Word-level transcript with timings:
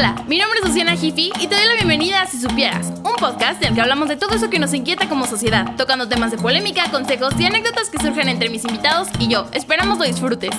Hola, 0.00 0.24
mi 0.26 0.38
nombre 0.38 0.58
es 0.60 0.66
Luciana 0.66 0.96
Jiffy 0.96 1.30
y 1.40 1.46
te 1.46 1.54
doy 1.54 1.66
la 1.66 1.74
bienvenida 1.74 2.22
a 2.22 2.26
Si 2.26 2.40
Supieras, 2.40 2.86
un 2.86 3.16
podcast 3.16 3.60
en 3.60 3.68
el 3.68 3.74
que 3.74 3.82
hablamos 3.82 4.08
de 4.08 4.16
todo 4.16 4.34
eso 4.34 4.48
que 4.48 4.58
nos 4.58 4.72
inquieta 4.72 5.10
como 5.10 5.26
sociedad, 5.26 5.76
tocando 5.76 6.08
temas 6.08 6.30
de 6.30 6.38
polémica, 6.38 6.90
consejos 6.90 7.34
y 7.38 7.44
anécdotas 7.44 7.90
que 7.90 7.98
surgen 7.98 8.30
entre 8.30 8.48
mis 8.48 8.64
invitados 8.64 9.08
y 9.18 9.28
yo. 9.28 9.46
Esperamos 9.52 9.98
lo 9.98 10.06
disfrutes. 10.06 10.52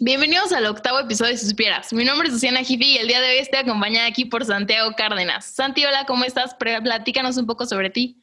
Bienvenidos 0.00 0.50
al 0.50 0.66
octavo 0.66 0.98
episodio 0.98 1.30
de 1.30 1.38
Si 1.38 1.48
Supieras. 1.48 1.92
Mi 1.92 2.04
nombre 2.04 2.26
es 2.26 2.34
Luciana 2.34 2.64
Jiffy 2.64 2.94
y 2.94 2.96
el 2.96 3.06
día 3.06 3.20
de 3.20 3.30
hoy 3.30 3.38
estoy 3.38 3.60
acompañada 3.60 4.08
aquí 4.08 4.24
por 4.24 4.44
Santiago 4.44 4.90
Cárdenas. 4.96 5.44
Santi, 5.44 5.84
hola, 5.84 6.06
¿cómo 6.06 6.24
estás? 6.24 6.56
Platícanos 6.56 7.36
un 7.36 7.46
poco 7.46 7.64
sobre 7.64 7.90
ti. 7.90 8.20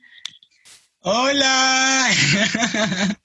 Hola. 1.00 2.10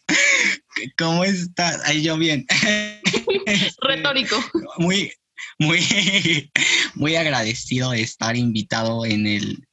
¿Cómo 0.96 1.24
estás? 1.24 1.84
Ahí 1.86 2.04
yo 2.04 2.16
bien. 2.16 2.46
Retórico. 3.82 4.36
Muy, 4.78 5.12
muy, 5.58 5.80
muy 6.94 7.16
agradecido 7.16 7.90
de 7.90 8.02
estar 8.02 8.36
invitado 8.36 9.04
en 9.04 9.26
el 9.26 9.66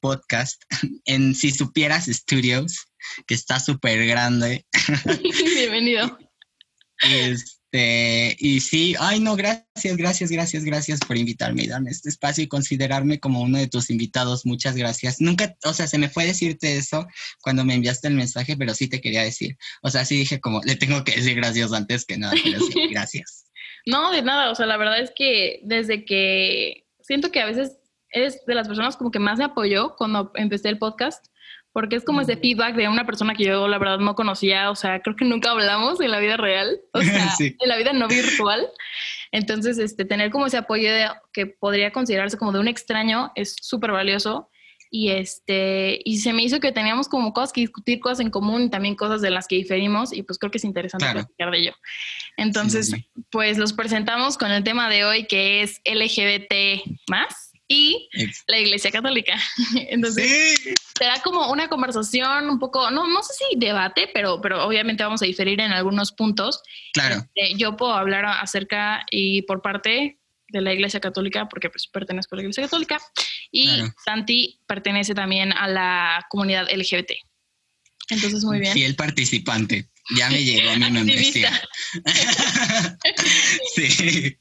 podcast 0.00 0.62
en 1.04 1.34
Si 1.34 1.50
Supieras 1.50 2.06
Studios, 2.06 2.86
que 3.26 3.34
está 3.34 3.60
súper 3.60 4.06
grande. 4.06 4.66
Bienvenido. 5.54 6.18
Este, 7.02 8.36
y 8.38 8.60
sí, 8.60 8.94
ay 8.98 9.20
no, 9.20 9.36
gracias, 9.36 9.96
gracias, 9.96 10.30
gracias, 10.30 10.64
gracias 10.64 11.00
por 11.00 11.16
invitarme 11.16 11.62
y 11.62 11.66
darme 11.66 11.90
este 11.90 12.10
espacio 12.10 12.44
y 12.44 12.48
considerarme 12.48 13.20
como 13.20 13.40
uno 13.40 13.58
de 13.58 13.68
tus 13.68 13.90
invitados. 13.90 14.44
Muchas 14.44 14.76
gracias. 14.76 15.20
Nunca, 15.20 15.56
o 15.64 15.72
sea, 15.72 15.86
se 15.86 15.98
me 15.98 16.10
fue 16.10 16.26
decirte 16.26 16.76
eso 16.76 17.06
cuando 17.42 17.64
me 17.64 17.74
enviaste 17.74 18.08
el 18.08 18.14
mensaje, 18.14 18.56
pero 18.56 18.74
sí 18.74 18.88
te 18.88 19.00
quería 19.00 19.22
decir. 19.22 19.56
O 19.82 19.90
sea, 19.90 20.04
sí 20.04 20.16
dije 20.16 20.40
como, 20.40 20.60
le 20.62 20.76
tengo 20.76 21.04
que 21.04 21.16
decir 21.16 21.34
gracias 21.36 21.72
antes 21.72 22.04
que 22.04 22.18
nada, 22.18 22.34
pero 22.42 22.60
sí, 22.60 22.72
gracias. 22.90 23.46
No, 23.86 24.10
de 24.10 24.22
nada, 24.22 24.50
o 24.50 24.54
sea, 24.54 24.66
la 24.66 24.76
verdad 24.76 25.00
es 25.00 25.12
que 25.14 25.60
desde 25.62 26.04
que 26.04 26.86
siento 27.00 27.30
que 27.30 27.40
a 27.40 27.46
veces 27.46 27.78
eres 28.10 28.44
de 28.46 28.54
las 28.54 28.68
personas 28.68 28.96
como 28.96 29.10
que 29.10 29.18
más 29.18 29.38
me 29.38 29.44
apoyó 29.44 29.94
cuando 29.96 30.32
empecé 30.34 30.68
el 30.68 30.78
podcast, 30.78 31.26
porque 31.72 31.96
es 31.96 32.04
como 32.04 32.20
ese 32.20 32.36
feedback 32.36 32.74
de 32.74 32.88
una 32.88 33.06
persona 33.06 33.34
que 33.34 33.44
yo 33.44 33.68
la 33.68 33.78
verdad 33.78 33.98
no 33.98 34.14
conocía, 34.14 34.70
o 34.70 34.74
sea, 34.74 35.00
creo 35.00 35.14
que 35.14 35.24
nunca 35.24 35.52
hablamos 35.52 36.00
en 36.00 36.10
la 36.10 36.18
vida 36.18 36.36
real, 36.36 36.80
o 36.92 37.00
sea, 37.00 37.28
en 37.38 37.68
la 37.68 37.76
vida 37.76 37.92
no 37.92 38.08
virtual. 38.08 38.68
Entonces, 39.32 39.78
este, 39.78 40.04
tener 40.04 40.30
como 40.30 40.46
ese 40.46 40.56
apoyo 40.56 40.92
de, 40.92 41.06
que 41.32 41.46
podría 41.46 41.92
considerarse 41.92 42.36
como 42.36 42.52
de 42.52 42.58
un 42.58 42.68
extraño 42.68 43.30
es 43.36 43.54
súper 43.60 43.92
valioso 43.92 44.50
y 44.90 45.10
este 45.10 46.00
y 46.04 46.18
se 46.18 46.32
me 46.32 46.42
hizo 46.42 46.60
que 46.60 46.72
teníamos 46.72 47.08
como 47.08 47.32
cosas 47.32 47.52
que 47.52 47.60
discutir, 47.60 48.00
cosas 48.00 48.20
en 48.20 48.30
común 48.30 48.62
y 48.62 48.70
también 48.70 48.96
cosas 48.96 49.20
de 49.20 49.30
las 49.30 49.46
que 49.46 49.56
diferimos 49.56 50.12
y 50.12 50.22
pues 50.22 50.38
creo 50.38 50.50
que 50.50 50.58
es 50.58 50.64
interesante 50.64 51.10
platicar 51.12 51.50
de 51.50 51.58
ello. 51.58 51.74
Entonces, 52.36 52.92
pues 53.30 53.58
los 53.58 53.72
presentamos 53.72 54.36
con 54.36 54.50
el 54.50 54.64
tema 54.64 54.88
de 54.88 55.04
hoy 55.04 55.26
que 55.26 55.62
es 55.62 55.80
LGBT 55.84 56.82
más 57.08 57.50
y 57.70 58.08
la 58.48 58.58
Iglesia 58.58 58.90
Católica. 58.90 59.38
Entonces, 59.76 60.74
será 60.98 61.20
como 61.22 61.52
una 61.52 61.68
conversación 61.68 62.50
un 62.50 62.58
poco, 62.58 62.90
no, 62.90 63.06
no 63.06 63.22
sé 63.22 63.32
si 63.34 63.58
debate, 63.58 64.10
pero, 64.12 64.40
pero 64.40 64.66
obviamente 64.66 65.04
vamos 65.04 65.22
a 65.22 65.26
diferir 65.26 65.60
en 65.60 65.70
algunos 65.70 66.10
puntos. 66.10 66.62
Claro. 66.92 67.24
Este, 67.32 67.56
yo 67.56 67.76
puedo 67.76 67.94
hablar 67.94 68.24
acerca 68.26 69.06
y 69.12 69.42
por 69.42 69.62
parte 69.62 70.18
de 70.48 70.60
la 70.60 70.72
Iglesia 70.72 70.98
Católica, 70.98 71.48
porque 71.48 71.70
pues 71.70 71.86
pertenezco 71.86 72.34
a 72.34 72.36
la 72.36 72.42
Iglesia 72.42 72.64
Católica, 72.64 72.98
y 73.50 73.68
Santi 74.04 74.60
pertenece 74.66 75.14
también 75.14 75.52
a 75.52 75.68
la 75.68 76.26
comunidad 76.28 76.66
LGBT. 76.70 77.12
Entonces, 78.10 78.44
muy 78.44 78.60
bien. 78.60 78.76
el 78.78 78.96
participante. 78.96 79.88
Ya 80.16 80.28
me 80.30 80.42
llegó 80.42 80.74
mi 80.74 80.90
membresía. 80.90 81.52
sí. 83.74 84.36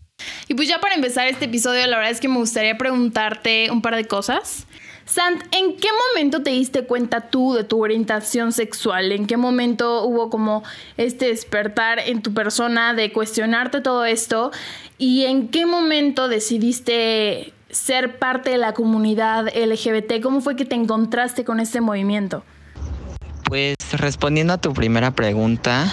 Y 0.47 0.53
pues 0.53 0.67
ya 0.67 0.79
para 0.79 0.95
empezar 0.95 1.27
este 1.27 1.45
episodio, 1.45 1.85
la 1.87 1.97
verdad 1.97 2.11
es 2.11 2.19
que 2.19 2.27
me 2.27 2.37
gustaría 2.37 2.77
preguntarte 2.77 3.69
un 3.71 3.81
par 3.81 3.95
de 3.95 4.05
cosas. 4.05 4.65
Sant, 5.05 5.41
¿en 5.51 5.77
qué 5.77 5.87
momento 6.09 6.43
te 6.43 6.51
diste 6.51 6.83
cuenta 6.83 7.29
tú 7.29 7.53
de 7.53 7.63
tu 7.63 7.83
orientación 7.83 8.51
sexual? 8.51 9.11
¿En 9.11 9.25
qué 9.25 9.37
momento 9.37 10.03
hubo 10.03 10.29
como 10.29 10.63
este 10.97 11.27
despertar 11.27 11.99
en 11.99 12.21
tu 12.21 12.33
persona 12.33 12.93
de 12.93 13.11
cuestionarte 13.11 13.81
todo 13.81 14.05
esto? 14.05 14.51
¿Y 14.97 15.25
en 15.25 15.47
qué 15.47 15.65
momento 15.65 16.27
decidiste 16.27 17.53
ser 17.69 18.17
parte 18.19 18.51
de 18.51 18.57
la 18.57 18.73
comunidad 18.73 19.47
LGBT? 19.55 20.21
¿Cómo 20.21 20.41
fue 20.41 20.55
que 20.55 20.65
te 20.65 20.75
encontraste 20.75 21.43
con 21.43 21.59
este 21.59 21.81
movimiento? 21.81 22.43
Pues 23.45 23.75
respondiendo 23.93 24.53
a 24.53 24.57
tu 24.57 24.73
primera 24.73 25.11
pregunta, 25.11 25.91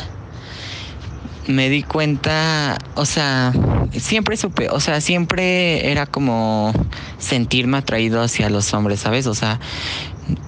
me 1.47 1.71
di 1.71 1.83
cuenta, 1.83 2.77
o 2.95 3.07
sea, 3.07 3.53
siempre 3.93 4.37
supe, 4.37 4.69
o 4.69 4.81
sea, 4.81 5.01
siempre 5.01 5.91
era 5.91 6.07
como 6.07 6.73
sentirme 7.19 7.79
atraído 7.79 8.21
hacia 8.23 8.51
los 8.51 8.73
hombres, 8.75 9.01
¿sabes? 9.01 9.27
O 9.27 9.35
sea, 9.35 9.61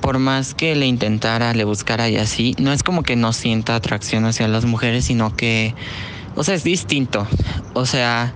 por 0.00 0.18
más 0.18 0.54
que 0.54 0.74
le 0.74 0.86
intentara, 0.86 1.54
le 1.54 1.64
buscara 1.64 2.08
y 2.08 2.16
así, 2.16 2.54
no 2.58 2.72
es 2.72 2.82
como 2.82 3.02
que 3.02 3.16
no 3.16 3.32
sienta 3.32 3.74
atracción 3.74 4.24
hacia 4.24 4.48
las 4.48 4.64
mujeres, 4.64 5.04
sino 5.04 5.34
que, 5.36 5.74
o 6.34 6.44
sea, 6.44 6.54
es 6.54 6.64
distinto. 6.64 7.26
O 7.74 7.86
sea, 7.86 8.34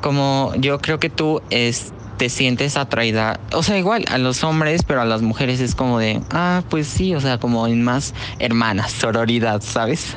como 0.00 0.52
yo 0.58 0.80
creo 0.80 1.00
que 1.00 1.08
tú 1.08 1.40
es, 1.48 1.93
te 2.16 2.28
sientes 2.28 2.76
atraída, 2.76 3.40
o 3.52 3.62
sea, 3.62 3.78
igual 3.78 4.04
a 4.08 4.18
los 4.18 4.44
hombres, 4.44 4.82
pero 4.86 5.00
a 5.00 5.04
las 5.04 5.22
mujeres 5.22 5.60
es 5.60 5.74
como 5.74 5.98
de, 5.98 6.20
ah, 6.30 6.62
pues 6.70 6.86
sí, 6.86 7.14
o 7.14 7.20
sea, 7.20 7.38
como 7.38 7.66
en 7.66 7.82
más 7.82 8.14
hermanas, 8.38 8.92
sororidad, 8.92 9.62
¿sabes? 9.62 10.16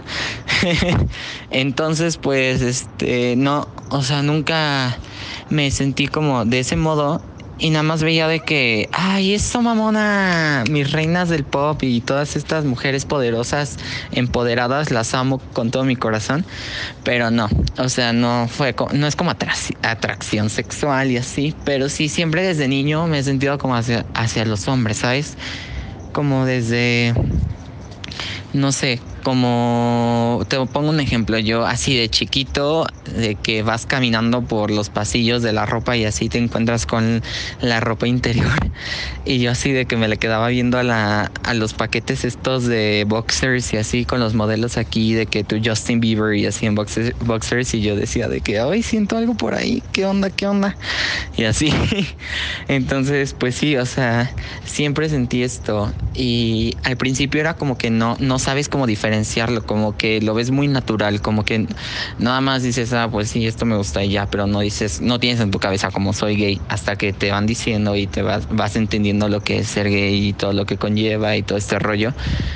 Entonces, 1.52 2.18
pues, 2.18 2.62
este, 2.62 3.36
no, 3.36 3.68
o 3.90 4.02
sea, 4.02 4.22
nunca 4.22 4.98
me 5.50 5.72
sentí 5.72 6.08
como 6.08 6.46
de 6.46 6.60
ese 6.60 6.76
modo 6.76 7.22
y 7.60 7.72
nada 7.72 7.84
más 7.84 8.04
veía 8.04 8.28
de 8.28 8.40
que, 8.40 8.90
ay, 8.92 9.34
eso 9.34 9.62
mamona, 9.62 10.64
mis 10.70 10.92
reinas 10.92 11.30
del 11.30 11.44
pop 11.44 11.82
y 11.82 12.02
todas 12.02 12.36
estas 12.36 12.66
mujeres 12.66 13.06
poderosas, 13.06 13.78
empoderadas, 14.12 14.92
las 14.92 15.14
amo 15.14 15.40
con 15.54 15.72
todo 15.72 15.84
mi 15.84 15.96
corazón, 15.96 16.46
pero 17.04 17.32
no, 17.32 17.50
o 17.78 17.90
sea, 17.90 18.14
no 18.14 18.48
fue, 18.48 18.76
no 18.94 19.08
es 19.08 19.16
como 19.16 19.32
atracción 19.32 20.50
sexual 20.50 21.12
y 21.12 21.18
así, 21.18 21.56
pero 21.64 21.90
sí, 21.90 22.10
siempre 22.10 22.44
desde 22.44 22.68
niño 22.68 23.08
me 23.08 23.20
he 23.20 23.24
sentido 23.24 23.58
como 23.58 23.76
hacia, 23.76 24.06
hacia 24.14 24.46
los 24.46 24.68
hombres, 24.68 24.98
¿sabes? 24.98 25.36
Como 26.12 26.46
desde, 26.46 27.14
no 28.54 28.72
sé, 28.72 29.02
como 29.28 30.46
te 30.48 30.56
pongo 30.68 30.90
un 30.90 31.02
ejemplo, 31.02 31.38
yo 31.38 31.66
así 31.66 31.98
de 31.98 32.08
chiquito, 32.08 32.88
de 33.14 33.36
que 33.36 33.62
vas 33.62 33.86
caminando 33.86 34.42
por 34.42 34.72
los 34.72 34.90
pasillos 34.90 35.42
de 35.42 35.52
la 35.52 35.66
ropa 35.66 35.98
y 35.98 36.06
así 36.06 36.30
te 36.30 36.38
encuentras 36.38 36.86
con 36.86 37.22
la 37.60 37.82
ropa 37.82 38.08
interior 38.08 38.54
y 39.26 39.40
yo 39.40 39.52
así 39.52 39.74
de 39.74 39.86
que 39.86 39.98
me 39.98 40.08
le 40.08 40.16
quedaba 40.16 40.48
viendo 40.48 40.78
a, 40.78 40.84
la, 40.84 41.30
a 41.44 41.54
los 41.54 41.74
paquetes 41.74 42.24
estos 42.24 42.68
de 42.68 43.04
boxers 43.06 43.74
y 43.74 43.78
así 43.78 44.06
con 44.06 44.22
los 44.22 44.34
modelos 44.34 44.78
aquí 44.78 45.14
de 45.14 45.26
que 45.26 45.44
tú 45.44 45.58
Justin 45.62 46.00
Bieber 46.00 46.34
y 46.34 46.46
así 46.46 46.66
en 46.66 46.76
boxers, 46.76 47.14
boxers 47.20 47.74
y 47.74 47.82
yo 47.82 47.98
decía 47.98 48.30
de 48.30 48.40
que, 48.40 48.62
ay, 48.62 48.82
siento 48.82 49.18
algo 49.18 49.36
por 49.36 49.56
ahí, 49.56 49.84
¿qué 49.92 50.06
onda, 50.06 50.30
qué 50.30 50.48
onda? 50.48 50.78
Y 51.36 51.44
así. 51.44 51.74
Entonces, 52.70 53.36
pues 53.38 53.56
sí, 53.56 53.76
o 53.76 53.86
sea, 53.86 54.32
siempre 54.64 55.10
sentí 55.10 55.44
esto 55.44 55.92
y 56.14 56.78
al 56.84 56.96
principio 56.96 57.42
era 57.42 57.56
como 57.56 57.78
que 57.78 57.90
no, 57.90 58.16
no 58.22 58.40
sabes 58.40 58.70
cómo 58.70 58.88
diferenciar 58.88 59.17
como 59.66 59.98
que 59.98 60.22
lo 60.22 60.34
ves 60.34 60.52
muy 60.52 60.68
natural, 60.68 61.22
como 61.22 61.44
que 61.44 61.68
nada 62.18 62.42
más 62.42 62.64
dices, 62.64 62.94
ah, 62.94 63.10
pues 63.10 63.30
sí, 63.30 63.46
esto 63.48 63.66
me 63.66 63.76
gusta 63.76 64.04
y 64.04 64.12
ya, 64.12 64.26
pero 64.26 64.48
no 64.48 64.60
dices, 64.60 65.02
no 65.02 65.20
tienes 65.20 65.40
en 65.40 65.52
tu 65.52 65.60
cabeza 65.60 65.92
como 65.92 66.14
soy 66.14 66.36
gay, 66.36 66.62
hasta 66.68 66.96
que 66.96 67.14
te 67.14 67.32
van 67.32 67.46
diciendo 67.46 67.96
y 67.96 68.08
te 68.08 68.22
vas, 68.22 68.48
vas 68.50 68.76
entendiendo 68.76 69.30
lo 69.30 69.42
que 69.42 69.60
es 69.60 69.68
ser 69.68 69.90
gay 69.90 70.28
y 70.28 70.34
todo 70.34 70.54
lo 70.54 70.66
que 70.66 70.78
conlleva 70.78 71.36
y 71.36 71.44
todo 71.44 71.58
este 71.58 71.80
rollo. 71.80 72.14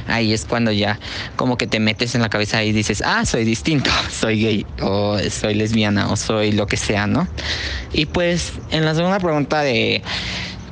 Ahí 0.07 0.33
es 0.33 0.45
cuando 0.45 0.71
ya 0.71 0.99
como 1.35 1.57
que 1.57 1.67
te 1.67 1.79
metes 1.79 2.15
en 2.15 2.21
la 2.21 2.29
cabeza 2.29 2.63
y 2.63 2.71
dices, 2.71 3.01
ah, 3.05 3.25
soy 3.25 3.45
distinto, 3.45 3.89
soy 4.11 4.41
gay 4.41 4.65
o 4.81 5.17
soy 5.29 5.55
lesbiana 5.55 6.11
o 6.11 6.15
soy 6.15 6.51
lo 6.51 6.67
que 6.67 6.77
sea, 6.77 7.07
¿no? 7.07 7.27
Y 7.93 8.05
pues 8.05 8.53
en 8.71 8.85
la 8.85 8.95
segunda 8.95 9.19
pregunta 9.19 9.61
de 9.61 10.01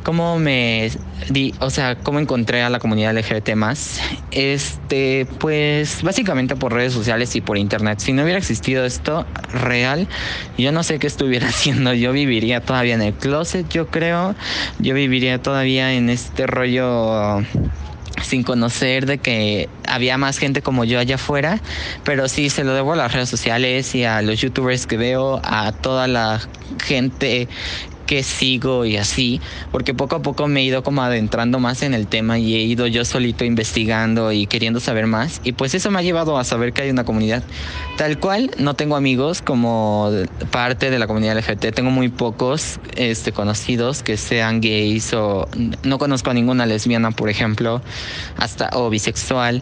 cómo 0.04 0.40
me 0.40 0.92
di, 1.30 1.54
o 1.60 1.70
sea, 1.70 1.96
cómo 1.96 2.20
encontré 2.20 2.62
a 2.62 2.70
la 2.70 2.80
comunidad 2.80 3.18
LGBT 3.18 3.56
más, 3.56 4.00
este, 4.32 5.28
pues 5.40 6.02
básicamente 6.04 6.56
por 6.56 6.74
redes 6.74 6.94
sociales 6.94 7.36
y 7.36 7.42
por 7.42 7.58
internet. 7.58 8.00
Si 8.00 8.14
no 8.14 8.24
hubiera 8.24 8.40
existido 8.40 8.86
esto 8.86 9.26
real, 9.52 10.08
yo 10.58 10.72
no 10.72 10.84
sé 10.84 11.00
qué 11.00 11.08
estuviera 11.08 11.48
haciendo. 11.50 11.94
Yo 11.94 12.12
viviría 12.12 12.62
todavía 12.62 12.96
en 12.96 13.02
el 13.02 13.14
closet, 13.14 13.68
yo 13.70 13.88
creo. 13.88 14.36
Yo 14.80 14.94
viviría 14.94 15.42
todavía 15.42 15.94
en 15.94 16.10
este 16.10 16.48
rollo 16.48 17.42
sin 18.22 18.44
conocer 18.44 19.06
de 19.06 19.18
que 19.18 19.70
había 19.88 20.18
más 20.18 20.38
gente 20.38 20.62
como 20.62 20.84
yo 20.84 21.00
allá 21.00 21.16
afuera, 21.16 21.62
pero 22.04 22.28
sí 22.28 22.50
se 22.50 22.64
lo 22.64 22.74
debo 22.74 22.94
a 22.94 22.96
las 22.96 23.14
redes 23.14 23.30
sociales 23.30 23.96
y 23.96 24.04
a 24.04 24.22
los 24.22 24.40
youtubers 24.40 24.88
que 24.88 24.98
veo, 24.98 25.42
a 25.44 25.72
toda 25.72 26.08
la 26.08 26.42
gente 26.84 27.48
que 28.10 28.24
sigo 28.24 28.86
y 28.86 28.98
así, 28.98 29.40
porque 29.72 29.94
poco 29.94 30.16
a 30.16 30.24
poco 30.24 30.48
me 30.48 30.62
he 30.62 30.64
ido 30.64 30.82
como 30.82 31.04
adentrando 31.04 31.60
más 31.60 31.84
en 31.84 31.94
el 31.94 32.08
tema 32.08 32.40
y 32.40 32.56
he 32.56 32.62
ido 32.64 32.88
yo 32.88 33.06
solito 33.06 33.46
investigando 33.46 34.32
y 34.32 34.48
queriendo 34.48 34.80
saber 34.80 35.06
más. 35.06 35.42
Y 35.44 35.52
pues 35.52 35.76
eso 35.76 35.92
me 35.92 36.00
ha 36.00 36.02
llevado 36.02 36.40
a 36.40 36.44
saber 36.44 36.74
que 36.74 36.82
hay 36.82 36.90
una 36.90 37.04
comunidad. 37.04 37.44
Tal 37.98 38.20
cual, 38.20 38.50
no 38.58 38.74
tengo 38.74 38.96
amigos 38.96 39.44
como 39.44 40.10
parte 40.50 40.90
de 40.90 40.98
la 40.98 41.06
comunidad 41.06 41.38
LGBT, 41.38 41.72
tengo 41.72 41.92
muy 41.92 42.10
pocos 42.10 42.80
este, 42.96 43.32
conocidos 43.32 44.02
que 44.02 44.18
sean 44.18 44.60
gays 44.60 45.14
o 45.14 45.48
no 45.84 46.00
conozco 46.00 46.32
a 46.32 46.34
ninguna 46.34 46.66
lesbiana, 46.66 47.12
por 47.12 47.30
ejemplo, 47.30 47.84
hasta 48.38 48.72
o 48.74 48.90
bisexual. 48.90 49.62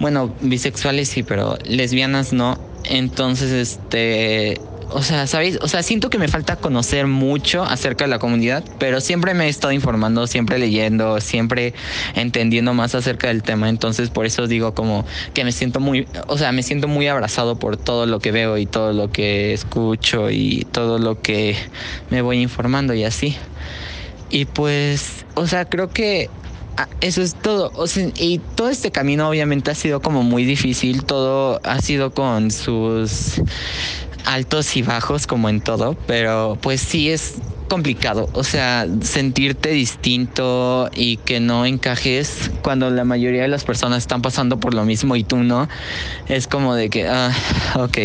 Bueno, 0.00 0.34
bisexuales 0.40 1.10
sí, 1.10 1.22
pero 1.22 1.58
lesbianas 1.66 2.32
no. 2.32 2.58
Entonces, 2.84 3.50
este, 3.50 4.58
o 4.90 5.02
sea, 5.02 5.26
¿sabéis? 5.26 5.58
O 5.60 5.68
sea, 5.68 5.82
siento 5.82 6.10
que 6.10 6.18
me 6.18 6.28
falta 6.28 6.56
conocer 6.56 7.06
mucho 7.06 7.62
acerca 7.62 8.04
de 8.04 8.10
la 8.10 8.18
comunidad, 8.18 8.64
pero 8.78 9.00
siempre 9.00 9.34
me 9.34 9.46
he 9.46 9.48
estado 9.48 9.72
informando, 9.72 10.26
siempre 10.26 10.58
leyendo, 10.58 11.20
siempre 11.20 11.74
entendiendo 12.14 12.74
más 12.74 12.94
acerca 12.94 13.28
del 13.28 13.42
tema. 13.42 13.68
Entonces, 13.68 14.10
por 14.10 14.26
eso 14.26 14.46
digo 14.46 14.74
como 14.74 15.04
que 15.34 15.44
me 15.44 15.52
siento 15.52 15.80
muy, 15.80 16.06
o 16.26 16.38
sea, 16.38 16.52
me 16.52 16.62
siento 16.62 16.88
muy 16.88 17.06
abrazado 17.06 17.58
por 17.58 17.76
todo 17.76 18.06
lo 18.06 18.20
que 18.20 18.32
veo 18.32 18.56
y 18.56 18.66
todo 18.66 18.92
lo 18.92 19.12
que 19.12 19.52
escucho 19.52 20.30
y 20.30 20.66
todo 20.72 20.98
lo 20.98 21.20
que 21.20 21.56
me 22.10 22.22
voy 22.22 22.40
informando 22.40 22.94
y 22.94 23.04
así. 23.04 23.36
Y 24.30 24.46
pues, 24.46 25.24
o 25.34 25.46
sea, 25.46 25.66
creo 25.66 25.90
que 25.90 26.30
ah, 26.76 26.88
eso 27.00 27.22
es 27.22 27.34
todo. 27.34 27.72
O 27.74 27.86
sea, 27.86 28.08
y 28.16 28.38
todo 28.38 28.70
este 28.70 28.90
camino 28.90 29.28
obviamente 29.28 29.70
ha 29.70 29.74
sido 29.74 30.00
como 30.00 30.22
muy 30.22 30.44
difícil. 30.44 31.04
Todo 31.04 31.60
ha 31.64 31.80
sido 31.80 32.12
con 32.12 32.50
sus 32.50 33.40
altos 34.24 34.76
y 34.76 34.82
bajos 34.82 35.26
como 35.26 35.48
en 35.48 35.60
todo, 35.60 35.96
pero 36.06 36.58
pues 36.60 36.80
sí 36.80 37.10
es 37.10 37.34
complicado, 37.68 38.28
o 38.32 38.44
sea, 38.44 38.86
sentirte 39.02 39.70
distinto 39.70 40.88
y 40.94 41.18
que 41.18 41.38
no 41.38 41.66
encajes 41.66 42.50
cuando 42.62 42.90
la 42.90 43.04
mayoría 43.04 43.42
de 43.42 43.48
las 43.48 43.64
personas 43.64 43.98
están 43.98 44.22
pasando 44.22 44.58
por 44.58 44.74
lo 44.74 44.84
mismo 44.84 45.16
y 45.16 45.22
tú 45.22 45.36
no, 45.36 45.68
es 46.28 46.46
como 46.48 46.74
de 46.74 46.88
que, 46.88 47.06
ah, 47.06 47.30
ok. 47.76 47.98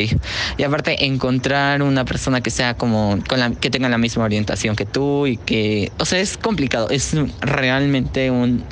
Y 0.58 0.64
aparte, 0.64 1.06
encontrar 1.06 1.82
una 1.82 2.04
persona 2.06 2.42
que 2.42 2.52
sea 2.52 2.76
como, 2.76 3.18
con 3.28 3.40
la, 3.40 3.52
que 3.52 3.70
tenga 3.70 3.90
la 3.90 3.98
misma 3.98 4.26
orientación 4.26 4.76
que 4.76 4.86
tú 4.86 5.28
y 5.28 5.38
que, 5.38 5.92
o 5.98 6.06
sea, 6.06 6.20
es 6.20 6.38
complicado, 6.38 6.90
es 6.90 7.16
realmente 7.40 8.32
un, 8.32 8.66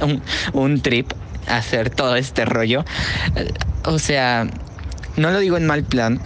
un, 0.00 0.22
un 0.52 0.80
trip 0.80 1.12
hacer 1.46 1.90
todo 1.90 2.16
este 2.16 2.44
rollo. 2.44 2.84
O 3.84 3.98
sea, 3.98 4.46
no 5.16 5.30
lo 5.30 5.38
digo 5.38 5.56
en 5.56 5.66
mal 5.66 5.84
plan, 5.84 6.20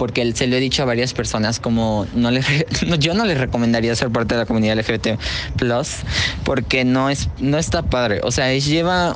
porque 0.00 0.32
se 0.32 0.46
lo 0.46 0.56
he 0.56 0.60
dicho 0.60 0.82
a 0.82 0.86
varias 0.86 1.12
personas 1.12 1.60
como 1.60 2.06
no 2.14 2.30
les 2.30 2.46
yo 3.00 3.12
no 3.12 3.26
les 3.26 3.36
recomendaría 3.36 3.94
ser 3.94 4.08
parte 4.08 4.34
de 4.34 4.40
la 4.40 4.46
comunidad 4.46 4.78
LGBT 4.78 5.20
plus 5.56 5.96
porque 6.42 6.86
no 6.86 7.10
es 7.10 7.28
no 7.38 7.58
está 7.58 7.82
padre 7.82 8.20
o 8.22 8.30
sea 8.30 8.50
es, 8.50 8.64
lleva 8.64 9.14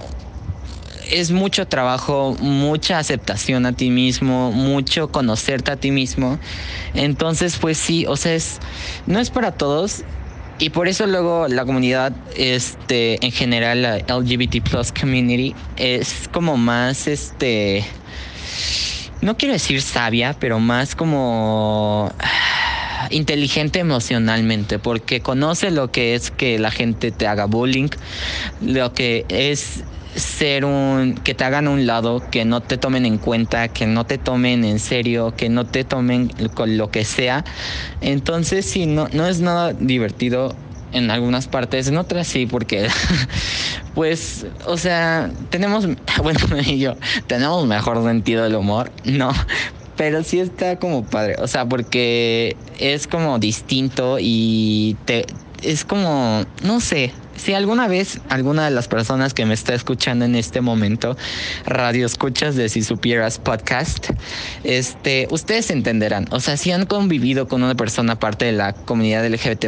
es 1.10 1.30
mucho 1.32 1.66
trabajo, 1.66 2.36
mucha 2.40 2.98
aceptación 2.98 3.64
a 3.66 3.72
ti 3.72 3.90
mismo, 3.90 4.52
mucho 4.52 5.08
conocerte 5.08 5.70
a 5.70 5.76
ti 5.76 5.90
mismo. 5.90 6.38
Entonces, 6.94 7.58
pues 7.60 7.76
sí, 7.76 8.06
o 8.06 8.16
sea, 8.16 8.34
es, 8.34 8.58
no 9.06 9.20
es 9.20 9.28
para 9.28 9.52
todos. 9.52 10.02
Y 10.58 10.70
por 10.70 10.88
eso 10.88 11.06
luego 11.06 11.46
la 11.46 11.66
comunidad, 11.66 12.14
este, 12.36 13.24
en 13.24 13.32
general, 13.32 13.82
la 13.82 13.98
LGBT 13.98 14.62
plus 14.62 14.92
community, 14.92 15.54
es 15.76 16.26
como 16.32 16.56
más, 16.56 17.06
este, 17.06 17.84
no 19.24 19.38
quiero 19.38 19.54
decir 19.54 19.80
sabia, 19.80 20.36
pero 20.38 20.60
más 20.60 20.94
como 20.94 22.12
inteligente 23.10 23.78
emocionalmente, 23.78 24.78
porque 24.78 25.20
conoce 25.20 25.70
lo 25.70 25.90
que 25.90 26.14
es 26.14 26.30
que 26.30 26.58
la 26.58 26.70
gente 26.70 27.10
te 27.10 27.26
haga 27.26 27.46
bullying, 27.46 27.88
lo 28.60 28.92
que 28.92 29.24
es 29.30 29.82
ser 30.14 30.66
un 30.66 31.14
que 31.24 31.34
te 31.34 31.42
hagan 31.42 31.66
a 31.66 31.70
un 31.70 31.86
lado, 31.86 32.22
que 32.30 32.44
no 32.44 32.60
te 32.60 32.76
tomen 32.76 33.06
en 33.06 33.16
cuenta, 33.16 33.68
que 33.68 33.86
no 33.86 34.04
te 34.04 34.18
tomen 34.18 34.62
en 34.62 34.78
serio, 34.78 35.34
que 35.34 35.48
no 35.48 35.64
te 35.64 35.84
tomen 35.84 36.28
con 36.52 36.76
lo 36.76 36.90
que 36.90 37.04
sea. 37.04 37.44
Entonces, 38.02 38.66
sí, 38.66 38.84
no, 38.84 39.08
no 39.12 39.26
es 39.26 39.40
nada 39.40 39.72
divertido 39.72 40.54
en 40.94 41.10
algunas 41.10 41.48
partes, 41.48 41.88
en 41.88 41.98
otras 41.98 42.26
sí, 42.26 42.46
porque 42.46 42.88
pues, 43.94 44.46
o 44.64 44.78
sea, 44.78 45.30
tenemos, 45.50 45.86
bueno, 46.22 46.40
y 46.66 46.78
yo, 46.78 46.96
tenemos 47.26 47.66
mejor 47.66 48.02
sentido 48.04 48.44
del 48.44 48.54
humor, 48.54 48.90
no, 49.04 49.32
pero 49.96 50.22
sí 50.22 50.40
está 50.40 50.76
como 50.76 51.04
padre, 51.04 51.36
o 51.38 51.48
sea, 51.48 51.66
porque 51.66 52.56
es 52.78 53.06
como 53.06 53.38
distinto 53.38 54.16
y 54.20 54.96
te, 55.04 55.26
es 55.62 55.84
como, 55.84 56.44
no 56.62 56.80
sé, 56.80 57.12
si 57.36 57.54
alguna 57.54 57.88
vez 57.88 58.20
alguna 58.28 58.64
de 58.64 58.70
las 58.70 58.88
personas 58.88 59.34
que 59.34 59.46
me 59.46 59.54
está 59.54 59.74
escuchando 59.74 60.24
en 60.24 60.34
este 60.34 60.60
momento, 60.60 61.16
radio 61.66 62.06
escuchas 62.06 62.56
de 62.56 62.68
Si 62.68 62.82
Supieras 62.82 63.38
Podcast, 63.38 64.10
este, 64.62 65.28
ustedes 65.30 65.70
entenderán. 65.70 66.26
O 66.30 66.40
sea, 66.40 66.56
si 66.56 66.72
han 66.72 66.86
convivido 66.86 67.48
con 67.48 67.62
una 67.62 67.74
persona 67.74 68.18
parte 68.18 68.44
de 68.46 68.52
la 68.52 68.72
comunidad 68.72 69.26
LGBT 69.26 69.66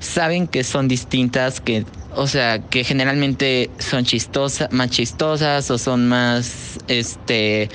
saben 0.00 0.46
que 0.46 0.64
son 0.64 0.88
distintas, 0.88 1.60
que 1.60 1.84
o 2.14 2.26
sea, 2.26 2.60
que 2.60 2.84
generalmente 2.84 3.70
son 3.78 4.04
chistosas, 4.04 4.70
más 4.72 4.90
chistosas 4.90 5.70
o 5.70 5.78
son 5.78 6.08
más, 6.08 6.78
este, 6.88 7.68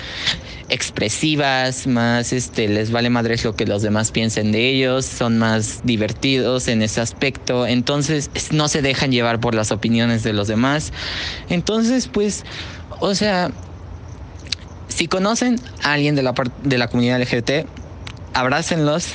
expresivas, 0.70 1.88
más 1.88 2.34
este 2.34 2.68
les 2.68 2.92
vale 2.92 3.10
madres 3.10 3.44
lo 3.44 3.56
que 3.56 3.66
los 3.66 3.82
demás 3.82 4.12
piensen 4.12 4.52
de 4.52 4.70
ellos, 4.70 5.06
son 5.06 5.38
más 5.38 5.82
divertidos 5.84 6.68
en 6.68 6.82
ese 6.82 7.00
aspecto, 7.02 7.66
entonces 7.66 8.30
no 8.52 8.68
se 8.68 8.82
dejan 8.82 9.12
llevar 9.12 9.40
por 9.40 9.56
las 9.56 9.72
opiniones 9.72 10.24
de 10.24 10.34
los 10.34 10.48
demás. 10.48 10.92
Entonces, 11.50 12.08
pues, 12.08 12.44
o 13.00 13.16
sea, 13.16 13.52
si 14.90 15.08
conocen 15.08 15.60
a 15.84 15.94
alguien 15.94 16.16
de 16.16 16.24
la 16.24 16.34
de 16.64 16.78
la 16.78 16.88
comunidad 16.88 17.22
LGBT, 17.22 17.66
abrácenlos, 18.34 19.10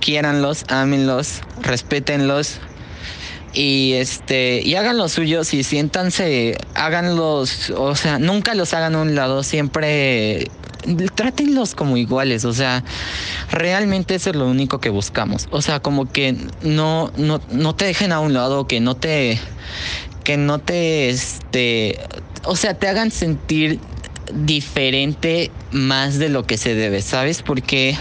quiéranlos, 0.00 0.64
ámenlos, 0.68 1.40
respétenlos, 1.62 2.60
y 3.52 3.94
este 3.94 4.62
y 4.64 4.76
hagan 4.76 4.96
lo 4.96 5.08
suyo 5.08 5.42
y 5.50 5.64
siéntanse 5.64 6.56
háganlos 6.74 7.70
o 7.70 7.96
sea 7.96 8.18
nunca 8.18 8.54
los 8.54 8.74
hagan 8.74 8.94
a 8.94 9.02
un 9.02 9.14
lado 9.14 9.42
siempre 9.42 10.48
trátenlos 11.14 11.74
como 11.74 11.96
iguales 11.96 12.44
o 12.44 12.52
sea 12.52 12.84
realmente 13.50 14.14
eso 14.14 14.30
es 14.30 14.36
lo 14.36 14.46
único 14.46 14.80
que 14.80 14.90
buscamos. 14.90 15.48
O 15.50 15.62
sea 15.62 15.80
como 15.80 16.10
que 16.10 16.36
no 16.62 17.12
no 17.16 17.40
no 17.50 17.74
te 17.74 17.84
dejen 17.84 18.12
a 18.12 18.20
un 18.20 18.32
lado 18.32 18.66
que 18.66 18.80
no 18.80 18.94
te 18.94 19.38
que 20.24 20.36
no 20.36 20.58
te 20.58 21.10
este 21.10 21.98
o 22.44 22.56
sea 22.56 22.74
te 22.74 22.88
hagan 22.88 23.10
sentir 23.10 23.80
diferente 24.32 25.50
más 25.72 26.18
de 26.18 26.28
lo 26.28 26.46
que 26.46 26.56
se 26.56 26.74
debe 26.74 27.02
sabes 27.02 27.42
porque 27.42 27.96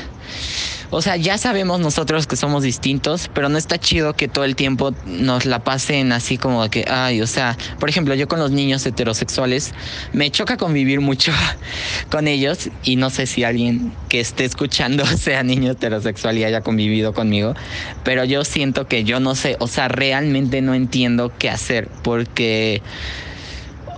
o 0.91 1.01
sea, 1.01 1.17
ya 1.17 1.37
sabemos 1.37 1.79
nosotros 1.79 2.25
que 2.25 2.35
somos 2.35 2.63
distintos, 2.63 3.29
pero 3.33 3.47
no 3.49 3.57
está 3.57 3.77
chido 3.77 4.13
que 4.13 4.27
todo 4.27 4.43
el 4.43 4.55
tiempo 4.55 4.93
nos 5.05 5.45
la 5.45 5.59
pasen 5.59 6.11
así 6.11 6.37
como 6.37 6.67
que, 6.69 6.85
ay, 6.89 7.21
o 7.21 7.27
sea, 7.27 7.57
por 7.79 7.89
ejemplo, 7.89 8.15
yo 8.15 8.27
con 8.27 8.39
los 8.39 8.51
niños 8.51 8.85
heterosexuales 8.85 9.73
me 10.13 10.31
choca 10.31 10.57
convivir 10.57 10.99
mucho 10.99 11.31
con 12.09 12.27
ellos 12.27 12.69
y 12.83 12.95
no 12.95 13.09
sé 13.09 13.27
si 13.27 13.43
alguien 13.43 13.93
que 14.09 14.19
esté 14.19 14.45
escuchando 14.45 15.05
sea 15.17 15.43
niño 15.43 15.71
heterosexual 15.71 16.37
y 16.37 16.43
haya 16.43 16.61
convivido 16.61 17.13
conmigo, 17.13 17.53
pero 18.03 18.23
yo 18.23 18.43
siento 18.43 18.87
que 18.87 19.03
yo 19.03 19.19
no 19.19 19.35
sé, 19.35 19.57
o 19.59 19.67
sea, 19.67 19.87
realmente 19.87 20.61
no 20.61 20.73
entiendo 20.73 21.31
qué 21.37 21.49
hacer 21.49 21.87
porque, 22.03 22.81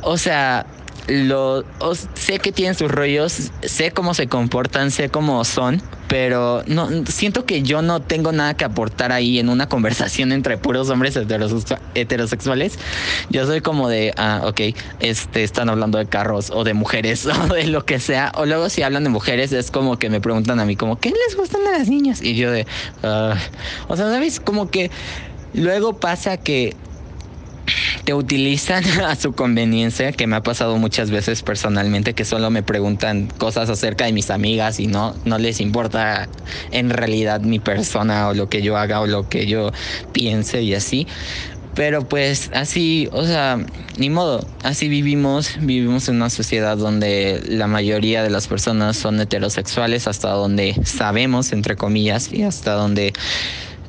o 0.02 0.18
sea, 0.18 0.66
lo 1.08 1.66
sé 2.14 2.40
que 2.40 2.52
tienen 2.52 2.76
sus 2.76 2.92
rollos, 2.92 3.52
sé 3.64 3.92
cómo 3.92 4.14
se 4.14 4.28
comportan, 4.28 4.92
sé 4.92 5.10
cómo 5.10 5.44
son, 5.44 5.82
pero 6.08 6.64
no 6.68 6.90
siento 7.06 7.46
que 7.46 7.64
yo 7.64 7.82
no 7.82 8.02
tengo 8.02 8.32
nada 8.32 8.54
que 8.56 8.66
aportar 8.66 9.12
ahí 9.12 9.40
en 9.40 9.50
una 9.50 9.68
conversación 9.68 10.32
entre 10.32 10.58
puros 10.58 10.90
hombres 10.90 11.18
heterosexuales. 11.96 12.78
Yo 13.30 13.46
soy 13.46 13.62
como 13.62 13.90
de, 13.90 14.14
ah, 14.18 14.42
ok, 14.46 14.62
este, 15.00 15.44
están 15.44 15.70
hablando 15.70 15.98
de 15.98 16.06
carros 16.06 16.52
o 16.52 16.64
de 16.64 16.74
mujeres 16.74 17.26
o 17.50 17.54
de 17.54 17.68
lo 17.68 17.86
que 17.86 18.00
sea. 18.00 18.32
O 18.36 18.46
luego 18.46 18.70
si 18.70 18.84
hablan 18.84 19.04
de 19.04 19.10
mujeres 19.10 19.52
es 19.54 19.72
como 19.72 19.98
que 19.98 20.10
me 20.10 20.22
preguntan 20.22 20.60
a 20.60 20.66
mí 20.66 20.76
como, 20.76 21.00
¿qué 21.00 21.10
les 21.10 21.38
gustan 21.38 21.62
a 21.68 21.78
las 21.78 21.88
niñas? 21.88 22.22
Y 22.22 22.36
yo 22.36 22.52
de, 22.52 22.68
ah", 23.04 23.36
o 23.88 23.96
sea, 23.96 24.12
¿sabes? 24.12 24.40
Como 24.40 24.70
que 24.70 24.92
luego 25.54 26.00
pasa 26.00 26.38
que 26.38 26.76
utilizan 28.14 28.84
a 29.06 29.16
su 29.16 29.34
conveniencia, 29.34 30.12
que 30.12 30.28
me 30.28 30.36
ha 30.36 30.44
pasado 30.44 30.78
muchas 30.78 31.12
veces 31.12 31.44
personalmente, 31.44 32.14
que 32.14 32.26
solo 32.26 32.50
me 32.50 32.64
preguntan 32.64 33.28
cosas 33.38 33.70
acerca 33.70 34.06
de 34.06 34.14
mis 34.14 34.30
amigas 34.30 34.80
y 34.80 34.88
no, 34.88 35.16
no 35.26 35.38
les 35.38 35.60
importa 35.60 36.30
en 36.72 36.90
realidad 36.90 37.42
mi 37.42 37.60
persona 37.60 38.28
o 38.30 38.34
lo 38.34 38.50
que 38.50 38.62
yo 38.62 38.78
haga 38.78 39.02
o 39.02 39.08
lo 39.08 39.28
que 39.28 39.48
yo 39.48 39.72
piense 40.12 40.62
y 40.62 40.74
así. 40.74 41.08
Pero 41.74 42.02
pues 42.08 42.52
así, 42.54 43.08
o 43.14 43.26
sea, 43.26 43.58
ni 43.98 44.10
modo, 44.10 44.46
así 44.62 44.90
vivimos, 44.90 45.54
vivimos 45.62 46.10
en 46.10 46.18
una 46.18 46.30
sociedad 46.30 46.76
donde 46.76 47.42
la 47.48 47.68
mayoría 47.68 48.24
de 48.24 48.30
las 48.30 48.48
personas 48.48 48.98
son 48.98 49.22
heterosexuales 49.22 50.08
hasta 50.08 50.32
donde 50.32 50.76
sabemos, 50.84 51.54
entre 51.54 51.78
comillas, 51.78 52.34
y 52.34 52.44
hasta 52.44 52.74
donde 52.74 53.14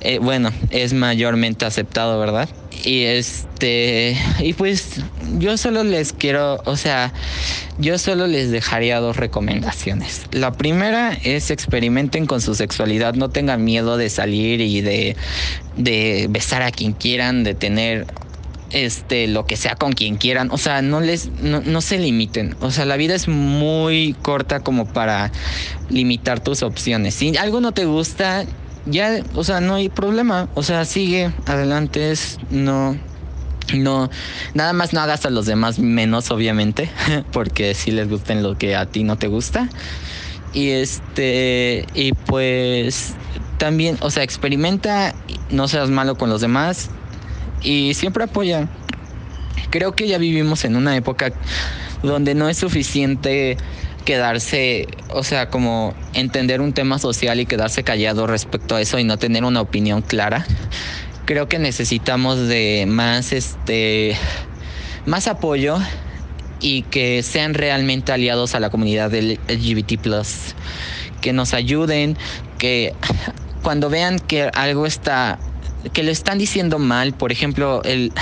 eh, 0.04 0.18
bueno, 0.18 0.50
es 0.70 0.94
mayormente 0.94 1.64
aceptado, 1.64 2.18
¿verdad? 2.18 2.48
Y 2.84 3.02
este, 3.02 4.16
y 4.40 4.52
pues 4.54 5.00
yo 5.38 5.56
solo 5.56 5.84
les 5.84 6.12
quiero, 6.12 6.60
o 6.64 6.76
sea, 6.76 7.12
yo 7.78 7.96
solo 7.98 8.26
les 8.26 8.50
dejaría 8.50 8.98
dos 8.98 9.16
recomendaciones. 9.16 10.22
La 10.32 10.52
primera 10.52 11.16
es 11.22 11.52
experimenten 11.52 12.26
con 12.26 12.40
su 12.40 12.56
sexualidad, 12.56 13.14
no 13.14 13.30
tengan 13.30 13.62
miedo 13.62 13.96
de 13.96 14.10
salir 14.10 14.60
y 14.60 14.80
de, 14.80 15.16
de 15.76 16.26
besar 16.28 16.62
a 16.62 16.72
quien 16.72 16.94
quieran, 16.94 17.44
de 17.44 17.54
tener 17.54 18.06
este, 18.72 19.28
lo 19.28 19.46
que 19.46 19.56
sea 19.56 19.76
con 19.76 19.92
quien 19.92 20.16
quieran. 20.16 20.50
O 20.50 20.58
sea, 20.58 20.82
no 20.82 21.00
les, 21.00 21.28
no, 21.40 21.60
no, 21.60 21.80
se 21.80 21.98
limiten. 21.98 22.56
O 22.60 22.72
sea, 22.72 22.86
la 22.86 22.96
vida 22.96 23.14
es 23.14 23.28
muy 23.28 24.16
corta 24.22 24.60
como 24.60 24.86
para 24.86 25.30
limitar 25.90 26.40
tus 26.40 26.64
opciones. 26.64 27.14
Si 27.14 27.36
algo 27.36 27.60
no 27.60 27.72
te 27.72 27.84
gusta, 27.84 28.44
ya, 28.86 29.22
o 29.34 29.44
sea, 29.44 29.60
no 29.60 29.74
hay 29.74 29.88
problema. 29.88 30.48
O 30.54 30.62
sea, 30.62 30.84
sigue 30.84 31.32
adelante, 31.46 32.10
es 32.10 32.38
no. 32.50 32.96
No, 33.74 34.10
nada 34.54 34.72
más 34.74 34.92
no 34.92 35.00
hagas 35.00 35.24
a 35.24 35.30
los 35.30 35.46
demás 35.46 35.78
menos, 35.78 36.30
obviamente, 36.30 36.90
porque 37.32 37.74
si 37.74 37.90
les 37.90 38.08
gusten 38.08 38.42
lo 38.42 38.58
que 38.58 38.76
a 38.76 38.86
ti 38.86 39.02
no 39.02 39.16
te 39.16 39.28
gusta. 39.28 39.68
Y 40.52 40.70
este, 40.70 41.86
y 41.94 42.12
pues 42.12 43.14
también, 43.56 43.96
o 44.00 44.10
sea, 44.10 44.24
experimenta, 44.24 45.14
no 45.50 45.68
seas 45.68 45.88
malo 45.88 46.16
con 46.16 46.28
los 46.28 46.42
demás, 46.42 46.90
y 47.62 47.94
siempre 47.94 48.24
apoya. 48.24 48.68
Creo 49.70 49.92
que 49.92 50.06
ya 50.08 50.18
vivimos 50.18 50.64
en 50.64 50.76
una 50.76 50.96
época 50.96 51.32
donde 52.02 52.34
no 52.34 52.48
es 52.48 52.58
suficiente 52.58 53.56
quedarse, 54.04 54.88
o 55.10 55.24
sea, 55.24 55.48
como 55.48 55.94
entender 56.14 56.60
un 56.60 56.72
tema 56.72 56.98
social 56.98 57.40
y 57.40 57.46
quedarse 57.46 57.84
callado 57.84 58.26
respecto 58.26 58.76
a 58.76 58.80
eso 58.80 58.98
y 58.98 59.04
no 59.04 59.18
tener 59.18 59.44
una 59.44 59.60
opinión 59.60 60.02
clara. 60.02 60.46
Creo 61.24 61.48
que 61.48 61.58
necesitamos 61.58 62.48
de 62.48 62.84
más 62.88 63.32
este 63.32 64.16
más 65.06 65.26
apoyo 65.26 65.78
y 66.60 66.82
que 66.82 67.22
sean 67.22 67.54
realmente 67.54 68.12
aliados 68.12 68.54
a 68.54 68.60
la 68.60 68.70
comunidad 68.70 69.10
del 69.10 69.38
LGBT+, 69.48 69.98
que 71.20 71.32
nos 71.32 71.54
ayuden, 71.54 72.16
que 72.58 72.94
cuando 73.62 73.90
vean 73.90 74.18
que 74.18 74.50
algo 74.54 74.86
está 74.86 75.38
que 75.92 76.02
le 76.02 76.12
están 76.12 76.38
diciendo 76.38 76.78
mal, 76.78 77.12
por 77.12 77.32
ejemplo, 77.32 77.82
el 77.84 78.12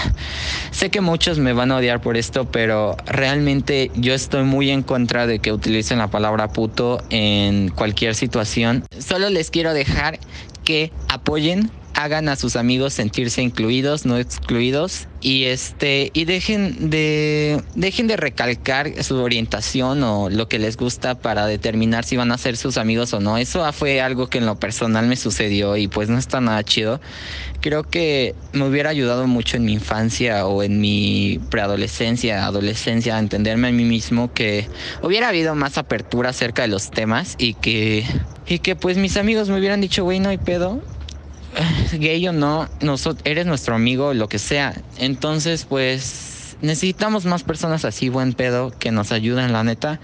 sé 0.71 0.91
que 0.91 1.01
muchos 1.01 1.39
me 1.39 1.53
van 1.53 1.73
a 1.73 1.77
odiar 1.77 2.01
por 2.01 2.17
esto, 2.17 2.51
pero 2.51 2.97
realmente 3.07 3.91
yo 3.95 4.15
estoy 4.15 4.45
muy 4.45 4.71
en 4.71 4.83
contra 4.83 5.27
de 5.27 5.39
que 5.39 5.53
utilicen 5.53 5.99
la 5.99 6.09
palabra 6.09 6.49
puto 6.49 7.03
en 7.11 7.69
cualquier 7.71 8.15
situación. 8.15 8.85
Solo 8.99 9.31
les 9.31 9.51
quiero 9.51 9.75
dejar 9.75 10.19
que 10.65 10.93
apoyen 11.09 11.71
hagan 12.03 12.29
a 12.29 12.37
sus 12.37 12.57
amigos 12.57 12.95
sentirse 12.95 13.43
incluidos, 13.43 14.07
no 14.07 14.17
excluidos 14.19 15.09
y 15.21 15.45
este 15.45 16.11
y 16.15 16.25
dejen 16.25 16.91
de 16.91 17.63
dejen 17.75 18.07
de 18.07 18.17
recalcar 18.17 19.03
su 19.05 19.17
orientación 19.17 20.03
o 20.03 20.31
lo 20.31 20.49
que 20.49 20.59
les 20.59 20.77
gusta 20.77 21.15
para 21.15 21.47
determinar 21.47 22.05
si 22.05 22.17
van 22.17 22.33
a 22.33 22.39
ser 22.39 22.57
sus 22.57 22.79
amigos 22.79 23.13
o 23.13 23.21
no. 23.21 23.37
Eso 23.39 23.71
fue 23.73 24.01
algo 24.01 24.29
que 24.29 24.39
en 24.39 24.47
lo 24.47 24.57
personal 24.57 25.07
me 25.07 25.17
sucedió 25.17 25.77
y 25.77 25.89
pues 25.89 26.09
no 26.09 26.19
está 26.19 26.41
nada 26.41 26.65
chido. 26.65 27.01
Creo 27.61 27.83
que 27.83 28.35
me 28.53 28.67
hubiera 28.67 28.91
ayudado 28.91 29.27
mucho 29.27 29.57
en 29.57 29.65
mi 29.65 29.75
infancia 29.75 30.47
o 30.47 30.63
en 30.63 30.81
mi 30.81 31.39
preadolescencia, 31.51 32.47
adolescencia 32.47 33.17
a 33.17 33.19
entenderme 33.19 33.69
a 33.69 33.73
mí 33.73 33.85
mismo 33.85 34.33
que 34.33 34.69
hubiera 35.03 35.29
habido 35.29 35.55
más 35.55 35.77
apertura 35.77 36.31
acerca 36.31 36.63
de 36.63 36.69
los 36.69 36.91
temas 36.91 37.35
y 37.39 37.55
que 37.55 38.05
y 38.47 38.59
que 38.61 38.75
pues 38.75 38.97
mis 38.97 39.17
amigos 39.17 39.49
me 39.49 39.59
hubieran 39.59 39.81
dicho, 39.81 40.03
"Güey, 40.05 40.19
no 40.19 40.31
hay 40.31 40.39
pedo." 40.39 40.83
gay 41.99 42.27
o 42.29 42.33
no, 42.33 42.69
eres 43.25 43.47
nuestro 43.47 43.75
amigo, 43.75 44.15
lo 44.15 44.29
que 44.29 44.39
sea. 44.39 44.75
Entonces, 44.99 45.65
pues 45.65 46.57
necesitamos 46.63 47.25
más 47.25 47.43
personas 47.43 47.85
así, 47.85 48.09
buen 48.09 48.33
pedo, 48.33 48.73
que 48.79 48.91
nos 48.91 49.13
ayuden, 49.13 49.53
la 49.53 49.65
neta. 49.65 50.01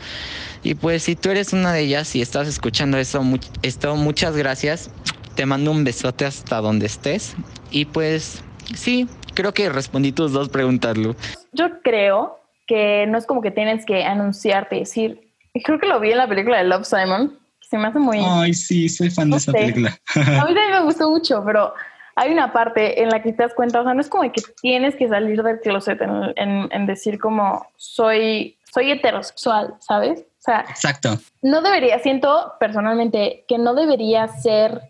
Y 0.63 0.75
pues 0.75 1.05
si 1.05 1.17
tú 1.17 1.31
eres 1.31 1.53
una 1.53 1.73
de 1.73 1.81
ellas 1.81 2.15
y 2.17 2.23
estás 2.23 2.49
escuchando 2.49 2.99
eso, 2.99 3.23
esto, 3.63 3.97
muchas 3.97 4.37
gracias. 4.37 4.91
Te 5.35 5.47
mando 5.47 5.71
un 5.71 5.85
besote 5.85 6.25
hasta 6.25 6.61
donde 6.61 6.87
estés. 6.87 7.37
Y 7.71 7.85
pues 7.85 8.43
sí, 8.75 9.09
creo 9.35 9.53
que 9.53 9.69
respondí 9.69 10.13
tus 10.13 10.33
dos 10.33 10.49
preguntas, 10.49 10.97
Lu. 10.97 11.15
Yo 11.53 11.81
creo 11.83 12.41
que 12.67 13.07
no 13.07 13.19
es 13.19 13.27
como 13.27 13.43
que 13.43 13.51
tienes 13.51 13.85
que 13.85 14.05
anunciarte, 14.05 14.77
decir, 14.77 15.31
creo 15.63 15.79
que 15.79 15.87
lo 15.87 16.01
vi 16.01 16.11
en 16.11 16.19
la 16.19 16.29
película 16.29 16.59
de 16.59 16.65
Love 16.65 16.85
Simon, 16.85 17.39
se 17.69 17.79
me 17.79 17.89
hace 17.89 17.99
muy... 17.99 18.19
Ay, 18.25 18.55
sí, 18.55 18.89
soy 18.89 19.11
fan 19.11 19.31
de 19.31 19.39
esa 19.39 19.53
película. 19.53 19.99
a 20.15 20.19
mí 20.19 20.55
también 20.55 20.71
me 20.71 20.81
gustó 20.85 21.11
mucho, 21.11 21.43
pero 21.45 21.75
hay 22.15 22.33
una 22.33 22.53
parte 22.53 23.03
en 23.03 23.11
la 23.11 23.23
que 23.23 23.33
te 23.33 23.43
das 23.43 23.55
cuenta, 23.55 23.81
o 23.81 23.85
sea, 23.85 23.93
no 23.93 24.01
es 24.01 24.09
como 24.09 24.23
que 24.33 24.43
tienes 24.61 24.95
que 24.97 25.09
salir 25.09 25.43
del 25.43 25.61
closet 25.61 26.01
en, 26.01 26.69
en, 26.71 26.87
decir 26.87 27.19
como 27.19 27.67
soy, 27.77 28.57
soy 28.73 28.93
heterosexual, 28.93 29.75
¿sabes? 29.81 30.21
O 30.21 30.43
sea, 30.43 30.65
Exacto. 30.69 31.19
No 31.43 31.61
debería, 31.61 31.99
siento 31.99 32.55
personalmente 32.61 33.45
que 33.49 33.59
no 33.59 33.75
debería 33.75 34.29
ser 34.29 34.81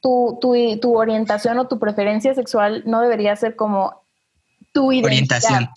tu, 0.00 0.38
tu, 0.40 0.54
tu 0.80 0.98
orientación 0.98 1.58
o 1.58 1.68
tu 1.68 1.78
preferencia 1.78 2.34
sexual, 2.34 2.82
no 2.86 3.00
debería 3.02 3.36
ser 3.36 3.54
como 3.54 4.02
tu 4.72 4.92
identidad. 4.92 5.12
Orientación. 5.12 5.68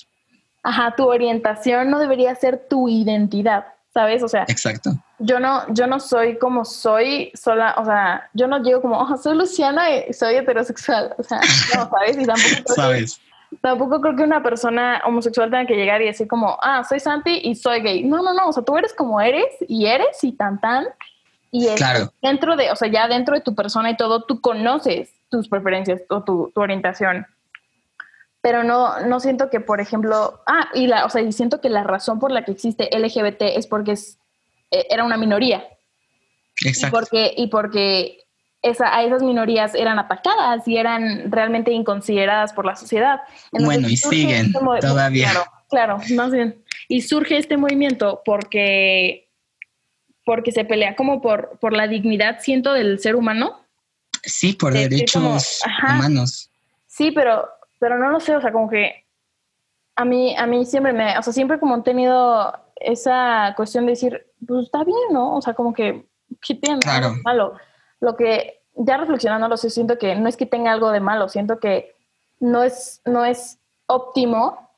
Ajá, 0.64 0.96
tu 0.98 1.08
orientación 1.08 1.90
no 1.90 2.00
debería 2.00 2.34
ser 2.36 2.68
tu 2.68 2.90
identidad, 2.90 3.68
¿sabes? 3.94 4.24
O 4.24 4.28
sea, 4.28 4.46
Exacto 4.48 4.92
yo 5.20 5.40
no, 5.40 5.64
yo 5.74 5.88
no 5.88 6.00
soy 6.00 6.38
como 6.38 6.64
soy 6.64 7.32
sola, 7.34 7.76
o 7.78 7.86
sea, 7.86 8.30
yo 8.34 8.48
no 8.48 8.62
llego 8.62 8.82
como, 8.82 9.00
oh, 9.00 9.18
soy 9.18 9.36
Luciana 9.36 9.90
y 9.90 10.14
soy 10.14 10.36
heterosexual, 10.36 11.16
o 11.18 11.24
sea, 11.24 11.40
no, 11.76 11.90
¿sabes? 11.90 12.18
Y 12.18 12.26
tampoco 12.26 12.64
creo, 12.64 12.76
¿Sabes? 12.76 13.20
Que, 13.50 13.58
tampoco 13.58 14.02
creo 14.02 14.16
que 14.16 14.24
una 14.24 14.44
persona 14.44 15.02
homosexual 15.06 15.50
tenga 15.50 15.66
que 15.66 15.76
llegar 15.76 16.02
y 16.02 16.06
decir 16.06 16.28
como, 16.28 16.58
ah, 16.62 16.84
soy 16.84 17.00
Santi 17.00 17.40
y 17.44 17.56
soy 17.56 17.82
gay. 17.82 18.04
No, 18.04 18.22
no, 18.22 18.34
no, 18.34 18.50
o 18.50 18.54
sea, 18.54 18.64
tú 18.64 18.78
eres 18.78 18.94
como 18.94 19.20
eres 19.20 19.48
y 19.68 19.86
eres 19.88 20.24
y 20.24 20.34
tan 20.34 20.60
tan. 20.62 20.86
Y 21.50 21.68
dentro 22.22 22.56
de, 22.58 22.72
o 22.72 22.76
sea, 22.76 22.90
ya 22.90 23.08
dentro 23.08 23.34
de 23.34 23.42
tu 23.42 23.56
persona 23.56 23.90
y 23.90 23.98
todo, 23.98 24.24
tú 24.24 24.42
conoces 24.42 25.10
tus 25.30 25.48
preferencias 25.48 26.02
o 26.10 26.24
tu, 26.24 26.52
tu 26.54 26.62
orientación. 26.62 27.26
Pero 28.48 28.64
no, 28.64 29.02
no 29.02 29.20
siento 29.20 29.50
que, 29.50 29.60
por 29.60 29.82
ejemplo, 29.82 30.42
ah, 30.48 30.70
y 30.74 30.88
la, 30.88 31.04
o 31.04 31.10
sea, 31.10 31.22
y 31.22 31.34
siento 31.34 31.60
que 31.60 31.68
la 31.70 31.84
razón 31.84 32.18
por 32.18 32.32
la 32.32 32.46
que 32.46 32.54
existe 32.54 32.90
LGBT 32.98 33.42
es 33.42 33.68
porque 33.68 33.92
es 33.92 34.20
eh, 34.72 34.88
era 34.90 35.04
una 35.04 35.18
minoría. 35.18 35.68
Exacto. 36.64 36.88
Y 36.88 37.00
porque, 37.02 37.34
y 37.36 37.48
porque 37.48 38.20
esa, 38.62 38.96
a 38.96 39.04
esas 39.04 39.22
minorías 39.22 39.76
eran 39.76 40.00
atacadas 40.00 40.66
y 40.66 40.78
eran 40.78 41.30
realmente 41.30 41.74
inconsideradas 41.74 42.54
por 42.54 42.66
la 42.66 42.78
sociedad. 42.78 43.20
bueno, 43.52 43.90
y 43.90 43.98
siguen 43.98 44.46
este 44.46 44.60
todavía. 44.80 45.32
Claro, 45.32 45.46
claro, 45.70 45.98
más 46.16 46.32
bien. 46.32 46.64
Y 46.88 47.02
surge 47.02 47.38
este 47.38 47.58
movimiento 47.58 48.22
porque, 48.24 49.28
porque 50.24 50.54
se 50.54 50.64
pelea 50.64 50.96
como 50.96 51.22
por, 51.22 51.60
por 51.60 51.74
la 51.74 51.90
dignidad, 51.90 52.40
siento, 52.40 52.72
del 52.72 53.00
ser 53.00 53.18
humano. 53.18 53.60
Sí, 54.24 54.54
por 54.54 54.72
derechos 54.72 55.62
humanos. 55.84 56.50
Sí, 56.88 57.12
pero, 57.12 57.50
pero 57.80 57.98
no 57.98 58.10
lo 58.10 58.20
sé, 58.20 58.36
o 58.36 58.42
sea, 58.42 58.52
como 58.52 58.70
que 58.70 59.06
a 59.96 60.06
mí, 60.06 60.36
a 60.38 60.46
mí 60.46 60.66
siempre 60.66 60.94
me, 60.94 61.18
o 61.18 61.22
sea, 61.22 61.34
siempre 61.34 61.60
como 61.60 61.74
han 61.74 61.84
tenido 61.84 62.54
esa 62.76 63.54
cuestión 63.56 63.86
de 63.86 63.92
decir, 63.92 64.28
pues 64.46 64.66
está 64.66 64.84
bien, 64.84 65.12
¿no? 65.12 65.36
O 65.36 65.42
sea, 65.42 65.54
como 65.54 65.74
que, 65.74 66.08
¿qué 66.42 66.56
tiene 66.56 66.80
claro. 66.80 67.14
malo? 67.24 67.54
Lo 68.00 68.16
que, 68.16 68.62
ya 68.76 68.98
reflexionando, 68.98 69.48
lo 69.48 69.58
sé, 69.58 69.70
siento 69.70 69.98
que 69.98 70.16
no 70.16 70.30
es 70.30 70.38
que 70.38 70.46
tenga 70.46 70.72
algo 70.72 70.92
de 70.92 71.00
malo, 71.00 71.30
siento 71.30 71.60
que 71.60 71.96
no 72.40 72.62
es, 72.62 73.02
no 73.06 73.26
es 73.26 73.60
óptimo 73.88 74.70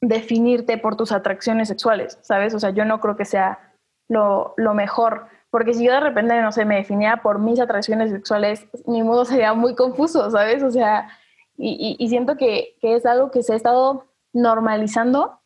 definirte 0.00 0.76
por 0.78 0.96
tus 0.96 1.12
atracciones 1.12 1.68
sexuales, 1.68 2.18
¿sabes? 2.20 2.54
O 2.54 2.60
sea, 2.60 2.70
yo 2.70 2.84
no 2.84 3.00
creo 3.00 3.16
que 3.16 3.24
sea 3.24 3.74
lo, 4.08 4.54
lo 4.58 4.74
mejor, 4.74 5.26
porque 5.50 5.72
si 5.72 5.84
yo 5.84 5.92
de 5.92 6.00
repente, 6.00 6.40
no 6.42 6.52
sé, 6.52 6.64
me 6.64 6.76
definiera 6.76 7.22
por 7.22 7.38
mis 7.38 7.58
atracciones 7.58 8.10
sexuales, 8.10 8.66
mi 8.86 9.02
modo 9.02 9.24
sería 9.24 9.54
muy 9.54 9.74
confuso, 9.74 10.30
¿sabes? 10.30 10.62
O 10.62 10.70
sea, 10.70 11.08
y, 11.58 11.96
y, 11.98 12.02
y 12.02 12.08
siento 12.08 12.36
que, 12.36 12.76
que 12.80 12.94
es 12.94 13.04
algo 13.04 13.30
que 13.30 13.42
se 13.42 13.52
ha 13.52 13.56
estado 13.56 14.04
normalizando 14.32 15.38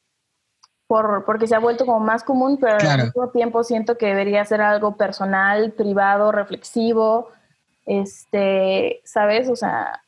porque 1.27 1.47
se 1.47 1.55
ha 1.55 1.59
vuelto 1.59 1.87
como 1.87 2.01
más 2.01 2.23
común, 2.23 2.59
pero 2.61 2.77
al 2.77 3.05
mismo 3.05 3.31
tiempo 3.31 3.65
siento 3.65 3.97
que 3.97 4.07
debería 4.07 4.45
ser 4.45 4.61
algo 4.61 4.97
personal, 4.97 5.73
privado, 5.73 6.33
reflexivo, 6.33 7.31
este, 7.87 9.01
¿sabes? 9.05 9.49
O 9.49 9.57
sea, 9.57 10.03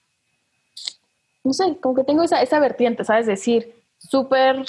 no 1.43 1.53
sé, 1.53 1.79
como 1.81 1.95
que 1.95 2.05
tengo 2.05 2.23
esa, 2.23 2.43
esa 2.43 2.61
vertiente, 2.61 3.05
¿sabes? 3.05 3.27
Decir, 3.27 3.75
súper 3.99 4.63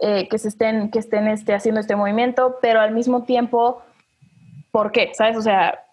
eh, 0.00 0.28
que 0.28 0.38
se 0.38 0.48
estén, 0.48 0.90
que 0.90 0.98
estén 0.98 1.26
este, 1.28 1.54
haciendo 1.54 1.80
este 1.80 1.96
movimiento, 1.96 2.58
pero 2.60 2.80
al 2.80 2.92
mismo 2.92 3.22
tiempo, 3.22 3.82
¿por 4.70 4.92
qué? 4.92 5.12
¿Sabes? 5.14 5.36
O 5.36 5.42
sea, 5.42 5.84